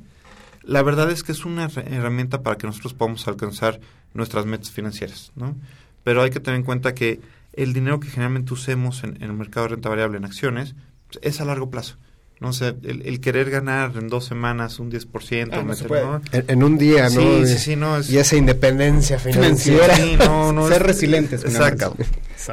La 0.63 0.83
verdad 0.83 1.09
es 1.11 1.23
que 1.23 1.31
es 1.31 1.45
una 1.45 1.65
herra- 1.65 1.83
herramienta 1.83 2.43
para 2.43 2.57
que 2.57 2.67
nosotros 2.67 2.93
podamos 2.93 3.27
alcanzar 3.27 3.79
nuestras 4.13 4.45
metas 4.45 4.71
financieras, 4.71 5.31
¿no? 5.35 5.55
Pero 6.03 6.21
hay 6.21 6.29
que 6.29 6.39
tener 6.39 6.59
en 6.59 6.65
cuenta 6.65 6.93
que 6.93 7.19
el 7.53 7.73
dinero 7.73 7.99
que 7.99 8.09
generalmente 8.09 8.53
usemos 8.53 9.03
en, 9.03 9.15
en 9.17 9.23
el 9.23 9.33
mercado 9.33 9.67
de 9.67 9.75
renta 9.75 9.89
variable 9.89 10.17
en 10.17 10.25
acciones 10.25 10.75
pues, 11.07 11.19
es 11.23 11.39
a 11.41 11.45
largo 11.45 11.69
plazo. 11.69 11.97
No 12.39 12.53
sé, 12.53 12.73
el, 12.83 13.01
el 13.01 13.19
querer 13.19 13.49
ganar 13.49 13.91
en 13.97 14.07
dos 14.07 14.23
semanas 14.23 14.79
un 14.79 14.89
10%, 14.89 15.49
Ah, 15.51 15.57
no 15.57 15.63
meter-. 15.65 15.89
¿no? 15.91 16.21
En, 16.31 16.45
en 16.47 16.63
un 16.63 16.77
día, 16.77 17.09
¿no? 17.09 17.19
Sí, 17.21 17.45
sí, 17.47 17.57
sí, 17.57 17.75
no, 17.75 17.97
es- 17.97 18.09
Y 18.09 18.17
esa 18.17 18.37
independencia 18.37 19.19
financiera. 19.19 19.93
Sí, 19.97 20.15
no, 20.17 20.53
no, 20.53 20.67
Ser 20.69 20.77
es- 20.77 20.87
resilientes 20.87 21.43
el 21.43 21.49
Exacto. 21.51 21.97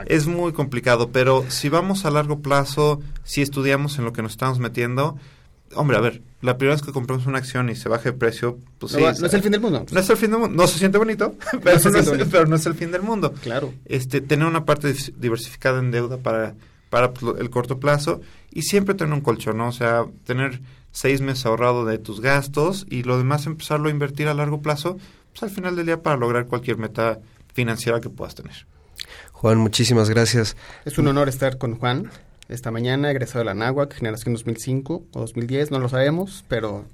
Es 0.07 0.27
muy 0.27 0.53
complicado, 0.53 1.11
pero 1.13 1.45
si 1.49 1.69
vamos 1.69 2.05
a 2.05 2.11
largo 2.11 2.41
plazo, 2.41 3.01
si 3.23 3.43
estudiamos 3.43 3.97
en 3.99 4.05
lo 4.05 4.13
que 4.13 4.23
nos 4.23 4.33
estamos 4.33 4.59
metiendo, 4.59 5.17
hombre, 5.75 5.97
a 5.97 6.01
ver, 6.01 6.21
la 6.43 6.59
primera 6.59 6.75
vez 6.75 6.83
que 6.85 6.93
compramos 6.93 7.27
una 7.27 7.39
acción 7.39 7.71
y 7.71 7.77
se 7.77 7.89
baja 7.89 8.05
de 8.11 8.13
precio, 8.13 8.59
pues 8.79 8.93
No 8.93 8.99
sí. 8.99 9.05
va- 9.05 9.13
no 9.13 9.27
es 9.27 9.35
el 9.35 9.43
fin 9.43 9.53
del 9.53 9.61
mundo. 9.61 9.87
No 9.91 10.01
es 10.01 10.11
el 10.11 10.17
fin 10.17 10.31
del 10.33 10.41
mundo. 10.41 10.57
No 10.63 10.67
se 10.67 10.79
siente 10.81 10.99
bonito, 10.99 11.35
pero, 11.63 11.63
no, 11.65 11.71
es, 11.77 11.83
siente 11.83 12.01
bonito. 12.11 12.29
pero 12.33 12.47
no 12.47 12.57
es 12.57 12.67
el 12.67 12.75
fin 12.75 12.91
del 12.91 13.03
mundo. 13.03 13.33
Claro. 13.41 13.73
Este, 13.85 14.21
tener 14.21 14.47
una 14.49 14.65
parte 14.65 14.93
diversificada 15.17 15.79
en 15.79 15.93
deuda 15.93 16.17
para, 16.19 16.55
para 16.91 17.13
pues, 17.13 17.39
el 17.39 17.51
corto 17.51 17.79
plazo 17.81 18.21
y 18.51 18.63
siempre 18.63 18.95
tener 18.95 19.13
un 19.13 19.21
colchón, 19.21 19.59
¿no? 19.59 19.69
O 19.69 19.73
sea, 19.73 20.07
tener 20.25 20.61
seis 20.93 21.21
meses 21.21 21.45
ahorrado 21.47 21.85
de 21.85 21.99
tus 21.99 22.21
gastos 22.21 22.87
y 22.89 23.03
lo 23.03 23.19
demás 23.19 23.47
empezarlo 23.47 23.89
a 23.89 23.93
invertir 23.93 24.29
a 24.29 24.35
largo 24.35 24.63
plazo, 24.63 24.97
pues 25.33 25.43
al 25.43 25.51
final 25.51 25.77
del 25.77 25.87
día 25.87 26.03
para 26.03 26.17
lograr 26.17 26.47
cualquier 26.47 26.79
meta 26.79 27.21
financiera 27.53 28.01
que 28.01 28.09
puedas 28.09 28.35
tener. 28.35 28.67
Juan, 29.33 29.59
muchísimas 29.59 30.09
gracias. 30.09 30.57
Es 30.85 30.99
un 30.99 31.09
honor 31.09 31.29
estar 31.29 31.59
con 31.59 31.77
Juan 31.77 32.11
esta 32.49 32.71
mañana, 32.71 33.11
egresado 33.11 33.41
de 33.41 33.47
la 33.47 33.55
NAWAC, 33.55 33.95
generación 33.95 34.35
2005 34.35 35.05
o 35.13 35.21
2010, 35.21 35.71
no 35.71 35.79
lo 35.79 35.89
sabemos, 35.89 36.45
pero... 36.49 36.87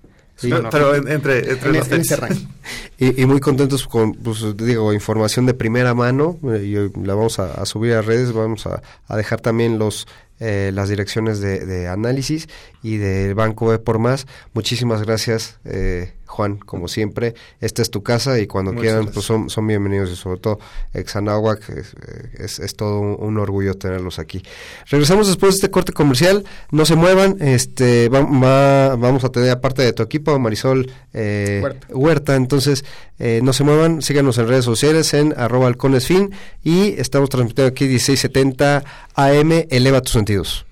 pero 0.70 0.94
en- 0.94 1.08
entre- 1.08 1.50
entre 1.52 1.70
en, 1.70 1.76
los 1.78 1.88
en 1.90 2.00
ese 2.00 2.16
tres. 2.16 2.20
rango. 2.20 2.50
Y, 2.98 3.22
y 3.22 3.26
muy 3.26 3.40
contentos 3.40 3.86
con, 3.86 4.14
pues, 4.14 4.44
digo, 4.56 4.92
información 4.92 5.46
de 5.46 5.54
primera 5.54 5.94
mano. 5.94 6.38
eh, 6.52 6.90
y 6.94 7.04
la 7.04 7.14
vamos 7.14 7.38
a, 7.38 7.52
a 7.54 7.66
subir 7.66 7.94
a 7.94 8.02
redes. 8.02 8.32
Vamos 8.32 8.66
a, 8.66 8.82
a 9.08 9.16
dejar 9.16 9.40
también 9.40 9.78
los 9.78 10.06
eh, 10.40 10.72
las 10.74 10.88
direcciones 10.88 11.40
de, 11.40 11.64
de 11.66 11.86
análisis 11.88 12.48
y 12.82 12.96
del 12.96 13.34
Banco 13.34 13.66
B 13.68 13.78
por 13.78 13.98
Más. 14.00 14.26
Muchísimas 14.54 15.02
gracias, 15.02 15.58
eh, 15.64 16.14
Juan, 16.32 16.56
como 16.58 16.88
siempre. 16.88 17.34
Esta 17.60 17.82
es 17.82 17.90
tu 17.90 18.02
casa 18.02 18.38
y 18.40 18.46
cuando 18.46 18.72
Muchas 18.72 18.82
quieran, 18.82 19.08
pues 19.12 19.24
son, 19.26 19.50
son 19.50 19.66
bienvenidos 19.66 20.10
y 20.10 20.16
sobre 20.16 20.40
todo 20.40 20.58
Exanahuac, 20.94 21.68
es, 21.68 21.92
eh, 22.08 22.30
es, 22.38 22.58
es 22.58 22.74
todo 22.74 23.00
un, 23.00 23.16
un 23.20 23.38
orgullo 23.38 23.74
tenerlos 23.74 24.18
aquí. 24.18 24.42
Regresamos 24.88 25.26
después 25.28 25.52
de 25.54 25.56
este 25.56 25.70
corte 25.70 25.92
comercial, 25.92 26.44
no 26.70 26.84
se 26.86 26.96
muevan, 26.96 27.36
este 27.40 28.08
va- 28.08 28.22
va- 28.22 28.96
vamos 28.96 29.24
a 29.24 29.28
tener 29.28 29.50
aparte 29.50 29.82
de 29.82 29.92
tu 29.92 30.02
equipo, 30.02 30.38
Marisol 30.38 30.90
eh, 31.12 31.60
Huerta. 31.62 31.86
Huerta, 31.90 32.36
entonces 32.36 32.84
eh, 33.18 33.40
no 33.42 33.52
se 33.52 33.62
muevan, 33.64 34.00
síganos 34.02 34.38
en 34.38 34.48
redes 34.48 34.64
sociales 34.64 35.12
en 35.14 35.34
arroba 35.36 35.66
halconesfin 35.66 36.30
y 36.64 36.94
estamos 36.98 37.28
transmitiendo 37.28 37.68
aquí 37.68 37.84
1670 37.84 38.84
AM, 39.14 39.52
eleva 39.68 40.00
tus 40.00 40.12
sentidos. 40.12 40.64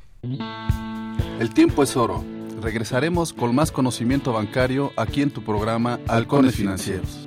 El 1.39 1.53
tiempo 1.55 1.83
es 1.83 1.97
oro. 1.97 2.25
Regresaremos 2.61 3.33
con 3.33 3.55
más 3.55 3.73
conocimiento 3.73 4.33
bancario 4.33 4.93
aquí 4.97 5.23
en 5.23 5.31
tu 5.31 5.43
programa 5.43 5.99
Halcones 6.09 6.57
Financieros. 6.57 7.27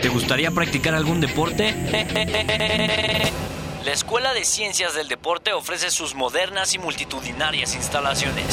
¿Te 0.00 0.08
gustaría 0.08 0.50
practicar 0.50 0.94
algún 0.94 1.20
deporte? 1.20 1.74
La 3.84 3.94
Escuela 3.94 4.34
de 4.34 4.44
Ciencias 4.44 4.94
del 4.94 5.08
Deporte 5.08 5.52
ofrece 5.54 5.90
sus 5.90 6.14
modernas 6.14 6.74
y 6.74 6.78
multitudinarias 6.78 7.74
instalaciones. 7.74 8.44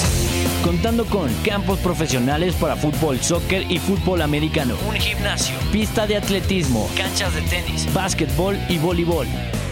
Contando 0.64 1.06
con 1.06 1.34
campos 1.44 1.80
profesionales 1.80 2.56
para 2.56 2.76
fútbol, 2.76 3.20
soccer 3.20 3.70
y 3.70 3.80
fútbol 3.80 4.22
americano, 4.22 4.78
un 4.88 4.96
gimnasio, 4.96 5.56
pista 5.74 6.08
de 6.08 6.16
atletismo, 6.16 6.90
canchas 6.96 7.36
de 7.36 7.42
tenis, 7.42 7.94
básquetbol 7.94 8.58
y 8.70 8.78
voleibol, 8.78 9.28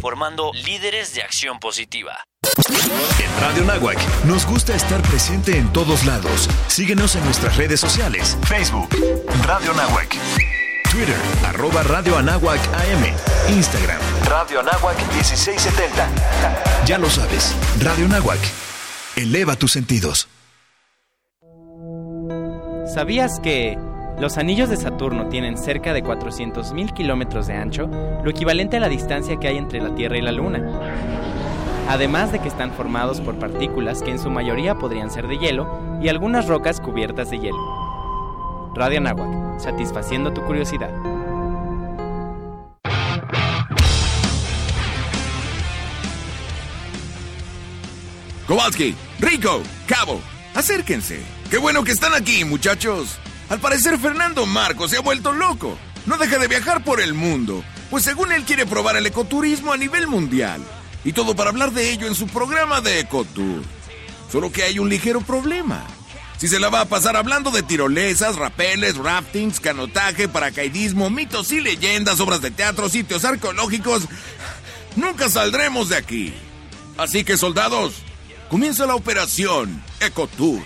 formando 0.00 0.52
líderes 0.52 1.14
de 1.14 1.22
acción 1.22 1.58
positiva. 1.58 2.24
En 3.20 3.40
Radio 3.40 3.64
Nahuac 3.64 3.98
nos 4.24 4.46
gusta 4.46 4.74
estar 4.74 5.00
presente 5.02 5.56
en 5.56 5.72
todos 5.72 6.04
lados. 6.04 6.48
Síguenos 6.68 7.16
en 7.16 7.24
nuestras 7.24 7.56
redes 7.56 7.80
sociales. 7.80 8.36
Facebook, 8.46 8.88
Radio 9.46 9.72
Nahuac. 9.74 10.16
Twitter, 10.90 11.16
arroba 11.44 11.82
Radio 11.82 12.16
Anáhuac 12.16 12.60
AM. 12.74 13.54
Instagram, 13.54 14.00
Radio 14.24 14.60
Anáhuac 14.60 14.96
1670. 15.14 16.84
Ya 16.86 16.98
lo 16.98 17.10
sabes, 17.10 17.54
Radio 17.80 18.08
Nahuac. 18.08 18.40
Eleva 19.16 19.56
tus 19.56 19.72
sentidos. 19.72 20.28
¿Sabías 22.94 23.38
que 23.40 23.76
los 24.20 24.36
anillos 24.36 24.68
de 24.68 24.76
Saturno 24.76 25.28
tienen 25.28 25.56
cerca 25.56 25.92
de 25.92 26.02
400.000 26.02 26.92
kilómetros 26.92 27.46
de 27.46 27.54
ancho, 27.54 27.88
lo 28.24 28.30
equivalente 28.30 28.76
a 28.76 28.80
la 28.80 28.88
distancia 28.88 29.36
que 29.38 29.46
hay 29.46 29.56
entre 29.56 29.80
la 29.80 29.94
Tierra 29.94 30.18
y 30.18 30.22
la 30.22 30.32
Luna? 30.32 30.60
Además 31.88 32.32
de 32.32 32.40
que 32.40 32.48
están 32.48 32.72
formados 32.72 33.20
por 33.20 33.38
partículas 33.38 34.02
que 34.02 34.10
en 34.10 34.18
su 34.18 34.28
mayoría 34.28 34.74
podrían 34.74 35.10
ser 35.10 35.28
de 35.28 35.38
hielo 35.38 35.68
y 36.02 36.08
algunas 36.08 36.46
rocas 36.48 36.80
cubiertas 36.80 37.30
de 37.30 37.38
hielo. 37.38 38.72
Radio 38.74 38.98
Anáhuac, 38.98 39.60
satisfaciendo 39.60 40.32
tu 40.32 40.42
curiosidad. 40.42 40.90
Kowalski, 48.48 48.96
Rico, 49.20 49.62
Cabo, 49.86 50.20
acérquense. 50.54 51.22
Qué 51.50 51.58
bueno 51.58 51.84
que 51.84 51.92
están 51.92 52.14
aquí, 52.14 52.44
muchachos. 52.44 53.18
Al 53.48 53.60
parecer 53.60 53.98
Fernando 53.98 54.44
Marcos 54.44 54.90
se 54.90 54.98
ha 54.98 55.00
vuelto 55.00 55.32
loco. 55.32 55.78
No 56.06 56.18
deja 56.18 56.38
de 56.38 56.48
viajar 56.48 56.84
por 56.84 57.00
el 57.00 57.14
mundo, 57.14 57.64
pues 57.90 58.04
según 58.04 58.32
él 58.32 58.44
quiere 58.44 58.66
probar 58.66 58.96
el 58.96 59.06
ecoturismo 59.06 59.72
a 59.72 59.76
nivel 59.76 60.06
mundial. 60.06 60.62
Y 61.04 61.12
todo 61.12 61.34
para 61.34 61.50
hablar 61.50 61.72
de 61.72 61.92
ello 61.92 62.06
en 62.06 62.14
su 62.14 62.26
programa 62.26 62.80
de 62.80 63.00
Ecotour. 63.00 63.62
Solo 64.30 64.52
que 64.52 64.64
hay 64.64 64.78
un 64.78 64.88
ligero 64.88 65.20
problema. 65.20 65.84
Si 66.38 66.46
se 66.48 66.60
la 66.60 66.68
va 66.68 66.82
a 66.82 66.88
pasar 66.88 67.16
hablando 67.16 67.50
de 67.50 67.62
tirolesas, 67.62 68.36
rapeles, 68.36 68.96
raftings, 68.96 69.58
canotaje, 69.60 70.28
paracaidismo, 70.28 71.10
mitos 71.10 71.50
y 71.50 71.60
leyendas, 71.60 72.20
obras 72.20 72.40
de 72.42 72.50
teatro, 72.50 72.88
sitios 72.88 73.24
arqueológicos, 73.24 74.04
nunca 74.94 75.28
saldremos 75.28 75.88
de 75.88 75.96
aquí. 75.96 76.34
Así 76.96 77.24
que, 77.24 77.36
soldados, 77.36 77.94
comienza 78.48 78.86
la 78.86 78.94
operación 78.94 79.82
Ecotour. 80.00 80.62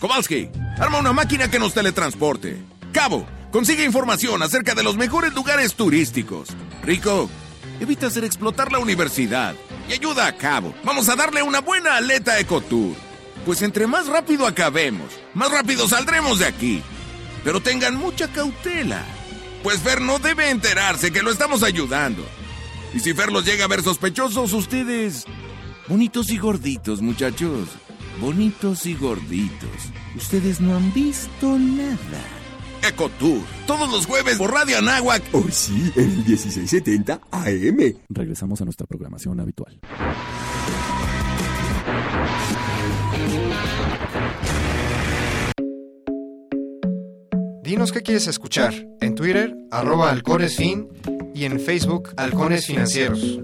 Kowalski, 0.00 0.50
arma 0.78 0.98
una 0.98 1.12
máquina 1.12 1.50
que 1.50 1.58
nos 1.58 1.74
teletransporte. 1.74 2.62
Cabo, 2.92 3.26
consigue 3.50 3.84
información 3.84 4.42
acerca 4.42 4.74
de 4.74 4.82
los 4.82 4.96
mejores 4.96 5.34
lugares 5.34 5.74
turísticos. 5.74 6.48
Rico, 6.82 7.30
evita 7.80 8.06
hacer 8.06 8.24
explotar 8.24 8.72
la 8.72 8.78
universidad. 8.78 9.54
Y 9.88 9.92
ayuda 9.92 10.26
a 10.26 10.36
Cabo. 10.36 10.74
Vamos 10.84 11.08
a 11.08 11.16
darle 11.16 11.42
una 11.42 11.60
buena 11.60 11.96
aleta 11.96 12.32
a 12.32 12.40
Ecotour. 12.40 12.94
Pues 13.44 13.62
entre 13.62 13.86
más 13.86 14.08
rápido 14.08 14.46
acabemos, 14.46 15.06
más 15.34 15.52
rápido 15.52 15.88
saldremos 15.88 16.40
de 16.40 16.46
aquí. 16.46 16.82
Pero 17.44 17.60
tengan 17.60 17.94
mucha 17.94 18.26
cautela. 18.28 19.04
Pues 19.62 19.78
Fer 19.80 20.00
no 20.00 20.18
debe 20.18 20.50
enterarse 20.50 21.12
que 21.12 21.22
lo 21.22 21.30
estamos 21.30 21.62
ayudando. 21.62 22.24
Y 22.92 23.00
si 23.00 23.14
Fer 23.14 23.30
los 23.30 23.44
llega 23.44 23.64
a 23.64 23.68
ver 23.68 23.82
sospechosos, 23.82 24.52
ustedes... 24.52 25.24
Bonitos 25.88 26.30
y 26.30 26.38
gorditos, 26.38 27.00
muchachos. 27.00 27.68
Bonitos 28.20 28.86
y 28.86 28.94
gorditos. 28.94 29.92
Ustedes 30.16 30.60
no 30.60 30.74
han 30.74 30.92
visto 30.94 31.58
nada. 31.58 32.22
Ecotour, 32.88 33.42
todos 33.66 33.90
los 33.90 34.06
jueves 34.06 34.38
por 34.38 34.52
Radio 34.52 34.78
Anáhuac. 34.78 35.22
Oh, 35.32 35.44
sí, 35.50 35.92
en 35.94 36.10
el 36.10 36.16
1670 36.16 37.20
AM. 37.30 37.94
Regresamos 38.08 38.60
a 38.60 38.64
nuestra 38.64 38.86
programación 38.86 39.40
habitual. 39.40 39.78
Dinos 47.62 47.92
qué 47.92 48.02
quieres 48.02 48.26
escuchar. 48.28 48.72
En 49.00 49.14
Twitter, 49.14 49.54
arroba 49.70 50.10
halconesfin 50.10 50.88
y 51.34 51.44
en 51.44 51.60
Facebook, 51.60 52.14
Halcones 52.16 52.66
Financieros. 52.66 53.40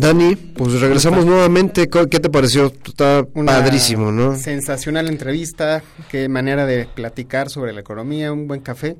Dani, 0.00 0.34
pues 0.34 0.80
regresamos 0.80 1.26
nuevamente. 1.26 1.88
¿Qué 1.88 2.20
te 2.20 2.30
pareció? 2.30 2.66
Está 2.66 3.24
padrísimo, 3.44 4.10
¿no? 4.10 4.36
Sensacional 4.36 5.08
entrevista, 5.08 5.82
qué 6.08 6.28
manera 6.28 6.64
de 6.64 6.86
platicar 6.86 7.50
sobre 7.50 7.72
la 7.72 7.80
economía, 7.80 8.32
un 8.32 8.48
buen 8.48 8.60
café. 8.60 8.96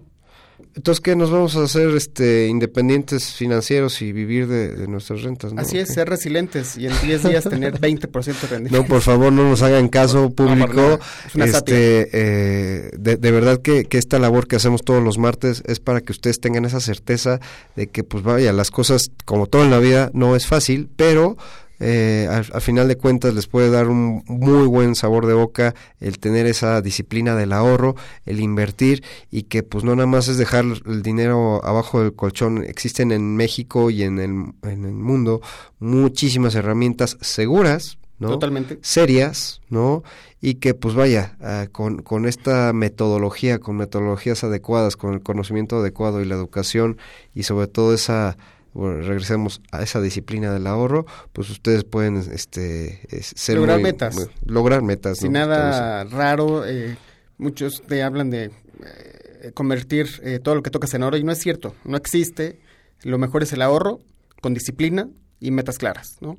Entonces, 0.74 1.00
¿qué 1.00 1.16
nos 1.16 1.30
vamos 1.30 1.56
a 1.56 1.64
hacer 1.64 1.90
este 1.90 2.48
independientes 2.48 3.32
financieros 3.34 4.00
y 4.02 4.12
vivir 4.12 4.46
de, 4.46 4.86
nuestras 4.88 5.22
rentas? 5.22 5.52
Así 5.56 5.78
es, 5.78 5.92
ser 5.92 6.08
resilientes 6.08 6.76
y 6.76 6.86
en 6.86 6.92
10 7.02 7.22
días 7.24 7.44
tener 7.44 7.74
20% 7.80 8.24
de 8.24 8.32
rendimiento. 8.46 8.76
No, 8.76 8.84
por 8.84 9.00
favor, 9.00 9.32
no 9.32 9.48
nos 9.48 9.62
hagan 9.62 9.88
caso 9.88 10.30
público. 10.30 10.98
este, 11.34 12.08
eh, 12.12 12.90
de, 12.98 13.16
verdad 13.30 13.60
que, 13.60 13.84
que, 13.84 13.98
esta 13.98 14.18
labor 14.18 14.46
que 14.46 14.56
hacemos 14.56 14.82
todos 14.82 15.02
los 15.02 15.18
martes 15.18 15.62
es 15.66 15.80
para 15.80 16.00
que 16.00 16.12
ustedes 16.12 16.40
tengan 16.40 16.64
esa 16.64 16.80
certeza 16.80 17.40
de 17.76 17.88
que, 17.88 18.04
pues 18.04 18.22
vaya, 18.22 18.52
las 18.52 18.70
cosas, 18.70 19.10
como 19.24 19.46
todo 19.46 19.64
en 19.64 19.70
la 19.70 19.78
vida, 19.78 20.10
no 20.14 20.36
es 20.36 20.46
fácil, 20.46 20.88
pero 20.96 21.36
eh, 21.82 22.28
a, 22.30 22.60
final 22.60 22.88
de 22.88 22.96
cuentas 22.96 23.32
les 23.34 23.46
puede 23.46 23.70
dar 23.70 23.88
un 23.88 24.22
muy 24.26 24.66
buen 24.66 24.94
sabor 24.94 25.26
de 25.26 25.32
boca 25.32 25.74
el 25.98 26.18
tener 26.18 26.46
esa 26.46 26.82
disciplina 26.82 27.34
del 27.34 27.54
ahorro, 27.54 27.96
el 28.26 28.40
invertir 28.40 29.02
y 29.30 29.44
que 29.44 29.62
pues 29.62 29.82
no 29.82 29.96
nada 29.96 30.06
más 30.06 30.28
es 30.28 30.36
dejar 30.36 30.66
el 30.66 31.02
dinero 31.02 31.64
abajo 31.64 32.02
del 32.02 32.14
colchón. 32.14 32.62
Existen 32.64 33.12
en 33.12 33.34
México 33.34 33.90
y 33.90 34.02
en 34.02 34.18
el, 34.18 34.30
en 34.70 34.84
el 34.84 34.92
mundo 34.92 35.40
muchísimas 35.78 36.54
herramientas 36.54 37.16
seguras, 37.22 37.96
¿no? 38.18 38.28
Totalmente. 38.28 38.78
Serias, 38.82 39.62
¿no? 39.70 40.04
Y 40.42 40.56
que 40.56 40.74
pues 40.74 40.94
vaya, 40.94 41.38
ah, 41.40 41.66
con, 41.72 42.02
con 42.02 42.26
esta 42.26 42.74
metodología, 42.74 43.58
con 43.58 43.76
metodologías 43.76 44.44
adecuadas, 44.44 44.96
con 44.96 45.14
el 45.14 45.22
conocimiento 45.22 45.78
adecuado 45.78 46.20
y 46.20 46.26
la 46.26 46.34
educación 46.34 46.98
y 47.34 47.44
sobre 47.44 47.68
todo 47.68 47.94
esa 47.94 48.36
bueno, 48.72 49.02
regresemos 49.02 49.60
a 49.72 49.82
esa 49.82 50.00
disciplina 50.00 50.52
del 50.52 50.66
ahorro, 50.66 51.06
pues 51.32 51.50
ustedes 51.50 51.84
pueden 51.84 52.16
este, 52.16 53.00
ser 53.20 53.56
lograr 53.56 53.80
metas. 53.80 54.16
lograr 54.44 54.82
metas. 54.82 55.18
Sin 55.18 55.32
nada 55.32 56.04
raro, 56.04 56.64
eh, 56.66 56.96
muchos 57.38 57.82
te 57.86 58.02
hablan 58.02 58.30
de 58.30 58.44
eh, 58.44 59.52
convertir 59.54 60.08
eh, 60.22 60.38
todo 60.38 60.54
lo 60.54 60.62
que 60.62 60.70
tocas 60.70 60.94
en 60.94 61.02
oro 61.02 61.16
y 61.16 61.24
no 61.24 61.32
es 61.32 61.38
cierto, 61.38 61.74
no 61.84 61.96
existe. 61.96 62.60
Lo 63.02 63.18
mejor 63.18 63.42
es 63.42 63.52
el 63.52 63.62
ahorro 63.62 64.00
con 64.40 64.54
disciplina 64.54 65.08
y 65.40 65.50
metas 65.50 65.78
claras, 65.78 66.18
¿no? 66.20 66.36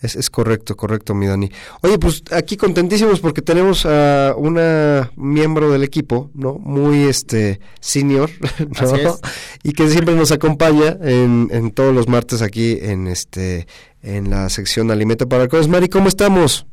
Es, 0.00 0.14
es 0.14 0.28
correcto, 0.28 0.76
correcto, 0.76 1.14
mi 1.14 1.26
Dani. 1.26 1.50
Oye, 1.80 1.98
pues 1.98 2.22
aquí 2.30 2.56
contentísimos 2.56 3.20
porque 3.20 3.40
tenemos 3.40 3.86
a 3.86 4.34
una 4.36 5.10
miembro 5.16 5.70
del 5.70 5.84
equipo, 5.84 6.30
¿no? 6.34 6.54
Muy 6.54 7.04
este 7.04 7.60
senior, 7.80 8.30
¿no? 8.82 9.18
Y 9.62 9.72
que 9.72 9.88
siempre 9.88 10.14
nos 10.14 10.32
acompaña 10.32 10.98
en, 11.00 11.48
en 11.50 11.70
todos 11.70 11.94
los 11.94 12.08
martes 12.08 12.42
aquí 12.42 12.78
en 12.82 13.06
este 13.06 13.66
en 14.02 14.30
la 14.30 14.48
sección 14.50 14.90
Alimento 14.90 15.28
para 15.28 15.48
Cosas. 15.48 15.68
Mari, 15.68 15.88
¿cómo 15.88 16.08
estamos? 16.08 16.66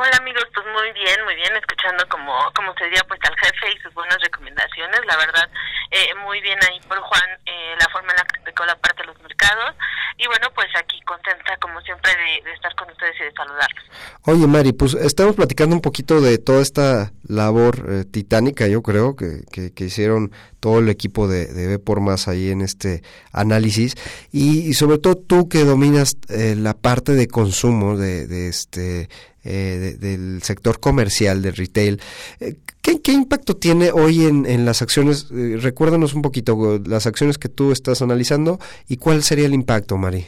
Hola 0.00 0.16
amigos, 0.16 0.46
pues 0.54 0.64
muy 0.72 0.90
bien, 0.92 1.22
muy 1.26 1.34
bien, 1.34 1.54
escuchando 1.56 2.08
como, 2.08 2.32
como 2.56 2.72
se 2.78 2.84
diría 2.84 3.04
pues 3.06 3.20
al 3.22 3.36
jefe 3.36 3.70
y 3.76 3.82
sus 3.82 3.92
buenas 3.92 4.16
recomendaciones, 4.22 4.98
la 5.04 5.14
verdad, 5.18 5.46
eh, 5.90 6.14
muy 6.24 6.40
bien 6.40 6.58
ahí 6.66 6.80
por 6.88 6.98
Juan, 7.00 7.28
eh, 7.44 7.76
la 7.78 7.86
forma 7.92 8.08
en 8.12 8.16
la 8.16 8.24
que 8.24 8.36
explicó 8.36 8.64
la 8.64 8.76
parte 8.76 9.02
de 9.02 9.08
los 9.08 9.20
mercados, 9.20 9.76
y 10.16 10.26
bueno, 10.26 10.48
pues 10.54 10.68
aquí 10.74 10.98
contenta 11.02 11.54
como 11.58 11.82
siempre 11.82 12.16
de, 12.16 12.50
estar 12.50 12.74
con 12.76 12.90
ustedes 12.90 13.14
y 13.20 13.24
de 13.24 13.32
saludarlos. 13.32 13.84
Oye 14.24 14.46
Mari, 14.46 14.72
pues 14.72 14.94
estamos 14.94 15.36
platicando 15.36 15.76
un 15.76 15.82
poquito 15.82 16.22
de 16.22 16.38
toda 16.38 16.62
esta 16.62 17.12
labor 17.30 17.86
eh, 17.88 18.04
titánica, 18.10 18.66
yo 18.68 18.82
creo, 18.82 19.16
que, 19.16 19.42
que, 19.50 19.84
hicieron 19.84 20.32
todo 20.60 20.80
el 20.80 20.88
equipo 20.88 21.28
de, 21.28 21.46
de 21.46 21.66
B 21.66 21.78
por 21.78 22.00
Más 22.00 22.28
ahí 22.28 22.50
en 22.50 22.60
este 22.60 23.02
análisis, 23.32 23.94
y, 24.32 24.74
sobre 24.74 24.98
todo 24.98 25.16
tú 25.16 25.48
que 25.48 25.64
dominas 25.64 26.16
la 26.28 26.74
parte 26.74 27.14
de 27.14 27.28
consumo 27.28 27.96
de, 27.96 28.26
de 28.26 28.48
este 28.48 29.08
eh, 29.42 29.96
del 29.98 30.42
sector 30.42 30.80
comercial, 30.80 31.40
del 31.40 31.56
retail. 31.56 31.98
Eh, 32.40 32.56
¿qué, 32.82 33.00
¿qué, 33.00 33.12
impacto 33.12 33.56
tiene 33.56 33.90
hoy 33.90 34.26
en, 34.26 34.44
en 34.44 34.66
las 34.66 34.82
acciones? 34.82 35.28
Eh, 35.32 35.56
recuérdanos 35.58 36.12
un 36.12 36.20
poquito 36.20 36.78
las 36.84 37.06
acciones 37.06 37.38
que 37.38 37.48
tú 37.48 37.72
estás 37.72 38.02
analizando 38.02 38.60
y 38.86 38.98
cuál 38.98 39.22
sería 39.22 39.46
el 39.46 39.54
impacto, 39.54 39.96
Mari. 39.96 40.26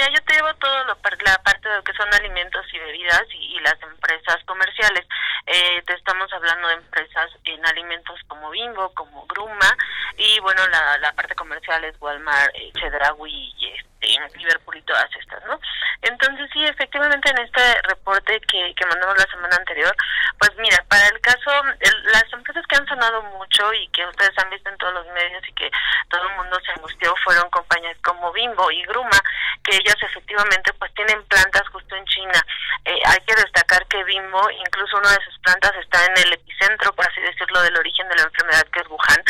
Mira, 0.00 0.14
yo 0.14 0.24
te 0.24 0.32
llevo 0.32 0.54
todo 0.54 0.84
lo, 0.84 0.96
la 1.26 1.42
parte 1.42 1.68
de 1.68 1.76
lo 1.76 1.84
que 1.84 1.92
son 1.92 2.08
alimentos 2.14 2.64
y 2.72 2.78
bebidas 2.78 3.24
y, 3.34 3.60
las 3.60 3.76
empresas 3.82 4.38
comerciales. 4.46 5.06
Eh, 5.44 5.82
te 5.86 5.92
estamos 5.92 6.32
hablando 6.32 6.68
de 6.68 6.74
empresas 6.74 7.28
en 7.44 7.66
alimentos 7.66 8.18
como 8.26 8.48
Bimbo, 8.48 8.94
como 8.94 9.26
Gruma 9.26 9.76
y 10.16 10.40
bueno, 10.40 10.66
la, 10.68 10.96
la 10.96 11.12
parte 11.12 11.34
comercial 11.34 11.84
es 11.84 11.94
Walmart, 12.00 12.50
eh, 12.54 12.72
este, 14.00 14.38
Liverpool 14.38 14.78
y 14.78 14.82
todas 14.82 15.08
estas, 15.20 15.44
¿no? 15.44 15.60
Entonces 16.00 16.48
sí, 16.52 16.64
efectivamente 16.64 17.30
en 17.30 17.44
este 17.44 17.82
reporte 17.82 18.40
que, 18.50 18.74
que 18.74 18.86
mandamos 18.86 19.18
la 19.18 19.30
semana 19.30 19.56
anterior, 19.56 19.94
pues 20.38 20.50
mira, 20.56 20.82
para 20.88 21.06
el 21.08 21.20
caso, 21.20 21.50
han 21.50 21.76
mucho 23.22 23.72
y 23.72 23.88
que 23.88 24.04
ustedes 24.06 24.36
han 24.38 24.50
visto 24.50 24.68
en 24.68 24.76
todos 24.78 24.94
los 24.94 25.06
medios 25.08 25.42
y 25.48 25.52
que 25.54 25.70
todo 26.08 26.28
el 26.28 26.36
mundo 26.36 26.58
se 26.64 26.72
angustió 26.72 27.14
fueron 27.24 27.48
compañías 27.50 27.96
como 28.02 28.32
Bimbo 28.32 28.70
y 28.70 28.82
Gruma, 28.84 29.18
que 29.64 29.76
ellas 29.76 29.96
efectivamente 30.02 30.72
pues 30.74 30.92
tienen 30.94 31.22
plantas 31.24 31.66
justo 31.68 31.96
en 31.96 32.04
China. 32.06 32.40
Eh, 32.84 33.00
hay 33.06 33.18
que 33.26 33.34
destacar 33.34 33.86
que 33.86 34.04
Bimbo, 34.04 34.50
incluso 34.50 34.98
una 34.98 35.10
de 35.10 35.24
sus 35.24 35.38
plantas 35.40 35.72
está 35.76 36.04
en 36.06 36.18
el 36.18 36.32
epicentro, 36.34 36.92
por 36.94 37.08
así 37.08 37.20
decirlo, 37.20 37.62
del 37.62 37.76
origen 37.76 38.08
de 38.08 38.16
la 38.16 38.22
enfermedad 38.22 38.66
que 38.72 38.80
es 38.80 38.88
Wuhan. 38.88 39.24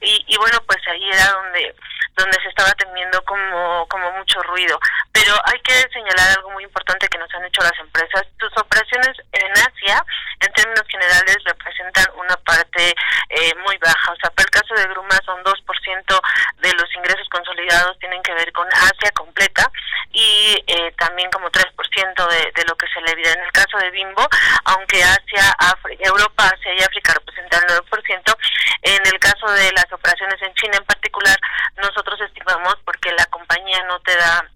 Y, 0.00 0.24
y 0.28 0.36
bueno, 0.36 0.60
pues 0.66 0.80
ahí 0.88 1.10
era 1.10 1.32
donde 1.32 1.74
donde 2.16 2.40
se 2.42 2.48
estaba 2.48 2.70
teniendo 2.72 3.22
como, 3.24 3.86
como 3.88 4.10
mucho 4.12 4.40
ruido. 4.42 4.78
Pero 5.12 5.34
hay 5.46 5.58
que 5.60 5.74
señalar 5.92 6.36
algo 6.36 6.50
muy 6.50 6.64
importante 6.64 7.08
que 7.08 7.18
nos 7.18 7.32
han 7.34 7.44
hecho 7.44 7.62
las 7.62 7.78
empresas. 7.78 8.22
Sus 8.38 8.56
operaciones 8.56 9.16
en 9.32 9.52
Asia, 9.52 10.04
en 10.44 10.52
términos 10.52 10.84
generales, 10.88 11.36
representan 11.44 12.06
una 12.16 12.36
parte 12.36 12.94
eh, 13.30 13.54
muy 13.64 13.76
baja. 13.78 14.12
O 14.12 14.16
sea, 14.16 14.30
para 14.30 14.44
el 14.44 14.50
caso 14.50 14.74
de 14.74 14.88
Gruma 14.88 15.18
son 15.24 15.42
2% 15.42 16.20
de 16.60 16.72
los 16.74 16.94
ingresos 16.94 17.28
consolidados 17.28 17.98
tienen 17.98 18.22
que 18.22 18.34
ver 18.34 18.52
con 18.52 18.66
Asia 18.68 19.10
completa 19.14 19.70
y 20.12 20.62
eh, 20.66 20.92
también 20.98 21.30
como 21.30 21.50
3% 21.50 22.28
de, 22.28 22.52
de 22.54 22.64
lo 22.66 22.76
que 22.76 22.86
se 22.88 23.00
le 23.00 23.14
vive 23.14 23.32
en 23.32 23.40
el 23.40 23.52
caso 23.52 23.78
de 23.78 23.90
Bimbo, 23.90 24.26
aunque 24.64 25.02
Asia, 25.02 25.56
Europa, 25.98 26.46
Asia 26.46 26.74
y 26.74 26.82
África 26.82 27.14
representan 27.14 27.62
el 27.68 27.76
9%, 27.84 28.36
en 28.82 29.06
el 29.06 29.18
caso 29.18 29.50
de 29.50 29.72
las 29.72 29.90
operaciones 29.92 30.40
en 30.42 30.54
China 30.54 30.76
en 30.78 30.84
particular, 30.84 31.36
nosotros 31.76 32.20
estimamos, 32.20 32.76
porque 32.84 33.12
la 33.12 33.26
compañía 33.26 33.82
no 33.84 33.98
te 34.00 34.16
da 34.16 34.48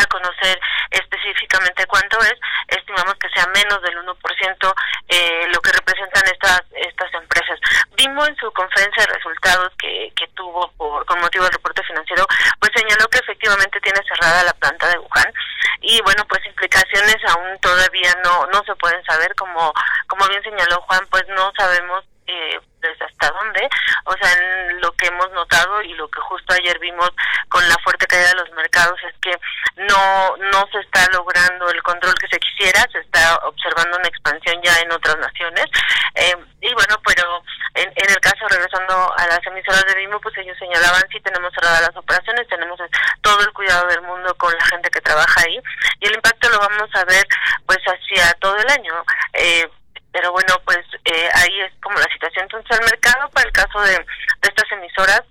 a 0.00 0.06
conocer 0.06 0.58
específicamente 0.90 1.86
cuánto 1.86 2.18
es, 2.22 2.34
estimamos 2.68 3.14
que 3.14 3.28
sea 3.30 3.46
menos 3.48 3.80
del 3.82 3.96
1% 3.98 4.74
eh, 5.08 5.46
lo 5.52 5.60
que 5.60 5.72
representan 5.72 6.24
estas 6.26 6.62
estas 6.72 7.12
empresas. 7.14 7.58
Vimos 7.96 8.28
en 8.28 8.36
su 8.36 8.50
conferencia 8.52 9.04
de 9.06 9.14
resultados 9.14 9.72
que, 9.78 10.12
que 10.16 10.26
tuvo 10.28 10.70
por 10.72 11.04
con 11.06 11.20
motivo 11.20 11.44
del 11.44 11.52
reporte 11.52 11.82
financiero, 11.84 12.26
pues 12.58 12.72
señaló 12.74 13.08
que 13.08 13.18
efectivamente 13.18 13.80
tiene 13.80 14.00
cerrada 14.08 14.44
la 14.44 14.54
planta 14.54 14.88
de 14.88 14.98
Wuhan 14.98 15.32
y 15.80 16.00
bueno, 16.02 16.24
pues 16.28 16.44
implicaciones 16.46 17.16
aún 17.28 17.58
todavía 17.60 18.14
no 18.24 18.46
no 18.46 18.62
se 18.64 18.74
pueden 18.76 19.02
saber 19.04 19.34
como 19.34 19.72
como 20.06 20.26
bien 20.28 20.42
señaló 20.42 20.80
Juan, 20.82 21.06
pues 21.10 21.24
no 21.28 21.52
sabemos 21.56 22.04
eh, 22.30 22.60
desde 22.80 23.04
hasta 23.04 23.30
dónde, 23.30 23.68
o 24.04 24.12
sea, 24.16 24.36
lo 24.80 24.92
que 24.92 25.08
hemos 25.08 25.30
notado 25.32 25.82
y 25.82 25.92
lo 25.94 26.08
que 26.08 26.20
justo 26.20 26.54
ayer 26.54 26.78
vimos 26.78 27.10
con 27.48 27.68
la 27.68 27.76
fuerte 27.84 28.06
caída 28.06 28.28
de 28.28 28.36
los 28.36 28.50
mercados 28.52 28.98
es 29.08 29.14
que 29.20 29.36
no 29.76 30.36
no 30.36 30.66
se 30.72 30.78
está 30.80 31.06
logrando 31.12 31.68
el 31.70 31.82
control 31.82 32.14
que 32.14 32.28
se 32.28 32.38
quisiera, 32.38 32.86
se 32.90 33.00
está 33.00 33.36
observando 33.44 33.98
una 33.98 34.08
expansión 34.08 34.60
ya 34.62 34.74
en 34.80 34.92
otras 34.92 35.18
naciones 35.18 35.66
eh, 36.14 36.36
y 36.60 36.72
bueno, 36.74 36.96
pero 37.04 37.42
en, 37.74 37.88
en, 37.94 38.10
el 38.10 38.20
caso 38.20 38.48
regresando 38.48 39.12
a 39.16 39.26
las 39.26 39.46
emisoras 39.46 39.84
de 39.86 39.94
Bimbo, 39.94 40.20
pues 40.20 40.36
ellos 40.38 40.56
señalaban 40.58 41.02
sí 41.10 41.20
tenemos 41.20 41.52
cerradas 41.54 41.82
las 41.82 41.96
operaciones, 41.96 42.48
tenemos 42.48 42.78
todo 43.22 43.40
el 43.40 43.52
cuidado 43.52 43.86
del 43.88 44.02
mundo 44.02 44.34
con 44.36 44.52
la 44.52 44.64
gente 44.66 44.90
que 44.90 45.00
trabaja 45.00 45.42
ahí 45.42 45.60
y 46.00 46.06
el 46.06 46.14
impacto 46.14 46.48
lo 46.48 46.58
vamos 46.58 46.88
a 46.94 47.04
ver 47.04 47.26
pues 47.66 47.78
hacia 47.84 48.32
todo 48.34 48.56
el 48.56 48.68
año. 48.70 48.94
Eh, 49.34 49.68
pero 50.12 50.32
bueno, 50.32 50.54
pues 50.64 50.80
eh, 51.04 51.28
ahí 51.34 51.60
es 51.60 51.72
como 51.82 51.98
la 51.98 52.12
situación. 52.12 52.44
Entonces, 52.44 52.78
el 52.78 52.84
mercado 52.84 53.28
para 53.30 53.46
el 53.46 53.52
caso 53.52 53.80
de, 53.82 54.04
estas 54.42 54.72
emisoras 54.72 55.22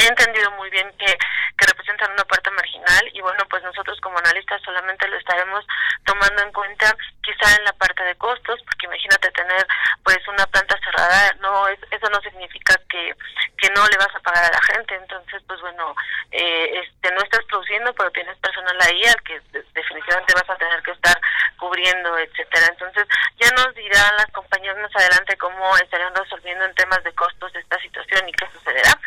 he 0.00 0.06
entendido 0.06 0.50
muy 0.52 0.70
bien 0.70 0.88
que, 0.96 1.06
que 1.06 1.66
representan 1.66 2.12
una 2.12 2.24
parte 2.24 2.50
marginal 2.52 3.10
y 3.12 3.20
bueno, 3.20 3.44
pues 3.50 3.62
nosotros 3.64 4.00
como 4.00 4.16
analistas 4.18 4.62
solamente 4.64 5.08
lo 5.08 5.18
estaremos 5.18 5.66
tomando 6.04 6.42
en 6.42 6.52
cuenta 6.52 6.94
quizá 7.22 7.56
en 7.56 7.64
la 7.64 7.72
parte 7.72 8.04
de 8.04 8.14
costos, 8.14 8.60
porque 8.64 8.86
imagínate 8.86 9.30
tener 9.32 9.66
pues 10.04 10.18
una 10.28 10.46
planta 10.46 10.77
cerrada, 10.90 11.34
no 11.40 11.68
es, 11.68 11.78
eso 11.90 12.08
no 12.10 12.20
significa 12.20 12.74
que, 12.88 13.14
que 13.58 13.70
no 13.70 13.86
le 13.86 13.96
vas 13.96 14.14
a 14.14 14.20
pagar 14.20 14.44
a 14.44 14.52
la 14.52 14.62
gente, 14.62 14.94
entonces 14.94 15.42
pues 15.46 15.60
bueno, 15.60 15.94
eh, 16.30 16.82
este 16.82 17.14
no 17.14 17.22
estás 17.22 17.44
produciendo, 17.44 17.92
pero 17.94 18.10
tienes 18.10 18.36
personal 18.38 18.76
ahí 18.82 19.04
al 19.04 19.22
que 19.22 19.40
definitivamente 19.74 20.34
vas 20.34 20.50
a 20.50 20.56
tener 20.56 20.82
que 20.82 20.92
estar 20.92 21.18
cubriendo, 21.58 22.16
etcétera. 22.18 22.66
Entonces, 22.70 23.06
ya 23.36 23.50
nos 23.50 23.74
dirán 23.74 24.16
las 24.16 24.30
compañías 24.32 24.76
más 24.78 24.94
adelante 24.96 25.36
cómo 25.36 25.76
estarían 25.76 26.14
resolviendo 26.14 26.64
en 26.64 26.74
temas 26.74 27.02
de 27.04 27.12
costos 27.14 27.54
esta 27.54 27.78
situación 27.80 28.28
y 28.28 28.32
qué 28.32 28.46
sucederá. 28.52 28.98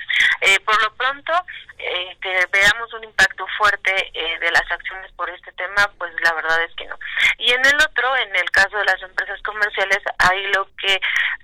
Eh, 0.42 0.60
por 0.62 0.82
lo 0.82 0.94
pronto, 0.96 1.34
eh, 1.78 2.18
que 2.22 2.48
veamos 2.52 2.94
un 2.94 3.04
impacto 3.04 3.46
fuerte 3.58 4.12
eh, 4.14 4.40
de 4.40 4.52
las 4.52 4.70
acciones 4.72 5.12
por 5.14 5.30
este 5.30 5.52
tema, 5.54 5.90
pues 5.98 6.14
la 6.22 6.34
verdad 6.34 6.64
es 6.64 6.76
que 6.76 6.86
no. 6.86 6.98
Y 7.38 7.52
en 7.52 7.66
el 7.66 7.76
otro, 7.76 8.16
en 8.18 8.36
el 8.36 8.50
caso 8.52 8.78
de 8.78 8.86
las 8.86 9.02
empresas 9.02 9.42
comerciales, 9.44 10.00
ahí 10.20 10.48
lo 10.48 10.68
que 10.78 11.00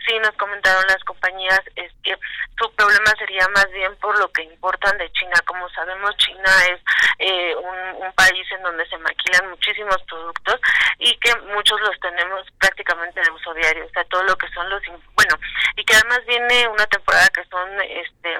sí 0.06 0.18
nos 0.20 0.27
comentaron 0.36 0.86
las 0.88 1.04
compañías 1.04 1.62
es 1.76 1.92
que 2.04 2.16
su 2.60 2.74
problema 2.76 3.12
sería 3.18 3.48
más 3.56 3.70
bien 3.72 3.96
por 3.98 4.18
lo 4.20 4.32
que 4.32 4.44
importan 4.44 4.98
de 4.98 5.12
China. 5.12 5.36
Como 5.46 5.70
sabemos, 5.70 6.16
China 6.18 6.52
es 6.72 6.82
eh, 7.20 7.56
un, 7.56 8.06
un 8.06 8.14
país 8.14 8.46
en 8.52 8.64
donde 8.64 8.88
se 8.88 8.98
maquilan 8.98 9.50
muchísimos 9.50 9.98
productos 10.08 10.60
y 11.00 11.16
que 11.20 11.36
muchos 11.54 11.80
los 11.82 12.00
tenemos 12.00 12.46
prácticamente 12.60 13.22
de 13.22 13.32
uso 13.32 13.54
diario, 13.54 13.86
o 13.86 13.90
sea, 13.90 14.04
todo 14.06 14.24
lo 14.24 14.36
que 14.38 14.48
son 14.50 14.70
los, 14.70 14.82
bueno, 15.14 15.38
y 15.76 15.84
que 15.84 15.96
además 15.96 16.26
viene 16.26 16.68
una 16.68 16.86
temporada 16.88 17.28
que 17.30 17.44
son, 17.46 17.70
este, 17.82 18.38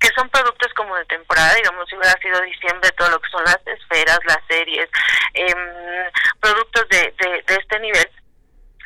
que 0.00 0.08
son 0.16 0.28
productos 0.30 0.72
como 0.74 0.96
de 0.96 1.04
temporada, 1.06 1.54
digamos, 1.54 1.88
si 1.88 1.96
hubiera 1.96 2.18
sido 2.20 2.40
diciembre, 2.40 2.90
todo 2.92 3.10
lo 3.10 3.20
que 3.20 3.30
son 3.30 3.44
las 3.44 3.60
esferas, 3.66 4.18
las 4.26 4.38
series, 4.48 4.88
eh, 5.34 6.10
productos 6.40 6.88
de, 6.88 7.14
de, 7.18 7.42
de 7.42 7.54
este 7.54 7.80
nivel 7.80 8.10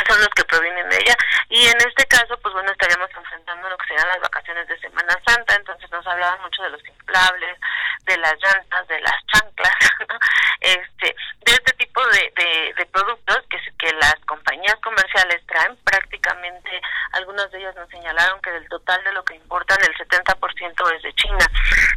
son 0.07 0.21
los 0.21 0.29
que 0.31 0.45
provienen 0.45 0.89
de 0.89 0.97
ella 0.97 1.17
y 1.49 1.67
en 1.67 1.77
este 1.77 2.07
caso 2.07 2.39
pues 2.41 2.55
bueno 2.55 2.71
estaríamos 2.73 3.11
enfrentando 3.17 3.69
lo 3.69 3.79
que 3.79 3.89
serían 3.89 4.09
las 4.09 4.21
vacaciones 4.21 4.67
de 4.69 4.79
Semana 4.81 5.15
Santa 5.27 5.55
entonces 5.55 5.91
nos 5.91 6.07
hablaban 6.07 6.41
mucho 6.43 6.63
de 6.63 6.71
los 6.71 6.89
inflables 6.89 7.59
de 8.05 8.17
las 8.19 8.35
llantas 8.43 8.89
de 8.89 9.01
las 9.01 9.17
chanclas 9.33 9.75
este 10.61 11.17
de 11.45 11.53
este 11.53 11.73
tipo 11.73 12.05
de, 12.07 12.33
de, 12.37 12.75
de 12.77 12.87
productos 12.87 13.39
que 13.51 13.59
que 13.83 13.93
las 13.95 14.15
compañías 14.27 14.77
comerciales 14.77 15.45
traen. 15.47 15.77
Prácticamente 15.85 16.81
algunas 17.13 17.51
de 17.51 17.59
ellas 17.59 17.75
nos 17.75 17.89
señalaron 17.91 18.41
que 18.41 18.51
del 18.51 18.69
total 18.69 19.03
de 19.03 19.13
lo 19.13 19.25
que 19.25 19.35
importan 19.35 19.79
el 19.83 19.95
70% 19.97 20.97
es 20.97 21.03
de 21.03 21.13
China. 21.15 21.47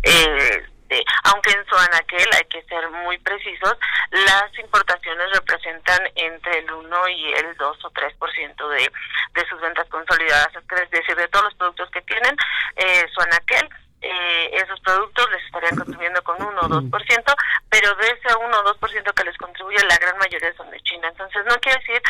Eh, 0.01 0.65
este, 0.85 1.03
aunque 1.23 1.51
en 1.51 1.65
su 1.65 1.75
anaquel 1.75 2.27
hay 2.35 2.45
que 2.45 2.63
ser 2.63 2.89
muy 2.89 3.17
precisos, 3.19 3.77
las 4.11 4.59
importaciones 4.59 5.31
representan 5.33 5.99
entre 6.15 6.59
el 6.59 6.71
1 6.71 7.09
y 7.09 7.33
el 7.33 7.55
2 7.57 7.85
o 7.85 7.91
3% 7.91 8.69
de, 8.69 8.91
de 9.33 9.49
sus 9.49 9.59
ventas 9.61 9.87
consolidadas, 9.89 10.49
es 10.55 10.89
decir, 10.91 11.15
de 11.15 11.27
todos 11.29 11.45
los 11.45 11.55
productos 11.55 11.89
que 11.91 12.01
tienen, 12.01 12.35
eh, 12.75 13.05
su 13.13 13.21
anaquel 13.21 13.69
eh, 14.01 14.49
esos 14.53 14.79
productos 14.81 15.27
les 15.31 15.43
estarían 15.45 15.77
contribuyendo 15.77 16.23
con 16.23 16.39
1 16.39 16.61
o 16.61 16.69
2%, 16.69 17.35
pero 17.69 17.95
de 17.95 18.07
ese 18.07 18.35
1 18.35 18.59
o 18.59 18.75
2% 18.75 19.13
que 19.13 19.23
les 19.23 19.37
contribuye, 19.37 19.83
la 19.89 19.97
gran 19.97 20.17
mayoría 20.19 20.53
son 20.55 20.69
de 20.69 20.79
China. 20.81 21.07
Entonces, 21.07 21.43
no 21.47 21.55
quiere 21.59 21.79
decir 21.79 22.01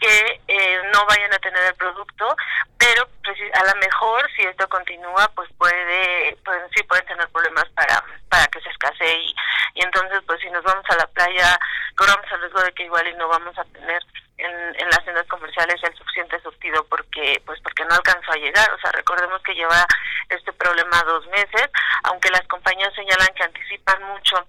que 0.00 0.40
eh, 0.48 0.80
no 0.92 1.06
vayan 1.06 1.32
a 1.32 1.38
tener 1.38 1.62
el 1.64 1.74
producto, 1.74 2.36
pero 2.76 3.08
a 3.52 3.64
lo 3.64 3.80
mejor 3.80 4.28
si 4.34 4.42
esto 4.42 4.68
continúa, 4.68 5.30
pues 5.34 5.48
puede, 5.58 6.36
pues 6.44 6.60
sí 6.74 6.82
pueden 6.84 7.06
tener 7.06 7.28
problemas 7.28 7.68
para 7.70 8.02
para 8.28 8.46
que 8.46 8.60
se 8.60 8.68
escasee 8.70 9.22
y, 9.22 9.34
y 9.74 9.82
entonces 9.82 10.20
pues 10.26 10.40
si 10.40 10.50
nos 10.50 10.62
vamos 10.62 10.84
a 10.88 10.96
la 10.96 11.06
playa 11.08 11.58
corramos 11.96 12.24
el 12.30 12.40
riesgo 12.40 12.60
de 12.60 12.72
que 12.72 12.84
igual 12.84 13.06
y 13.08 13.14
vamos 13.28 13.56
a 13.58 13.64
tener 13.64 14.02
en, 14.38 14.50
en 14.50 14.88
las 14.90 15.02
tiendas 15.04 15.26
comerciales 15.26 15.82
el 15.82 15.96
suficiente 15.96 16.40
surtido 16.40 16.84
porque 16.88 17.42
pues 17.44 17.60
porque 17.62 17.84
no 17.84 17.94
alcanzó 17.94 18.32
a 18.32 18.36
llegar. 18.36 18.70
O 18.72 18.78
sea 18.80 18.92
recordemos 18.92 19.42
que 19.42 19.54
lleva 19.54 19.86
este 20.28 20.52
problema 20.52 21.02
dos 21.04 21.26
meses 21.28 21.68
aunque 22.04 22.30
las 22.30 22.46
compañías 22.48 22.94
señalan 22.94 23.34
que 23.34 23.44
anticipan 23.44 24.02
mucho 24.04 24.46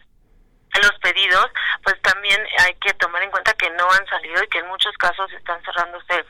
los 0.81 0.97
pedidos, 0.99 1.47
pues 1.83 1.99
también 2.01 2.39
hay 2.59 2.73
que 2.75 2.93
tomar 2.93 3.21
en 3.23 3.31
cuenta 3.31 3.53
que 3.53 3.69
no 3.71 3.91
han 3.91 4.05
salido 4.07 4.43
y 4.43 4.47
que 4.47 4.59
en 4.59 4.67
muchos 4.67 4.95
casos 4.97 5.31
están 5.33 5.61
cerrándose, 5.63 6.25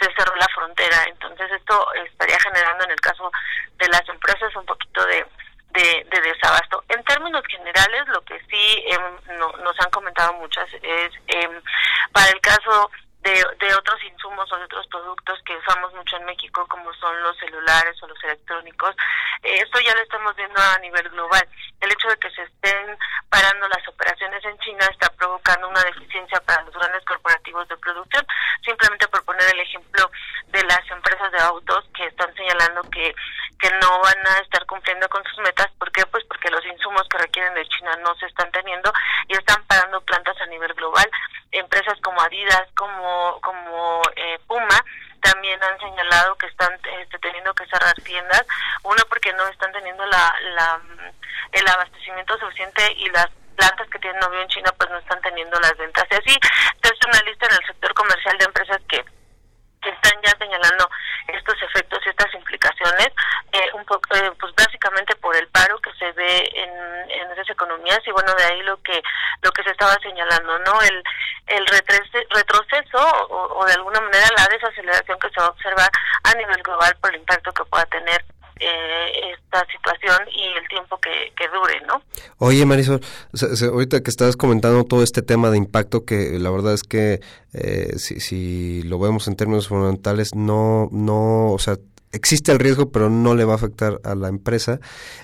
se 0.00 0.14
cerró 0.14 0.34
la 0.36 0.48
frontera. 0.54 1.04
Entonces 1.06 1.50
esto 1.52 1.94
estaría 1.94 2.38
generando 2.40 2.84
en 2.84 2.90
el 2.90 3.00
caso 3.00 3.30
de 3.76 3.88
las 3.88 4.06
empresas 4.08 4.54
un 4.56 4.66
poquito 4.66 5.04
de, 5.06 5.24
de, 5.70 6.06
de 6.10 6.20
desabasto. 6.20 6.84
En 6.88 7.02
términos 7.04 7.42
generales, 7.48 8.06
lo 8.08 8.20
que 8.22 8.38
sí 8.50 8.84
em, 8.86 9.38
no, 9.38 9.52
nos 9.62 9.78
han 9.80 9.90
comentado 9.90 10.32
muchas 10.34 10.68
es 10.82 11.12
eh, 11.28 11.60
para 12.12 12.28
el 12.30 12.40
caso 12.40 12.90
de, 13.24 13.32
de 13.32 13.74
otros 13.74 13.98
insumos 14.04 14.52
o 14.52 14.56
de 14.58 14.64
otros 14.64 14.86
productos 14.88 15.40
que 15.46 15.56
usamos 15.56 15.92
mucho 15.94 16.16
en 16.18 16.26
México, 16.26 16.66
como 16.68 16.92
son 16.94 17.22
los 17.22 17.36
celulares 17.38 17.96
o 18.02 18.06
los 18.06 18.22
electrónicos. 18.22 18.94
Eh, 19.42 19.60
esto 19.62 19.80
ya 19.80 19.94
lo 19.94 20.02
estamos 20.02 20.36
viendo 20.36 20.60
a 20.60 20.78
nivel 20.78 21.08
global. 21.08 21.48
El 21.80 21.90
hecho 21.90 22.08
de 22.08 22.18
que 22.18 22.30
se 22.30 22.42
estén 22.42 22.98
parando 23.30 23.66
las 23.68 23.88
operaciones 23.88 24.44
en 24.44 24.58
China 24.58 24.86
está 24.92 25.08
provocando 25.16 25.68
una 25.68 25.82
deficiencia 25.84 26.38
para 26.42 26.62
los 26.64 26.74
grandes 26.74 27.02
corporativos 27.06 27.66
de 27.68 27.76
producción. 27.78 28.26
Simplemente 28.62 29.08
por 29.08 29.24
poner 29.24 29.48
el 29.54 29.60
ejemplo 29.60 30.10
de 30.48 30.62
las 30.64 30.90
empresas 30.90 31.32
de 31.32 31.40
autos 31.40 31.84
que 31.96 32.04
están 32.04 32.32
señalando 32.34 32.82
que, 32.90 33.14
que 33.58 33.70
no 33.80 34.00
van 34.00 34.26
a 34.26 34.38
estar 34.40 34.66
cumpliendo 34.66 35.08
con 35.08 35.24
sus 35.24 35.38
metas. 35.38 35.72
¿Por 35.78 35.90
qué? 35.92 36.04
Pues 36.06 36.24
porque 36.24 36.50
los 36.50 36.64
insumos 36.66 37.08
que 37.08 37.18
requieren 37.18 37.54
de 37.54 37.66
China 37.68 37.96
no 38.04 38.14
se 38.16 38.26
están 38.26 38.52
teniendo 38.52 38.92
y 39.28 39.34
están 39.34 39.64
parando 39.64 40.02
plantas 40.02 40.38
a 40.42 40.46
nivel 40.46 40.74
global. 40.74 41.10
Empresas 41.50 41.98
como 42.02 42.20
Adidas, 42.20 42.66
como 42.74 43.14
como, 43.40 44.02
eh, 44.16 44.38
Puma 44.46 44.84
también 45.20 45.62
han 45.62 45.78
señalado 45.78 46.36
que 46.36 46.46
están 46.46 46.72
este, 47.00 47.18
teniendo 47.18 47.54
que 47.54 47.66
cerrar 47.66 47.94
tiendas, 48.02 48.44
uno 48.82 49.02
porque 49.08 49.32
no 49.32 49.46
están 49.48 49.72
teniendo 49.72 50.04
la, 50.06 50.34
la 50.54 50.80
el 51.52 51.68
abastecimiento 51.68 52.36
suficiente 52.38 52.92
y 52.98 53.08
las 53.10 53.28
plantas 53.56 53.88
que 53.88 53.98
tienen 54.00 54.20
novio 54.20 54.42
en 54.42 54.48
China 54.48 54.70
pues 54.76 54.90
no 54.90 54.98
están 54.98 55.20
teniendo 55.22 55.58
las 55.60 55.76
ventas. 55.78 56.04
Y 56.10 56.14
así, 56.14 56.38
es 56.82 57.06
una 57.06 57.22
lista 57.22 57.46
en 57.46 57.52
el 57.52 57.66
sector 57.66 57.94
comercial 57.94 58.36
de 58.38 58.44
empresas 58.44 58.80
que 58.88 59.04
que 59.84 59.90
están 59.90 60.20
ya 60.24 60.32
señalando 60.38 60.88
estos 61.28 61.62
efectos 61.62 62.00
y 62.04 62.08
estas 62.08 62.34
implicaciones, 62.34 63.08
eh, 63.52 63.70
un 63.74 63.84
poco, 63.84 64.16
eh, 64.16 64.32
pues 64.40 64.52
básicamente 64.56 65.14
por 65.16 65.36
el 65.36 65.46
paro 65.48 65.78
que 65.80 65.92
se 65.98 66.10
ve 66.12 66.50
en, 66.54 67.10
en 67.10 67.30
esas 67.32 67.48
economías 67.50 68.00
y 68.06 68.10
bueno 68.10 68.34
de 68.34 68.44
ahí 68.44 68.62
lo 68.62 68.82
que 68.82 69.02
lo 69.42 69.52
que 69.52 69.62
se 69.62 69.70
estaba 69.70 69.94
señalando, 70.02 70.58
no 70.60 70.80
el 70.82 71.02
el 71.46 71.66
retroceso 71.66 72.98
o, 73.28 73.60
o 73.60 73.66
de 73.66 73.74
alguna 73.74 74.00
manera 74.00 74.26
la 74.36 74.48
desaceleración 74.48 75.18
que 75.18 75.28
se 75.30 75.40
va 75.40 75.46
a 75.46 75.50
observar 75.50 75.90
a 76.24 76.34
nivel 76.34 76.62
global 76.62 76.96
por 77.00 77.10
el 77.10 77.20
impacto 77.20 77.52
que 77.52 77.64
pueda 77.66 77.84
tener 77.86 78.24
eh, 78.60 79.36
esta 79.54 79.66
situación 79.72 80.28
y 80.34 80.58
el 80.58 80.68
tiempo 80.68 80.98
que, 80.98 81.48
dure, 81.48 81.80
¿no? 81.86 82.02
Oye, 82.38 82.64
Marisol, 82.66 83.00
ahorita 83.72 84.02
que 84.02 84.10
estás 84.10 84.36
comentando 84.36 84.84
todo 84.84 85.02
este 85.02 85.22
tema 85.22 85.50
de 85.50 85.58
impacto, 85.58 86.04
que 86.04 86.38
la 86.38 86.50
verdad 86.50 86.74
es 86.74 86.82
que 86.82 87.20
eh, 87.52 87.92
si, 87.96 88.20
si 88.20 88.82
lo 88.82 88.98
vemos 88.98 89.28
en 89.28 89.36
términos 89.36 89.68
fundamentales, 89.68 90.34
no, 90.34 90.88
no, 90.90 91.52
o 91.52 91.58
sea, 91.58 91.76
existe 92.12 92.52
el 92.52 92.58
riesgo, 92.58 92.90
pero 92.90 93.10
no 93.10 93.34
le 93.34 93.44
va 93.44 93.52
a 93.52 93.56
afectar 93.56 94.00
a 94.04 94.14
la 94.14 94.28
empresa. 94.28 94.80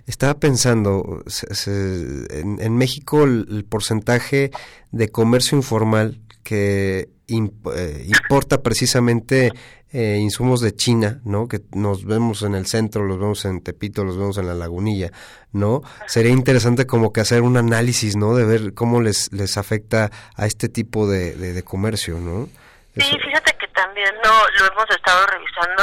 Estaba 0.06 0.34
pensando, 0.34 1.22
en, 1.66 2.60
en, 2.60 2.76
México 2.76 3.24
el, 3.24 3.64
porcentaje 3.68 4.50
de 4.90 5.08
comercio 5.08 5.56
informal 5.56 6.20
que 6.42 7.08
eh, 7.28 8.06
importa 8.06 8.62
precisamente 8.62 9.52
eh, 9.92 10.18
insumos 10.20 10.60
de 10.60 10.74
China, 10.74 11.20
¿no? 11.24 11.48
Que 11.48 11.60
nos 11.72 12.04
vemos 12.04 12.42
en 12.42 12.54
el 12.54 12.66
centro, 12.66 13.04
los 13.04 13.18
vemos 13.18 13.44
en 13.44 13.62
Tepito, 13.62 14.04
los 14.04 14.16
vemos 14.16 14.38
en 14.38 14.46
la 14.46 14.54
Lagunilla, 14.54 15.10
¿no? 15.52 15.82
Sería 16.06 16.32
interesante 16.32 16.86
como 16.86 17.12
que 17.12 17.20
hacer 17.20 17.42
un 17.42 17.56
análisis, 17.56 18.16
¿no? 18.16 18.34
De 18.34 18.44
ver 18.44 18.74
cómo 18.74 19.00
les 19.00 19.32
les 19.32 19.56
afecta 19.56 20.10
a 20.36 20.46
este 20.46 20.68
tipo 20.68 21.08
de, 21.08 21.34
de, 21.34 21.62
comercio, 21.62 22.18
¿no? 22.18 22.48
Sí, 22.96 23.16
fíjate 23.24 23.56
que 23.58 23.68
también 23.68 24.10
no 24.24 24.30
lo 24.58 24.72
hemos 24.72 24.90
estado 24.90 25.26
revisando, 25.26 25.82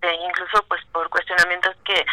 este, 0.00 0.14
incluso 0.14 0.62
pues 0.68 0.82
por 0.92 1.08
cuestionamientos 1.10 1.74
que, 1.84 2.04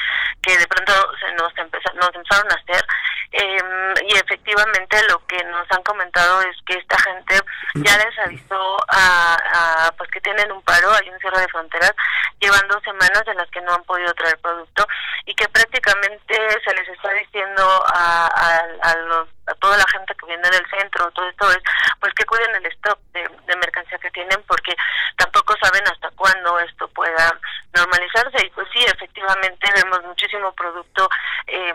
que 0.41 0.57
de 0.57 0.67
pronto 0.67 0.93
se 1.19 1.31
nos, 1.33 1.53
nos 1.95 2.15
empezaron 2.15 2.51
a 2.51 2.55
hacer 2.55 2.85
eh, 3.31 3.59
y 4.07 4.15
efectivamente 4.15 4.97
lo 5.09 5.25
que 5.25 5.43
nos 5.45 5.69
han 5.71 5.83
comentado 5.83 6.41
es 6.41 6.55
que 6.65 6.73
esta 6.73 6.97
gente 6.99 7.39
ya 7.75 7.97
les 7.97 8.19
avisó 8.19 8.77
a, 8.89 9.91
pues 9.97 10.09
que 10.11 10.21
tienen 10.21 10.51
un 10.51 10.61
paro, 10.63 10.91
hay 10.91 11.09
un 11.09 11.19
cierre 11.19 11.41
de 11.41 11.47
fronteras, 11.47 11.93
llevan 12.39 12.67
dos 12.67 12.81
semanas 12.83 13.23
en 13.27 13.38
las 13.38 13.49
que 13.51 13.61
no 13.61 13.73
han 13.73 13.83
podido 13.83 14.13
traer 14.13 14.38
producto 14.39 14.88
y 15.25 15.33
que 15.35 15.47
prácticamente 15.49 16.35
se 16.63 16.73
les 16.73 16.88
está 16.89 17.11
diciendo 17.13 17.63
a, 17.88 18.27
a, 18.27 18.89
a, 18.89 19.25
toda 19.55 19.77
la 19.77 19.85
gente 19.91 20.13
que 20.15 20.25
viene 20.25 20.49
del 20.49 20.69
centro, 20.69 21.11
todo 21.11 21.27
esto 21.29 21.51
es 21.51 21.59
pues 21.99 22.13
que 22.13 22.25
cuiden 22.25 22.55
el 22.55 22.65
stock 22.67 22.99
de, 23.13 23.29
de 23.47 23.55
mercancía 23.57 23.97
que 23.99 24.11
tienen 24.11 24.41
porque 24.47 24.75
tampoco 25.17 25.55
saben 25.61 25.83
hasta 25.87 26.09
cuándo 26.11 26.59
esto 26.59 26.87
pueda 26.89 27.39
normalizarse. 27.73 28.45
Y 28.45 28.49
pues 28.51 28.67
sí, 28.73 28.83
efectivamente 28.85 29.69
vemos 29.75 30.03
muchísimo 30.03 30.53
producto 30.53 31.09
eh, 31.47 31.73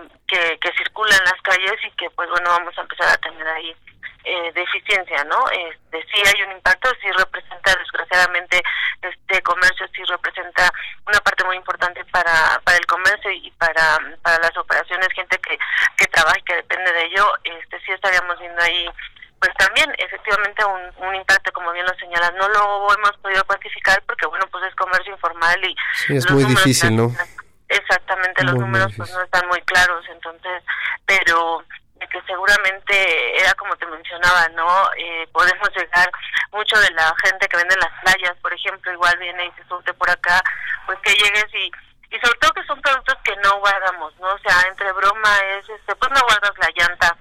calles 1.43 1.79
y 1.85 1.91
que 1.93 2.09
pues 2.11 2.29
bueno 2.31 2.51
vamos 2.51 2.77
a 2.79 2.83
empezar 2.83 3.09
a 3.09 3.17
tener 3.19 3.47
ahí 3.47 3.77
eh, 4.25 4.53
deficiencia, 4.55 5.25
¿no? 5.25 5.45
Este, 5.51 6.07
sí 6.13 6.23
hay 6.25 6.43
un 6.43 6.53
impacto, 6.53 6.91
sí 7.01 7.11
representa 7.11 7.75
desgraciadamente 7.75 8.63
este 9.03 9.43
comercio, 9.43 9.87
sí 9.95 10.03
representa 10.05 10.71
una 11.07 11.19
parte 11.21 11.45
muy 11.45 11.57
importante 11.57 12.05
para, 12.07 12.61
para 12.65 12.77
el 12.77 12.87
comercio 12.87 13.31
y 13.31 13.51
para, 13.53 13.99
para 14.23 14.39
las 14.39 14.57
operaciones, 14.57 15.09
gente 15.15 15.39
que, 15.39 15.59
que 15.97 16.07
trabaja 16.07 16.39
y 16.39 16.43
que 16.43 16.57
depende 16.57 16.93
de 16.93 17.05
ello, 17.07 17.27
este 17.45 17.81
sí 17.81 17.93
estaríamos 17.93 18.39
viendo 18.39 18.63
ahí 18.63 18.89
pues 19.41 19.53
también 19.59 19.93
efectivamente 19.99 20.65
un, 20.65 21.09
un 21.09 21.17
impacto 21.17 21.51
como 21.53 21.73
bien 21.73 21.85
lo 21.85 21.93
señalas. 21.99 22.33
No 22.39 22.49
lo 22.49 22.95
hemos 22.95 23.17
podido 23.21 23.45
cuantificar 23.45 24.01
porque 24.07 24.27
bueno 24.27 24.47
pues 24.53 24.63
es 24.65 24.75
comercio 24.77 25.13
informal 25.13 25.59
y 25.65 25.75
sí, 25.97 26.17
es 26.17 26.31
muy 26.31 26.45
difícil 26.45 26.95
no 26.95 27.13
exactamente 27.69 28.45
los 28.45 28.55
números 28.55 28.93
pues 28.97 29.11
no 29.13 29.23
están 29.23 29.49
muy 29.49 29.61
claros 29.63 30.05
entonces 30.11 30.63
pero 31.07 31.65
que 32.09 32.21
seguramente 32.27 33.41
era 33.41 33.55
como 33.55 33.77
te 33.77 33.87
mencionaba, 33.87 34.49
¿no? 34.55 34.91
Eh, 34.97 35.29
podemos 35.33 35.69
llegar, 35.77 36.11
mucho 36.53 36.79
de 36.81 36.91
la 36.91 37.15
gente 37.25 37.49
que 37.49 37.57
vende 37.57 37.75
en 37.75 37.81
las 37.81 38.01
playas, 38.03 38.37
por 38.43 38.53
ejemplo, 38.53 38.93
igual 38.93 39.17
viene 39.19 39.47
y 39.47 39.53
se 39.53 39.69
surte 39.69 39.93
por 39.95 40.11
acá, 40.11 40.43
pues 40.87 40.99
que 41.01 41.15
llegues 41.15 41.47
y 41.55 41.71
y 42.13 42.19
sobre 42.21 42.39
todo 42.41 42.53
que 42.53 42.65
son 42.65 42.81
productos 42.83 43.17
que 43.25 43.35
no 43.43 43.59
guardamos, 43.61 44.13
¿no? 44.21 44.29
O 44.29 44.39
sea, 44.39 44.55
entre 44.69 44.93
broma 44.93 45.39
es, 45.59 45.69
este, 45.69 45.95
pues 45.97 46.11
no 46.13 46.21
guardas 46.21 46.53
la 46.59 46.69
llanta 46.77 47.17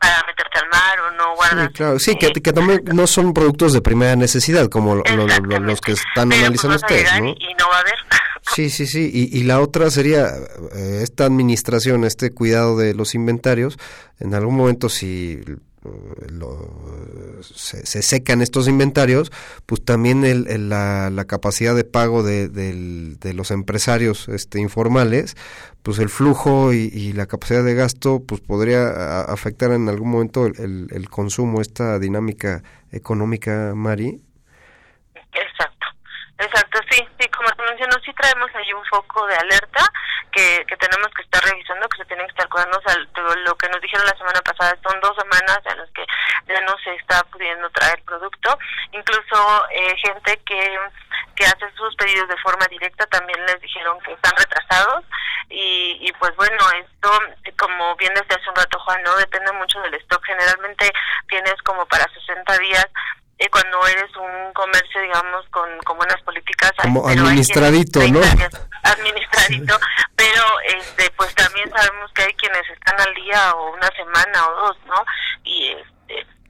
para 0.00 0.22
meterte 0.26 0.58
al 0.58 0.68
mar 0.68 1.00
o 1.00 1.10
no 1.12 1.34
guardas... 1.34 1.66
Sí, 1.66 1.72
claro, 1.74 1.98
sí, 1.98 2.16
que, 2.16 2.32
que 2.32 2.52
también 2.52 2.82
no 2.94 3.06
son 3.06 3.34
productos 3.34 3.74
de 3.74 3.82
primera 3.82 4.16
necesidad 4.16 4.68
como 4.68 4.94
lo, 4.94 5.02
lo, 5.04 5.26
lo, 5.26 5.60
los 5.60 5.80
que 5.82 5.92
están 5.92 6.30
Pero, 6.30 6.40
analizando 6.40 6.78
pues, 6.78 6.82
vas 6.82 6.90
a 6.90 6.94
ustedes, 6.94 7.20
¿no? 7.20 7.28
Y, 7.28 7.50
y 7.50 7.54
no 7.54 7.68
va 7.68 7.76
a 7.76 7.80
haber. 7.80 7.94
Sí, 8.56 8.70
sí, 8.70 8.86
sí. 8.86 9.10
Y, 9.12 9.38
y 9.38 9.42
la 9.42 9.60
otra 9.60 9.90
sería 9.90 10.28
eh, 10.74 11.00
esta 11.02 11.26
administración, 11.26 12.04
este 12.04 12.30
cuidado 12.30 12.78
de 12.78 12.94
los 12.94 13.14
inventarios. 13.14 13.76
En 14.18 14.32
algún 14.32 14.56
momento, 14.56 14.88
si 14.88 15.40
eh, 15.44 15.56
lo- 16.30 17.42
se, 17.42 17.84
se 17.84 18.00
secan 18.00 18.40
estos 18.40 18.66
inventarios, 18.66 19.30
pues 19.66 19.84
también 19.84 20.24
el, 20.24 20.70
la, 20.70 21.24
capacidad 21.28 21.74
de 21.76 21.84
pago 21.84 22.22
de, 22.22 22.48
los 23.34 23.50
empresarios 23.50 24.26
este, 24.30 24.58
informales, 24.58 25.36
pues 25.82 25.98
el 25.98 26.08
flujo 26.08 26.72
y, 26.72 27.12
la 27.12 27.26
capacidad 27.26 27.62
de 27.62 27.74
gasto, 27.74 28.22
pues 28.26 28.40
podría 28.40 29.20
afectar 29.20 29.70
en 29.72 29.90
algún 29.90 30.08
momento 30.12 30.46
el, 30.46 30.58
el- 30.58 30.86
el 30.92 31.10
consumo, 31.10 31.60
esta 31.60 31.98
dinámica 31.98 32.62
económica, 32.90 33.74
Mari. 33.76 34.22
Exacto, 35.14 35.75
exacto, 36.38 36.80
sí, 36.90 37.06
sí, 37.18 37.28
como 37.28 37.50
te 37.52 37.62
menciono, 37.62 37.96
sí 38.04 38.12
traemos 38.14 38.50
ahí 38.54 38.72
un 38.72 38.84
foco 38.86 39.26
de 39.26 39.36
alerta 39.36 39.84
que, 40.32 40.64
que 40.68 40.76
tenemos 40.76 41.08
que 41.14 41.22
estar 41.22 41.42
revisando, 41.42 41.88
que 41.88 41.98
se 41.98 42.04
tienen 42.04 42.26
que 42.26 42.32
estar 42.32 42.48
cuidando, 42.48 42.80
lo, 43.44 43.54
que 43.56 43.68
nos 43.68 43.80
dijeron 43.80 44.06
la 44.06 44.18
semana 44.18 44.40
pasada 44.42 44.76
son 44.82 45.00
dos 45.00 45.16
semanas 45.16 45.60
en 45.64 45.78
las 45.78 45.90
que 45.92 46.04
ya 46.46 46.60
no 46.60 46.76
se 46.84 46.94
está 46.94 47.22
pudiendo 47.24 47.70
traer 47.70 48.02
producto, 48.04 48.58
incluso 48.92 49.66
eh, 49.70 49.96
gente 49.96 50.38
que, 50.44 50.78
que 51.34 51.46
hace 51.46 51.70
sus 51.76 51.94
pedidos 51.96 52.28
de 52.28 52.36
forma 52.38 52.66
directa 52.66 53.06
también 53.06 53.44
les 53.46 53.60
dijeron 53.60 53.98
que 54.00 54.12
están 54.12 54.32
retrasados. 54.36 55.04
Y, 55.48 55.98
y 56.00 56.12
pues 56.18 56.34
bueno, 56.36 56.58
esto, 56.72 57.20
como 57.56 57.94
bien 57.96 58.12
desde 58.14 58.34
hace 58.34 58.50
un 58.50 58.56
rato 58.56 58.80
Juan, 58.80 59.00
no 59.04 59.16
depende 59.16 59.52
mucho 59.52 59.80
del 59.80 59.94
stock, 59.94 60.24
generalmente 60.24 60.92
tienes 61.28 61.54
como 61.62 61.86
para 61.86 62.04
60 62.12 62.58
días 62.58 62.86
eh, 63.38 63.48
cuando 63.50 63.86
eres 63.86 64.14
un 64.16 64.52
comercio, 64.54 65.00
digamos, 65.02 65.44
con, 65.50 65.68
con 65.84 65.96
buenas 65.98 66.20
políticas. 66.22 66.72
Como 66.80 67.06
administradito, 67.08 68.00
quienes- 68.00 68.12
¿no? 68.14 68.20
30 68.20 68.36
días 68.50 68.68
administradito, 68.82 69.78
pero 70.14 70.42
este 70.78 71.10
pues 71.16 71.34
también 71.34 71.68
sabemos 71.70 72.10
que 72.12 72.22
hay 72.22 72.32
quienes 72.34 72.62
están 72.70 73.00
al 73.00 73.14
día 73.14 73.52
o 73.54 73.74
una 73.74 73.88
semana 73.96 74.48
o 74.48 74.54
dos, 74.66 74.76
¿no? 74.86 75.04
Y 75.44 75.68
este 75.72 75.95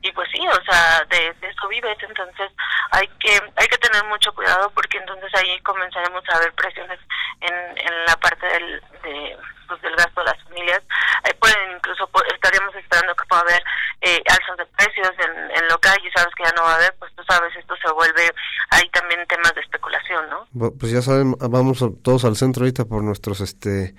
y 0.03 0.13
pues 0.13 0.29
sí, 0.33 0.41
o 0.47 0.65
sea, 0.65 1.05
de, 1.11 1.33
de 1.41 1.49
eso 1.49 1.69
vives, 1.69 1.97
entonces 2.01 2.51
hay 2.93 3.07
que 3.19 3.41
hay 3.57 3.67
que 3.69 3.79
tener 3.79 4.05
mucho 4.05 4.33
cuidado 4.35 4.71
porque 4.71 4.99
entonces 4.99 5.31
ahí 5.35 5.61
comenzaremos 5.61 6.23
a 6.29 6.39
ver 6.39 6.53
presiones 6.55 6.99
en, 7.41 7.55
en 7.55 8.05
la 8.07 8.17
parte 8.17 8.47
del 8.47 8.81
de, 9.03 9.37
pues, 9.69 9.83
del 9.83 9.97
gasto 9.97 10.21
de 10.21 10.27
las 10.27 10.43
familias. 10.45 10.83
Ahí 11.25 11.33
pueden 11.35 11.77
incluso 11.77 12.09
estaríamos 12.33 12.75
esperando 12.75 13.15
que 13.15 13.25
pueda 13.27 13.43
haber 13.43 13.63
eh, 14.03 14.23
alzas 14.29 14.57
de 14.59 14.67
precios 14.77 15.11
en, 15.19 15.51
en 15.51 15.69
local 15.69 15.99
y 16.05 16.11
sabes 16.11 16.35
que 16.35 16.45
ya 16.45 16.53
no 16.53 16.63
va 16.63 16.73
a 16.73 16.77
haber, 16.77 16.95
pues 16.99 17.13
tú 17.17 17.23
sabes, 17.29 17.55
esto 17.57 17.75
se 17.77 17.93
vuelve 17.93 18.31
ahí 18.71 18.89
también 18.91 19.27
temas 19.27 19.55
de 19.55 19.61
especulación, 19.61 20.29
¿no? 20.31 20.47
Pues 20.79 20.93
ya 20.93 21.03
saben, 21.03 21.35
vamos 21.39 21.85
todos 22.03 22.25
al 22.25 22.37
centro 22.37 22.63
ahorita 22.63 22.85
por 22.85 23.03
nuestros, 23.03 23.41
este, 23.41 23.95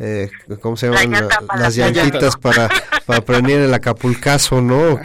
eh, 0.00 0.28
¿cómo 0.60 0.76
se 0.76 0.86
llaman? 0.88 1.10
La 1.12 1.20
llanta 1.20 1.40
para 1.46 1.60
Las 1.60 1.76
la 1.76 1.90
llantitas 1.90 2.36
para, 2.36 2.68
para 3.06 3.20
prevenir 3.24 3.58
el 3.60 3.72
acapulcazo, 3.74 4.60
¿no? 4.60 4.98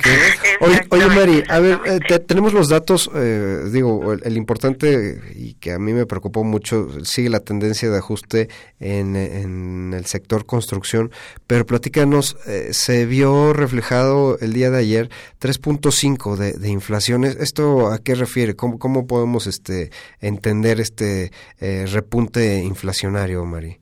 Oye, 0.62 0.82
oye, 0.90 1.08
Mari, 1.08 1.44
a 1.50 1.60
ver, 1.60 1.80
eh, 1.86 2.00
te- 2.08 2.20
tenemos 2.20 2.54
los 2.54 2.70
datos, 2.70 3.12
eh, 3.14 3.60
digo, 3.72 4.14
el, 4.14 4.22
el 4.24 4.38
importante 4.38 5.20
y 5.36 5.56
que 5.56 5.74
a 5.74 5.80
mí 5.80 5.92
me 5.94 6.06
preocupó 6.06 6.44
mucho, 6.46 6.88
sigue 7.04 7.30
la 7.30 7.42
tendencia 7.42 7.90
de 7.90 7.98
ajuste 7.98 8.48
en, 8.80 9.16
en 9.18 9.94
el 9.94 10.06
sector 10.06 10.46
construcción, 10.46 11.12
pero 11.46 11.66
platícanos, 11.66 12.38
eh, 12.48 12.70
se 12.72 13.06
vio 13.06 13.52
reflejado 13.54 14.40
el 14.40 14.54
día 14.54 14.72
de 14.72 14.80
ayer 14.80 15.10
3.5 15.42 16.38
de, 16.38 16.54
de 16.54 16.70
inflación. 16.70 17.26
¿Es- 17.26 17.36
¿Esto 17.36 17.92
a 17.92 18.00
qué 18.00 18.16
refiere? 18.16 18.56
¿Cómo, 18.56 18.80
cómo 18.80 19.08
podemos 19.08 19.46
este, 19.48 19.92
entender 20.22 20.80
este 20.80 21.32
eh, 21.60 21.86
repunte 21.92 22.60
inflacionario, 22.64 23.44
Mari? 23.46 23.80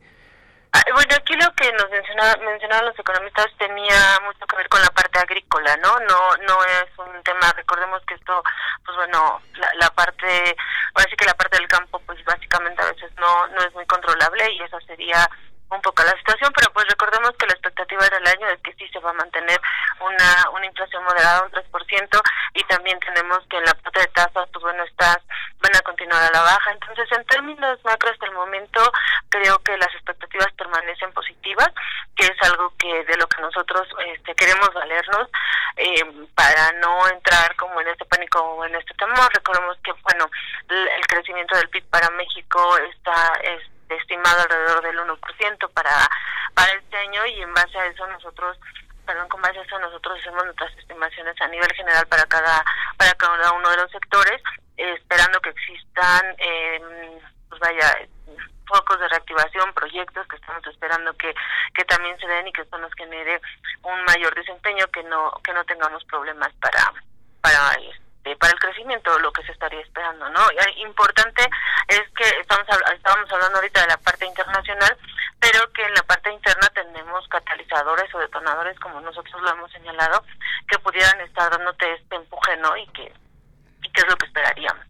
Ah, 0.75 0.81
Bueno, 0.93 1.15
aquí 1.15 1.33
lo 1.35 1.53
que 1.55 1.71
nos 1.73 1.89
menciona- 1.89 2.35
mencionaban 2.43 2.85
los 2.87 2.97
economistas 2.99 3.47
tenía 3.57 4.19
mucho 4.25 4.45
que 4.47 4.55
ver 4.57 4.67
con 4.69 4.81
la 4.81 4.89
parte 4.89 5.19
agrícola, 5.19 5.77
¿no? 5.77 5.99
No 5.99 6.35
no 6.47 6.63
es 6.65 6.89
un 6.97 7.21
tema, 7.23 7.51
recordemos 7.55 8.01
que 8.07 8.15
esto, 8.15 8.43
pues 8.85 8.97
bueno, 8.97 9.41
la, 9.53 9.71
la 9.75 9.89
parte, 9.91 10.55
ahora 10.95 11.09
sí 11.09 11.15
que 11.15 11.25
la 11.25 11.35
parte 11.35 11.57
del 11.57 11.67
campo, 11.67 11.99
pues 12.05 12.23
básicamente 12.25 12.81
a 12.81 12.91
veces 12.91 13.11
no 13.17 13.47
no 13.49 13.61
es 13.61 13.73
muy 13.73 13.85
controlable 13.85 14.51
y 14.51 14.61
esa 14.63 14.79
sería 14.81 15.29
un 15.75 15.81
poco 15.81 16.03
la 16.03 16.17
situación, 16.17 16.51
pero 16.55 16.71
pues 16.73 16.87
recordemos 16.87 17.31
que 17.37 17.47
la 17.47 17.53
expectativa 17.53 18.07
del 18.09 18.27
año 18.27 18.47
es 18.49 18.61
que 18.61 18.73
sí 18.73 18.87
se 18.89 18.99
va 18.99 19.11
a 19.11 19.13
mantener 19.13 19.59
una, 19.99 20.49
una 20.53 20.65
inflación 20.65 21.03
moderada, 21.03 21.43
un 21.43 21.51
3%, 21.51 22.21
y 22.53 22.63
también 22.65 22.99
tenemos 22.99 23.39
que 23.49 23.57
en 23.57 23.65
la 23.65 23.73
parte 23.73 23.99
de 23.99 24.07
tasas, 24.07 24.47
pues 24.51 24.63
bueno, 24.63 24.83
estas 24.83 25.17
van 25.61 25.75
a 25.75 25.81
continuar 25.81 26.21
a 26.23 26.31
la 26.31 26.41
baja. 26.41 26.71
Entonces, 26.71 27.11
en 27.11 27.25
términos 27.25 27.79
macro 27.83 28.11
hasta 28.11 28.25
el 28.25 28.33
momento, 28.33 28.91
creo 29.29 29.57
que 29.59 29.77
las 29.77 29.93
expectativas 29.93 30.51
permanecen 30.53 31.11
positivas, 31.13 31.69
que 32.15 32.25
es 32.25 32.49
algo 32.49 32.73
que 32.77 33.03
de 33.05 33.17
lo 33.17 33.27
que 33.27 33.41
nosotros 33.41 33.87
este, 34.13 34.35
queremos 34.35 34.73
valernos 34.73 35.29
eh, 35.77 36.27
para 36.35 36.71
no 36.73 37.07
entrar 37.09 37.55
como 37.55 37.81
en 37.81 37.87
este 37.87 38.05
pánico 38.05 38.39
o 38.39 38.65
en 38.65 38.75
este 38.75 38.93
temor. 38.95 39.33
Recordemos 39.33 39.77
que, 39.83 39.93
bueno, 40.03 40.29
el, 40.69 41.07
crecimiento 41.07 41.55
del 41.55 41.69
PIB 41.69 41.85
para 41.89 42.09
México 42.11 42.77
está... 42.77 43.33
Es, 43.43 43.72
estimado 43.97 44.41
alrededor 44.41 44.83
del 44.83 44.99
1% 44.99 45.73
para 45.73 46.09
para 46.53 46.71
este 46.73 46.97
año 46.97 47.25
y 47.25 47.41
en 47.41 47.53
base 47.53 47.77
a 47.77 47.85
eso 47.87 48.05
nosotros 48.07 48.57
perdón 49.05 49.27
con 49.27 49.41
base 49.41 49.59
a 49.59 49.63
eso 49.63 49.79
nosotros 49.79 50.19
hacemos 50.19 50.45
nuestras 50.45 50.77
estimaciones 50.77 51.39
a 51.41 51.47
nivel 51.47 51.71
general 51.73 52.05
para 52.07 52.25
cada 52.25 52.63
para 52.97 53.13
cada 53.13 53.51
uno 53.53 53.69
de 53.69 53.77
los 53.77 53.91
sectores 53.91 54.41
eh, 54.77 54.93
esperando 54.97 55.39
que 55.41 55.49
existan 55.49 56.35
eh, 56.37 56.81
pues 57.49 57.59
vaya 57.59 58.07
focos 58.65 58.99
de 58.99 59.07
reactivación, 59.07 59.73
proyectos 59.73 60.27
que 60.27 60.35
estamos 60.35 60.65
esperando 60.67 61.13
que, 61.13 61.33
que 61.75 61.85
también 61.85 62.17
se 62.19 62.27
den 62.27 62.47
y 62.47 62.53
que 62.53 62.61
esto 62.61 62.77
nos 62.77 62.93
genere 62.93 63.41
un 63.83 64.03
mayor 64.05 64.33
desempeño, 64.35 64.87
que 64.87 65.03
no 65.03 65.31
que 65.43 65.53
no 65.53 65.63
tengamos 65.65 66.03
problemas 66.05 66.51
para 66.59 66.93
para 67.41 67.77
este, 68.23 68.35
para 68.37 68.53
el 68.53 68.59
crecimiento, 68.59 69.19
lo 69.19 69.31
que 69.31 69.43
se 69.43 69.51
estaría 69.51 69.81
esperando, 69.81 70.29
¿no? 70.29 70.39
Y, 70.77 70.83
importante 70.83 71.43
es 71.87 72.01
que 72.15 72.23
estamos 72.39 72.65
estábamos 72.95 73.31
hablando 73.31 73.57
ahorita 73.57 73.81
de 73.81 73.87
la 73.87 73.97
parte 73.97 74.25
internacional, 74.25 74.97
pero 75.39 75.71
que 75.73 75.83
en 75.83 75.93
la 75.93 76.03
parte 76.03 76.31
interna 76.31 76.69
tenemos 76.73 77.27
catalizadores 77.27 78.13
o 78.15 78.19
detonadores, 78.19 78.79
como 78.79 79.01
nosotros 79.01 79.41
lo 79.41 79.51
hemos 79.51 79.71
señalado, 79.71 80.23
que 80.69 80.79
pudieran 80.79 81.19
estar 81.21 81.51
dándote 81.51 81.93
este 81.93 82.15
empuje, 82.15 82.57
¿no? 82.61 82.77
Y 82.77 82.87
que 82.87 83.11
y 83.83 83.89
que 83.91 84.01
es 84.01 84.07
lo 84.09 84.15
que 84.15 84.25
esperaríamos. 84.27 84.85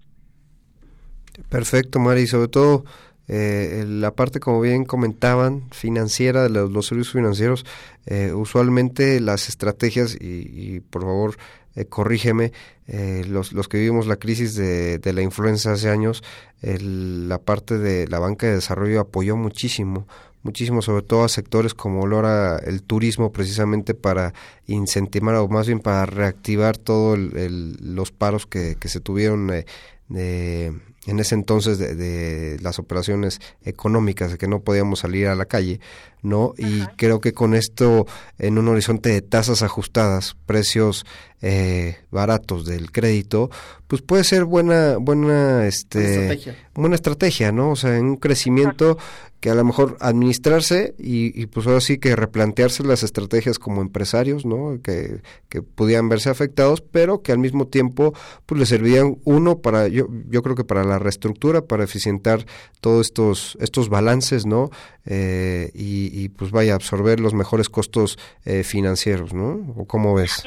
Perfecto, 1.49 1.99
Mari, 1.99 2.27
sobre 2.27 2.47
todo 2.47 2.83
eh, 3.27 3.83
la 3.87 4.11
parte, 4.11 4.39
como 4.39 4.61
bien 4.61 4.85
comentaban, 4.85 5.71
financiera, 5.71 6.43
de 6.43 6.49
los, 6.49 6.69
los 6.69 6.85
servicios 6.85 7.13
financieros, 7.13 7.65
eh, 8.05 8.31
usualmente 8.33 9.19
las 9.19 9.49
estrategias, 9.49 10.13
y, 10.13 10.75
y 10.75 10.79
por 10.81 11.01
favor 11.01 11.37
eh, 11.75 11.85
corrígeme, 11.85 12.51
eh, 12.87 13.25
los, 13.27 13.53
los 13.53 13.67
que 13.67 13.77
vivimos 13.77 14.07
la 14.07 14.17
crisis 14.17 14.55
de, 14.55 14.99
de 14.99 15.13
la 15.13 15.21
influenza 15.21 15.73
hace 15.73 15.89
años, 15.89 16.23
el- 16.61 17.27
la 17.29 17.39
parte 17.39 17.77
de 17.77 18.07
la 18.07 18.19
banca 18.19 18.47
de 18.47 18.55
desarrollo 18.55 18.99
apoyó 19.01 19.35
muchísimo, 19.37 20.07
muchísimo, 20.43 20.81
sobre 20.81 21.03
todo 21.03 21.23
a 21.23 21.29
sectores 21.29 21.73
como 21.73 22.05
lo 22.05 22.19
era 22.19 22.57
el 22.57 22.83
turismo, 22.83 23.31
precisamente 23.31 23.93
para 23.93 24.33
incentivar 24.67 25.35
o 25.35 25.47
más 25.47 25.67
bien 25.67 25.79
para 25.79 26.05
reactivar 26.05 26.77
todos 26.77 27.17
los 27.17 28.11
paros 28.11 28.45
que, 28.45 28.75
que 28.79 28.89
se 28.89 28.99
tuvieron 28.99 29.49
eh, 29.51 30.71
en 31.05 31.19
ese 31.19 31.35
entonces 31.35 31.77
de, 31.79 31.95
de, 31.95 32.59
las 32.61 32.79
operaciones 32.79 33.39
económicas, 33.63 34.31
de 34.31 34.37
que 34.37 34.47
no 34.47 34.61
podíamos 34.61 34.99
salir 34.99 35.27
a 35.27 35.35
la 35.35 35.45
calle, 35.45 35.79
¿no? 36.23 36.53
Y 36.57 36.81
creo 36.97 37.19
que 37.19 37.33
con 37.33 37.53
esto, 37.53 38.07
en 38.39 38.57
un 38.57 38.69
horizonte 38.69 39.09
de 39.09 39.21
tasas 39.21 39.61
ajustadas, 39.61 40.35
precios 40.45 41.05
eh, 41.41 41.97
baratos 42.09 42.65
del 42.65 42.91
crédito, 42.91 43.51
pues 43.87 44.01
puede 44.01 44.23
ser 44.23 44.45
buena, 44.45 44.97
buena, 44.97 45.67
este, 45.67 46.31
estrategia. 46.31 46.69
buena 46.73 46.95
estrategia, 46.95 47.51
¿no? 47.51 47.71
O 47.71 47.75
sea, 47.75 47.97
en 47.97 48.05
un 48.05 48.15
crecimiento 48.15 48.97
que 49.43 49.49
a 49.49 49.55
lo 49.55 49.65
mejor 49.65 49.97
administrarse 49.99 50.95
y, 50.97 51.37
y, 51.39 51.47
pues 51.47 51.67
ahora 51.67 51.81
sí 51.81 51.97
que 51.97 52.15
replantearse 52.15 52.81
las 52.83 53.03
estrategias 53.03 53.59
como 53.59 53.81
empresarios, 53.81 54.45
¿no? 54.45 54.79
Que, 54.81 55.19
que 55.49 55.61
pudieran 55.61 56.07
verse 56.07 56.29
afectados, 56.29 56.79
pero 56.79 57.21
que 57.21 57.33
al 57.33 57.39
mismo 57.39 57.67
tiempo 57.67 58.13
pues 58.45 58.57
le 58.57 58.65
servirían 58.65 59.17
uno 59.25 59.57
para, 59.57 59.89
yo, 59.89 60.07
yo 60.29 60.41
creo 60.43 60.55
que 60.55 60.63
para 60.63 60.85
la 60.85 60.97
reestructura, 60.97 61.65
para 61.65 61.83
eficientar 61.83 62.45
todos 62.79 63.07
estos, 63.07 63.57
estos 63.59 63.89
balances, 63.89 64.45
¿no? 64.45 64.69
Eh, 65.05 65.71
y, 65.73 66.09
y, 66.13 66.29
pues 66.29 66.51
vaya 66.51 66.73
a 66.73 66.75
absorber 66.75 67.19
los 67.19 67.33
mejores 67.33 67.69
costos 67.69 68.19
eh, 68.45 68.63
financieros, 68.63 69.33
¿no? 69.33 69.73
¿O 69.75 69.85
cómo 69.85 70.13
ves? 70.13 70.43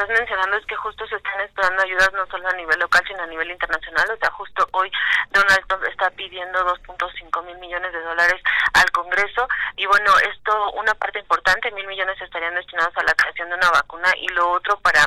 Estás 0.00 0.18
mencionando 0.18 0.56
es 0.56 0.64
que 0.64 0.76
justo 0.76 1.06
se 1.06 1.16
están 1.16 1.40
esperando 1.40 1.82
ayudas 1.82 2.10
no 2.14 2.26
solo 2.26 2.48
a 2.48 2.52
nivel 2.54 2.78
local 2.78 3.02
sino 3.06 3.22
a 3.22 3.26
nivel 3.26 3.50
internacional, 3.50 4.10
o 4.10 4.16
sea, 4.16 4.30
justo 4.30 4.66
hoy 4.72 4.90
Donald 5.30 5.66
Trump 5.66 5.84
está 5.84 6.10
pidiendo 6.10 6.58
2.5 6.64 7.44
mil 7.44 7.58
millones 7.58 7.92
de 7.92 8.00
dólares 8.00 8.42
al 8.74 8.90
Congreso. 8.92 9.48
Y 9.76 9.86
bueno, 9.86 10.12
esto 10.32 10.72
una 10.72 10.94
parte 10.94 11.18
importante, 11.18 11.70
mil 11.72 11.86
millones 11.86 12.20
estarían 12.20 12.54
destinados 12.54 12.96
a 12.96 13.02
la 13.02 13.14
creación 13.14 13.48
de 13.48 13.56
una 13.56 13.70
vacuna. 13.70 14.08
Y 14.16 14.28
lo 14.28 14.50
otro 14.50 14.78
para 14.80 15.04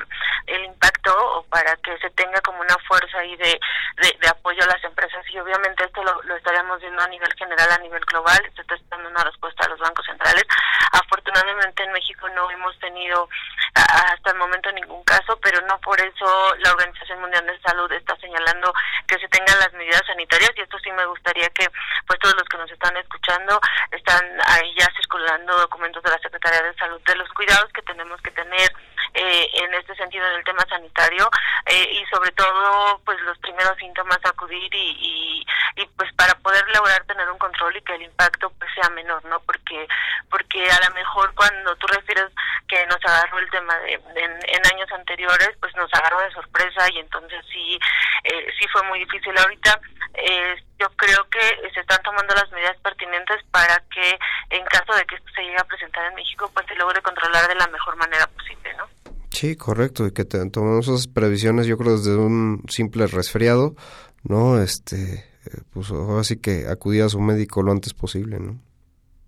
el 0.47 0.65
impacto 0.65 1.13
o 1.37 1.43
para 1.43 1.75
que 1.77 1.97
se 1.99 2.09
tenga 2.11 2.39
como 2.41 2.61
una 2.61 2.77
fuerza 2.87 3.19
ahí 3.19 3.35
de, 3.37 3.59
de, 3.97 4.27
apoyo 4.27 4.63
a 4.63 4.67
las 4.67 4.83
empresas. 4.83 5.25
Y 5.29 5.39
obviamente 5.39 5.83
esto 5.83 6.03
lo, 6.03 6.21
lo 6.23 6.35
estaríamos 6.35 6.79
viendo 6.79 7.01
a 7.01 7.07
nivel 7.07 7.33
general, 7.33 7.71
a 7.71 7.77
nivel 7.79 8.03
global, 8.05 8.39
se 8.55 8.61
está 8.61 8.75
esperando 8.75 9.09
una 9.09 9.23
respuesta 9.23 9.65
a 9.65 9.69
los 9.69 9.79
bancos 9.79 10.05
centrales. 10.05 10.45
Afortunadamente 10.91 11.83
en 11.83 11.91
México 11.91 12.29
no 12.29 12.49
hemos 12.51 12.77
tenido 12.79 13.27
hasta 13.75 14.31
el 14.31 14.37
momento 14.37 14.71
ningún 14.71 14.82
caso, 15.03 15.37
pero 15.41 15.61
no 15.67 15.79
por 15.81 15.99
eso 15.99 16.55
la 16.59 16.71
Organización 16.71 17.21
Mundial 17.21 17.45
de 17.45 17.59
Salud 17.61 17.91
está 17.91 18.15
señalando 18.17 18.73
que 19.07 19.19
se 19.19 19.27
tengan 19.29 19.59
las 19.59 19.73
medidas 19.73 20.01
sanitarias 20.07 20.51
y 20.55 20.61
esto 20.61 20.77
sí 20.79 20.91
me 20.91 21.05
gustaría 21.05 21.49
que 21.49 21.67
pues 22.07 22.19
todos 22.19 22.35
los 22.35 22.47
que 22.49 22.57
nos 22.57 22.71
están 22.71 22.95
escuchando 22.97 23.59
están 23.91 24.23
ahí 24.47 24.73
ya 24.77 24.87
circulando 24.95 25.57
documentos 25.57 26.01
de 26.03 26.11
la 26.11 26.19
Secretaría 26.19 26.63
de 26.63 26.73
Salud 26.75 27.01
de 27.05 27.15
los 27.15 27.29
cuidados 27.33 27.71
que 27.73 27.81
tenemos 27.83 28.21
que 28.21 28.31
tener 28.31 28.73
eh, 29.13 29.49
en 29.53 29.73
este 29.73 29.95
sentido 29.95 30.25
en 30.27 30.37
el 30.37 30.43
tema 30.43 30.65
sanitario 30.67 31.29
eh, 31.65 31.89
y 31.91 32.05
sobre 32.07 32.31
todo 32.31 32.99
pues 33.05 33.19
los 33.21 33.37
primeros 33.39 33.77
síntomas 33.77 34.19
acudir 34.23 34.73
y, 34.73 34.77
y, 34.77 35.81
y, 35.81 35.85
pues 35.97 36.11
para 36.13 36.33
poder 36.35 36.63
lograr 36.75 37.03
tener 37.05 37.29
un 37.29 37.37
control 37.37 37.75
y 37.77 37.81
que 37.81 37.95
el 37.95 38.03
impacto 38.03 38.51
pues 38.57 38.71
sea 38.73 38.89
menor 38.89 39.23
no 39.25 39.39
porque 39.41 39.87
porque 40.29 40.69
a 40.69 40.89
lo 40.89 40.95
mejor 40.95 41.33
cuando 41.35 41.75
tú 41.75 41.87
refieres 41.87 42.31
que 42.67 42.85
nos 42.87 42.97
agarró 43.05 43.39
el 43.39 43.49
tema 43.49 43.77
de, 43.79 43.93
en, 44.15 44.73
años 44.73 44.91
anteriores 44.91 45.51
pues 45.59 45.75
nos 45.75 45.93
agarró 45.93 46.19
de 46.21 46.31
sorpresa 46.31 46.89
y 46.91 46.99
entonces 46.99 47.45
sí 47.51 47.79
eh, 48.23 48.53
sí 48.57 48.67
fue 48.71 48.83
muy 48.83 48.99
difícil. 48.99 49.37
Ahorita 49.37 49.79
eh, 50.15 50.55
yo 50.79 50.89
creo 50.95 51.29
que 51.29 51.71
se 51.73 51.79
están 51.79 52.01
tomando 52.03 52.33
las 52.33 52.49
medidas 52.51 52.77
pertinentes 52.77 53.43
para 53.51 53.81
que 53.93 54.17
en 54.49 54.65
caso 54.65 54.93
de 54.95 55.05
que 55.05 55.15
esto 55.15 55.31
se 55.35 55.43
llegue 55.43 55.59
a 55.59 55.65
presentar 55.65 56.05
en 56.05 56.15
México 56.15 56.49
pues 56.53 56.65
se 56.67 56.75
logre 56.75 57.01
controlar 57.01 57.47
de 57.47 57.55
la 57.55 57.67
mejor 57.67 57.95
manera 57.95 58.27
posible 58.27 58.73
no 58.75 59.02
Sí, 59.33 59.55
correcto, 59.55 60.05
y 60.05 60.11
que 60.11 60.25
te, 60.25 60.47
tomemos 60.51 60.87
esas 60.87 61.07
previsiones, 61.07 61.65
yo 61.65 61.75
creo, 61.77 61.97
desde 61.97 62.15
un 62.15 62.63
simple 62.69 63.07
resfriado, 63.07 63.75
¿no? 64.21 64.61
Este, 64.61 65.25
pues 65.71 65.89
ahora 65.89 66.23
sí 66.23 66.37
que 66.37 66.67
acudir 66.67 67.01
a 67.01 67.09
su 67.09 67.19
médico 67.19 67.63
lo 67.63 67.71
antes 67.71 67.95
posible, 67.95 68.39
¿no? 68.39 68.59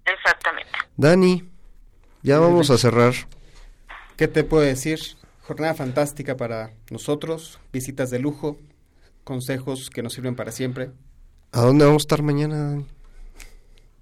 Exactamente. 0.05 0.71
Dani, 0.95 1.49
ya 2.21 2.39
vamos 2.39 2.69
a 2.69 2.77
cerrar. 2.77 3.15
¿Qué 4.15 4.27
te 4.27 4.43
puedo 4.43 4.63
decir? 4.63 4.99
Jornada 5.41 5.73
fantástica 5.73 6.37
para 6.37 6.71
nosotros, 6.91 7.59
visitas 7.73 8.11
de 8.11 8.19
lujo, 8.19 8.59
consejos 9.23 9.89
que 9.89 10.03
nos 10.03 10.13
sirven 10.13 10.35
para 10.35 10.51
siempre. 10.51 10.91
¿A 11.51 11.61
dónde 11.61 11.83
vamos 11.83 12.03
a 12.03 12.05
estar 12.05 12.21
mañana, 12.21 12.69
Dani? 12.69 12.85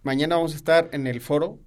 Mañana 0.04 0.36
vamos 0.36 0.51
a 0.51 0.58
estar 0.58 0.89
en 0.91 1.08
el 1.08 1.22
foro, 1.22 1.60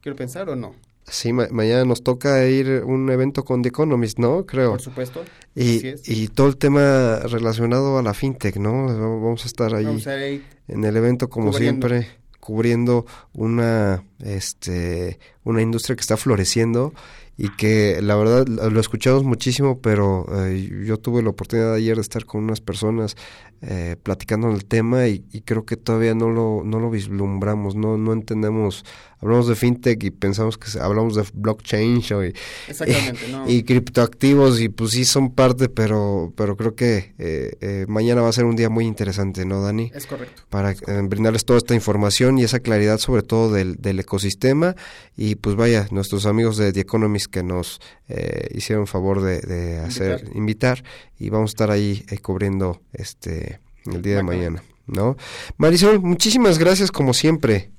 quiero 0.00 0.16
pensar 0.16 0.48
o 0.48 0.56
no. 0.56 0.74
Sí, 1.08 1.32
ma 1.32 1.46
mañana 1.50 1.84
nos 1.84 2.02
toca 2.02 2.46
ir 2.48 2.80
a 2.82 2.84
un 2.84 3.08
evento 3.10 3.44
con 3.44 3.62
The 3.62 3.68
Economist, 3.68 4.18
¿no? 4.18 4.44
Creo. 4.44 4.72
Por 4.72 4.80
supuesto. 4.80 5.24
Y, 5.54 5.94
y 6.04 6.28
todo 6.28 6.48
el 6.48 6.56
tema 6.56 7.20
relacionado 7.20 7.98
a 7.98 8.02
la 8.02 8.12
fintech, 8.12 8.56
¿no? 8.56 8.86
Vamos 8.86 9.44
a 9.44 9.46
estar 9.46 9.74
ahí, 9.74 9.84
Vamos 9.84 10.06
a 10.06 10.26
ir 10.26 10.44
en 10.68 10.84
el 10.84 10.96
evento 10.96 11.28
como 11.28 11.52
cubriendo. 11.52 11.88
siempre 11.88 12.08
cubriendo 12.40 13.06
una 13.32 14.04
este 14.20 15.18
una 15.42 15.62
industria 15.62 15.96
que 15.96 16.00
está 16.02 16.16
floreciendo 16.16 16.92
y 17.38 17.50
que 17.56 18.00
la 18.00 18.16
verdad 18.16 18.46
lo 18.46 18.80
escuchamos 18.80 19.24
muchísimo, 19.24 19.80
pero 19.80 20.26
eh, 20.46 20.84
yo 20.86 20.96
tuve 20.98 21.22
la 21.22 21.30
oportunidad 21.30 21.74
ayer 21.74 21.96
de 21.96 22.02
estar 22.02 22.24
con 22.24 22.44
unas 22.44 22.60
personas 22.60 23.16
eh, 23.62 23.96
platicando 24.02 24.50
el 24.50 24.64
tema 24.64 25.08
y, 25.08 25.24
y, 25.32 25.40
creo 25.40 25.64
que 25.64 25.76
todavía 25.76 26.14
no 26.14 26.28
lo, 26.28 26.62
no 26.64 26.78
lo 26.78 26.90
vislumbramos, 26.90 27.74
no, 27.74 27.96
no 27.96 28.12
entendemos, 28.12 28.84
hablamos 29.20 29.48
de 29.48 29.54
fintech 29.54 30.02
y 30.04 30.10
pensamos 30.10 30.58
que 30.58 30.78
hablamos 30.78 31.14
de 31.14 31.24
blockchain 31.32 32.02
o 32.14 32.24
y, 32.24 32.34
no. 33.30 33.48
y 33.48 33.62
criptoactivos 33.62 34.60
y 34.60 34.68
pues 34.68 34.92
sí 34.92 35.04
son 35.04 35.30
parte, 35.30 35.68
pero, 35.68 36.32
pero 36.36 36.56
creo 36.56 36.74
que 36.74 37.14
eh, 37.18 37.56
eh, 37.60 37.86
mañana 37.88 38.20
va 38.22 38.28
a 38.28 38.32
ser 38.32 38.44
un 38.44 38.56
día 38.56 38.68
muy 38.68 38.84
interesante, 38.84 39.44
¿no, 39.44 39.62
Dani? 39.62 39.90
Es 39.94 40.06
correcto. 40.06 40.42
Para 40.50 40.72
eh, 40.72 40.76
brindarles 41.04 41.44
toda 41.44 41.58
esta 41.58 41.74
información 41.74 42.38
y 42.38 42.44
esa 42.44 42.60
claridad 42.60 42.98
sobre 42.98 43.22
todo 43.22 43.52
del, 43.52 43.76
del 43.76 44.00
ecosistema 44.00 44.76
y 45.16 45.36
pues 45.36 45.56
vaya, 45.56 45.86
nuestros 45.90 46.26
amigos 46.26 46.56
de 46.56 46.72
The 46.72 46.80
Economist 46.80 47.26
que 47.26 47.42
nos 47.42 47.80
eh, 48.08 48.48
hicieron 48.54 48.86
favor 48.86 49.22
de, 49.22 49.40
de 49.40 49.78
hacer, 49.80 50.20
invitar. 50.34 50.36
invitar. 50.36 50.84
y 51.18 51.30
vamos 51.30 51.50
a 51.50 51.52
estar 51.52 51.70
ahí 51.70 52.04
eh, 52.08 52.18
cubriendo 52.18 52.82
este 52.92 53.45
el 53.94 54.02
día 54.02 54.16
de 54.16 54.22
mañana, 54.22 54.62
¿no? 54.86 55.16
Marisol, 55.56 56.00
muchísimas 56.00 56.58
gracias 56.58 56.90
como 56.90 57.14
siempre. 57.14 57.70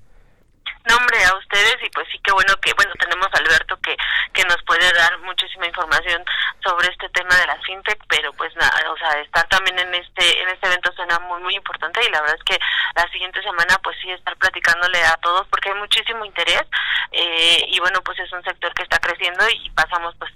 No, 0.88 0.96
hombre, 0.96 1.18
a 1.26 1.38
ustedes 1.38 1.76
y 1.86 1.90
pues 1.90 2.08
sí 2.12 2.18
que 2.24 2.32
bueno 2.32 2.54
que, 2.62 2.72
bueno, 2.74 2.92
tenemos 3.00 3.28
a 3.34 3.38
Alberto 3.40 3.78
que, 4.38 4.44
nos 4.48 4.62
puede 4.64 4.92
dar 4.94 5.18
muchísima 5.20 5.66
información 5.66 6.24
sobre 6.64 6.88
este 6.90 7.10
tema 7.10 7.36
de 7.36 7.48
la 7.48 7.60
fintech, 7.62 8.00
pero 8.08 8.32
pues 8.34 8.56
nada, 8.56 8.92
o 8.92 8.98
sea, 8.98 9.20
estar 9.20 9.48
también 9.48 9.78
en 9.80 9.94
este, 9.96 10.42
en 10.42 10.50
este 10.50 10.68
evento 10.68 10.92
suena 10.94 11.20
muy, 11.20 11.42
muy 11.42 11.56
importante 11.56 12.00
y 12.06 12.12
la 12.12 12.22
verdad 12.22 12.38
es 12.38 12.44
que 12.44 12.60
la 12.96 13.10
siguiente 13.12 13.42
semana 13.42 13.78
pues 13.84 13.98
sí 14.02 14.12
estar 14.12 14.36
platicándole 14.38 15.04
a 15.04 15.18
todos 15.18 15.48
porque 15.48 15.70
hay 15.70 15.76
muchísimo 15.76 16.24
interés 16.24 16.64
eh, 17.12 17.66
y 17.68 17.80
bueno, 17.80 18.02
pues 18.04 18.20
es 18.20 18.32
un 18.32 18.44
sector 18.44 18.74
que 18.74 18.84
está 18.84 19.00
creciendo 19.00 19.44
y 19.50 19.70
pasamos 19.72 20.16
pues 20.20 20.32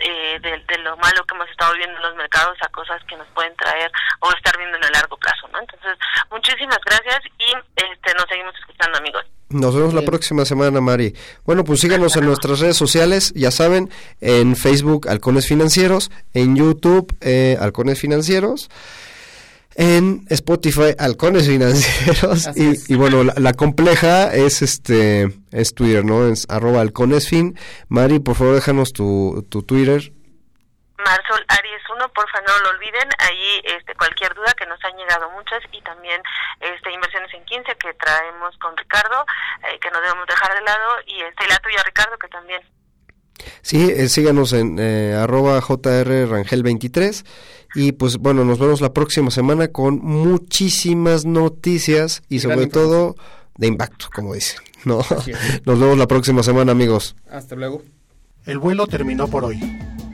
eh, 0.00 0.38
de, 0.40 0.58
de 0.58 0.78
lo 0.78 0.96
malo 0.98 1.24
que 1.24 1.34
hemos 1.34 1.48
estado 1.48 1.74
viendo 1.74 1.96
en 1.96 2.02
los 2.02 2.16
mercados 2.16 2.58
a 2.60 2.68
cosas 2.68 3.02
que 3.04 3.16
nos 3.16 3.28
pueden 3.28 3.56
traer 3.56 3.90
o 4.20 4.30
estar 4.32 4.56
viendo 4.58 4.76
en 4.76 4.84
el 4.84 4.92
largo 4.92 5.16
plazo, 5.16 5.48
¿no? 5.48 5.58
Entonces, 5.58 5.96
muchísimas 6.30 6.80
gracias 6.84 7.20
y 7.38 7.52
este 7.76 8.14
nos 8.14 8.26
seguimos 8.28 8.54
escuchando, 8.58 8.98
amigos. 8.98 9.24
Nos 9.48 9.76
vemos 9.76 9.94
la 9.94 10.02
próxima 10.02 10.44
semana, 10.44 10.80
Mari. 10.80 11.14
Bueno, 11.44 11.62
pues 11.62 11.80
síganos 11.80 12.16
en 12.16 12.26
nuestras 12.26 12.58
redes 12.58 12.76
sociales, 12.76 13.32
ya 13.36 13.52
saben, 13.52 13.90
en 14.20 14.56
Facebook 14.56 15.08
Halcones 15.08 15.46
Financieros, 15.46 16.10
en 16.34 16.56
YouTube 16.56 17.14
eh, 17.20 17.56
Halcones 17.60 18.00
Financieros, 18.00 18.68
en 19.76 20.26
Spotify 20.30 20.94
Halcones 20.98 21.46
Financieros 21.46 22.48
y, 22.56 22.92
y, 22.92 22.96
bueno, 22.96 23.22
la, 23.22 23.34
la, 23.36 23.52
compleja 23.52 24.34
es 24.34 24.62
este 24.62 25.32
es 25.52 25.74
Twitter, 25.74 26.04
¿no? 26.04 26.26
Es 26.26 26.46
arroba 26.48 26.80
halconesfin. 26.80 27.56
Mari, 27.88 28.18
por 28.18 28.34
favor, 28.34 28.54
déjanos 28.56 28.92
tu, 28.92 29.46
tu 29.48 29.62
Twitter. 29.62 30.12
Marsol 30.98 31.44
Aries 31.48 31.82
1, 31.94 32.08
porfa 32.12 32.40
no 32.42 32.58
lo 32.64 32.70
olviden, 32.70 33.08
ahí 33.18 33.62
este, 33.64 33.94
cualquier 33.94 34.34
duda 34.34 34.52
que 34.56 34.66
nos 34.66 34.82
han 34.84 34.96
llegado 34.96 35.30
muchas 35.30 35.62
y 35.72 35.80
también 35.82 36.20
este, 36.60 36.92
inversiones 36.92 37.32
en 37.34 37.44
15 37.44 37.76
que 37.76 37.94
traemos 37.94 38.56
con 38.58 38.76
Ricardo, 38.76 39.24
eh, 39.64 39.78
que 39.80 39.90
no 39.90 40.00
debemos 40.00 40.26
dejar 40.26 40.54
de 40.54 40.62
lado 40.62 40.96
y 41.06 41.20
este, 41.22 41.46
la 41.48 41.58
tuya 41.58 41.82
Ricardo 41.84 42.16
que 42.18 42.28
también. 42.28 42.62
Sí, 43.62 43.90
eh, 43.90 44.08
síganos 44.08 44.52
en 44.52 44.78
eh, 44.78 45.14
arroba 45.14 45.60
jrrangel23 45.60 47.26
y 47.74 47.92
pues 47.92 48.16
bueno, 48.16 48.44
nos 48.44 48.58
vemos 48.58 48.80
la 48.80 48.94
próxima 48.94 49.30
semana 49.30 49.68
con 49.68 49.98
muchísimas 49.98 51.26
noticias 51.26 52.22
y 52.28 52.40
sobre 52.40 52.66
todo 52.66 53.16
de 53.56 53.66
impacto, 53.66 54.06
como 54.14 54.34
dicen. 54.34 54.62
¿no? 54.86 54.98
Nos 55.66 55.80
vemos 55.80 55.98
la 55.98 56.06
próxima 56.06 56.42
semana 56.42 56.72
amigos. 56.72 57.16
Hasta 57.30 57.56
luego. 57.56 57.82
El 58.46 58.58
vuelo 58.58 58.86
terminó 58.86 59.28
por 59.28 59.44
hoy. 59.44 59.60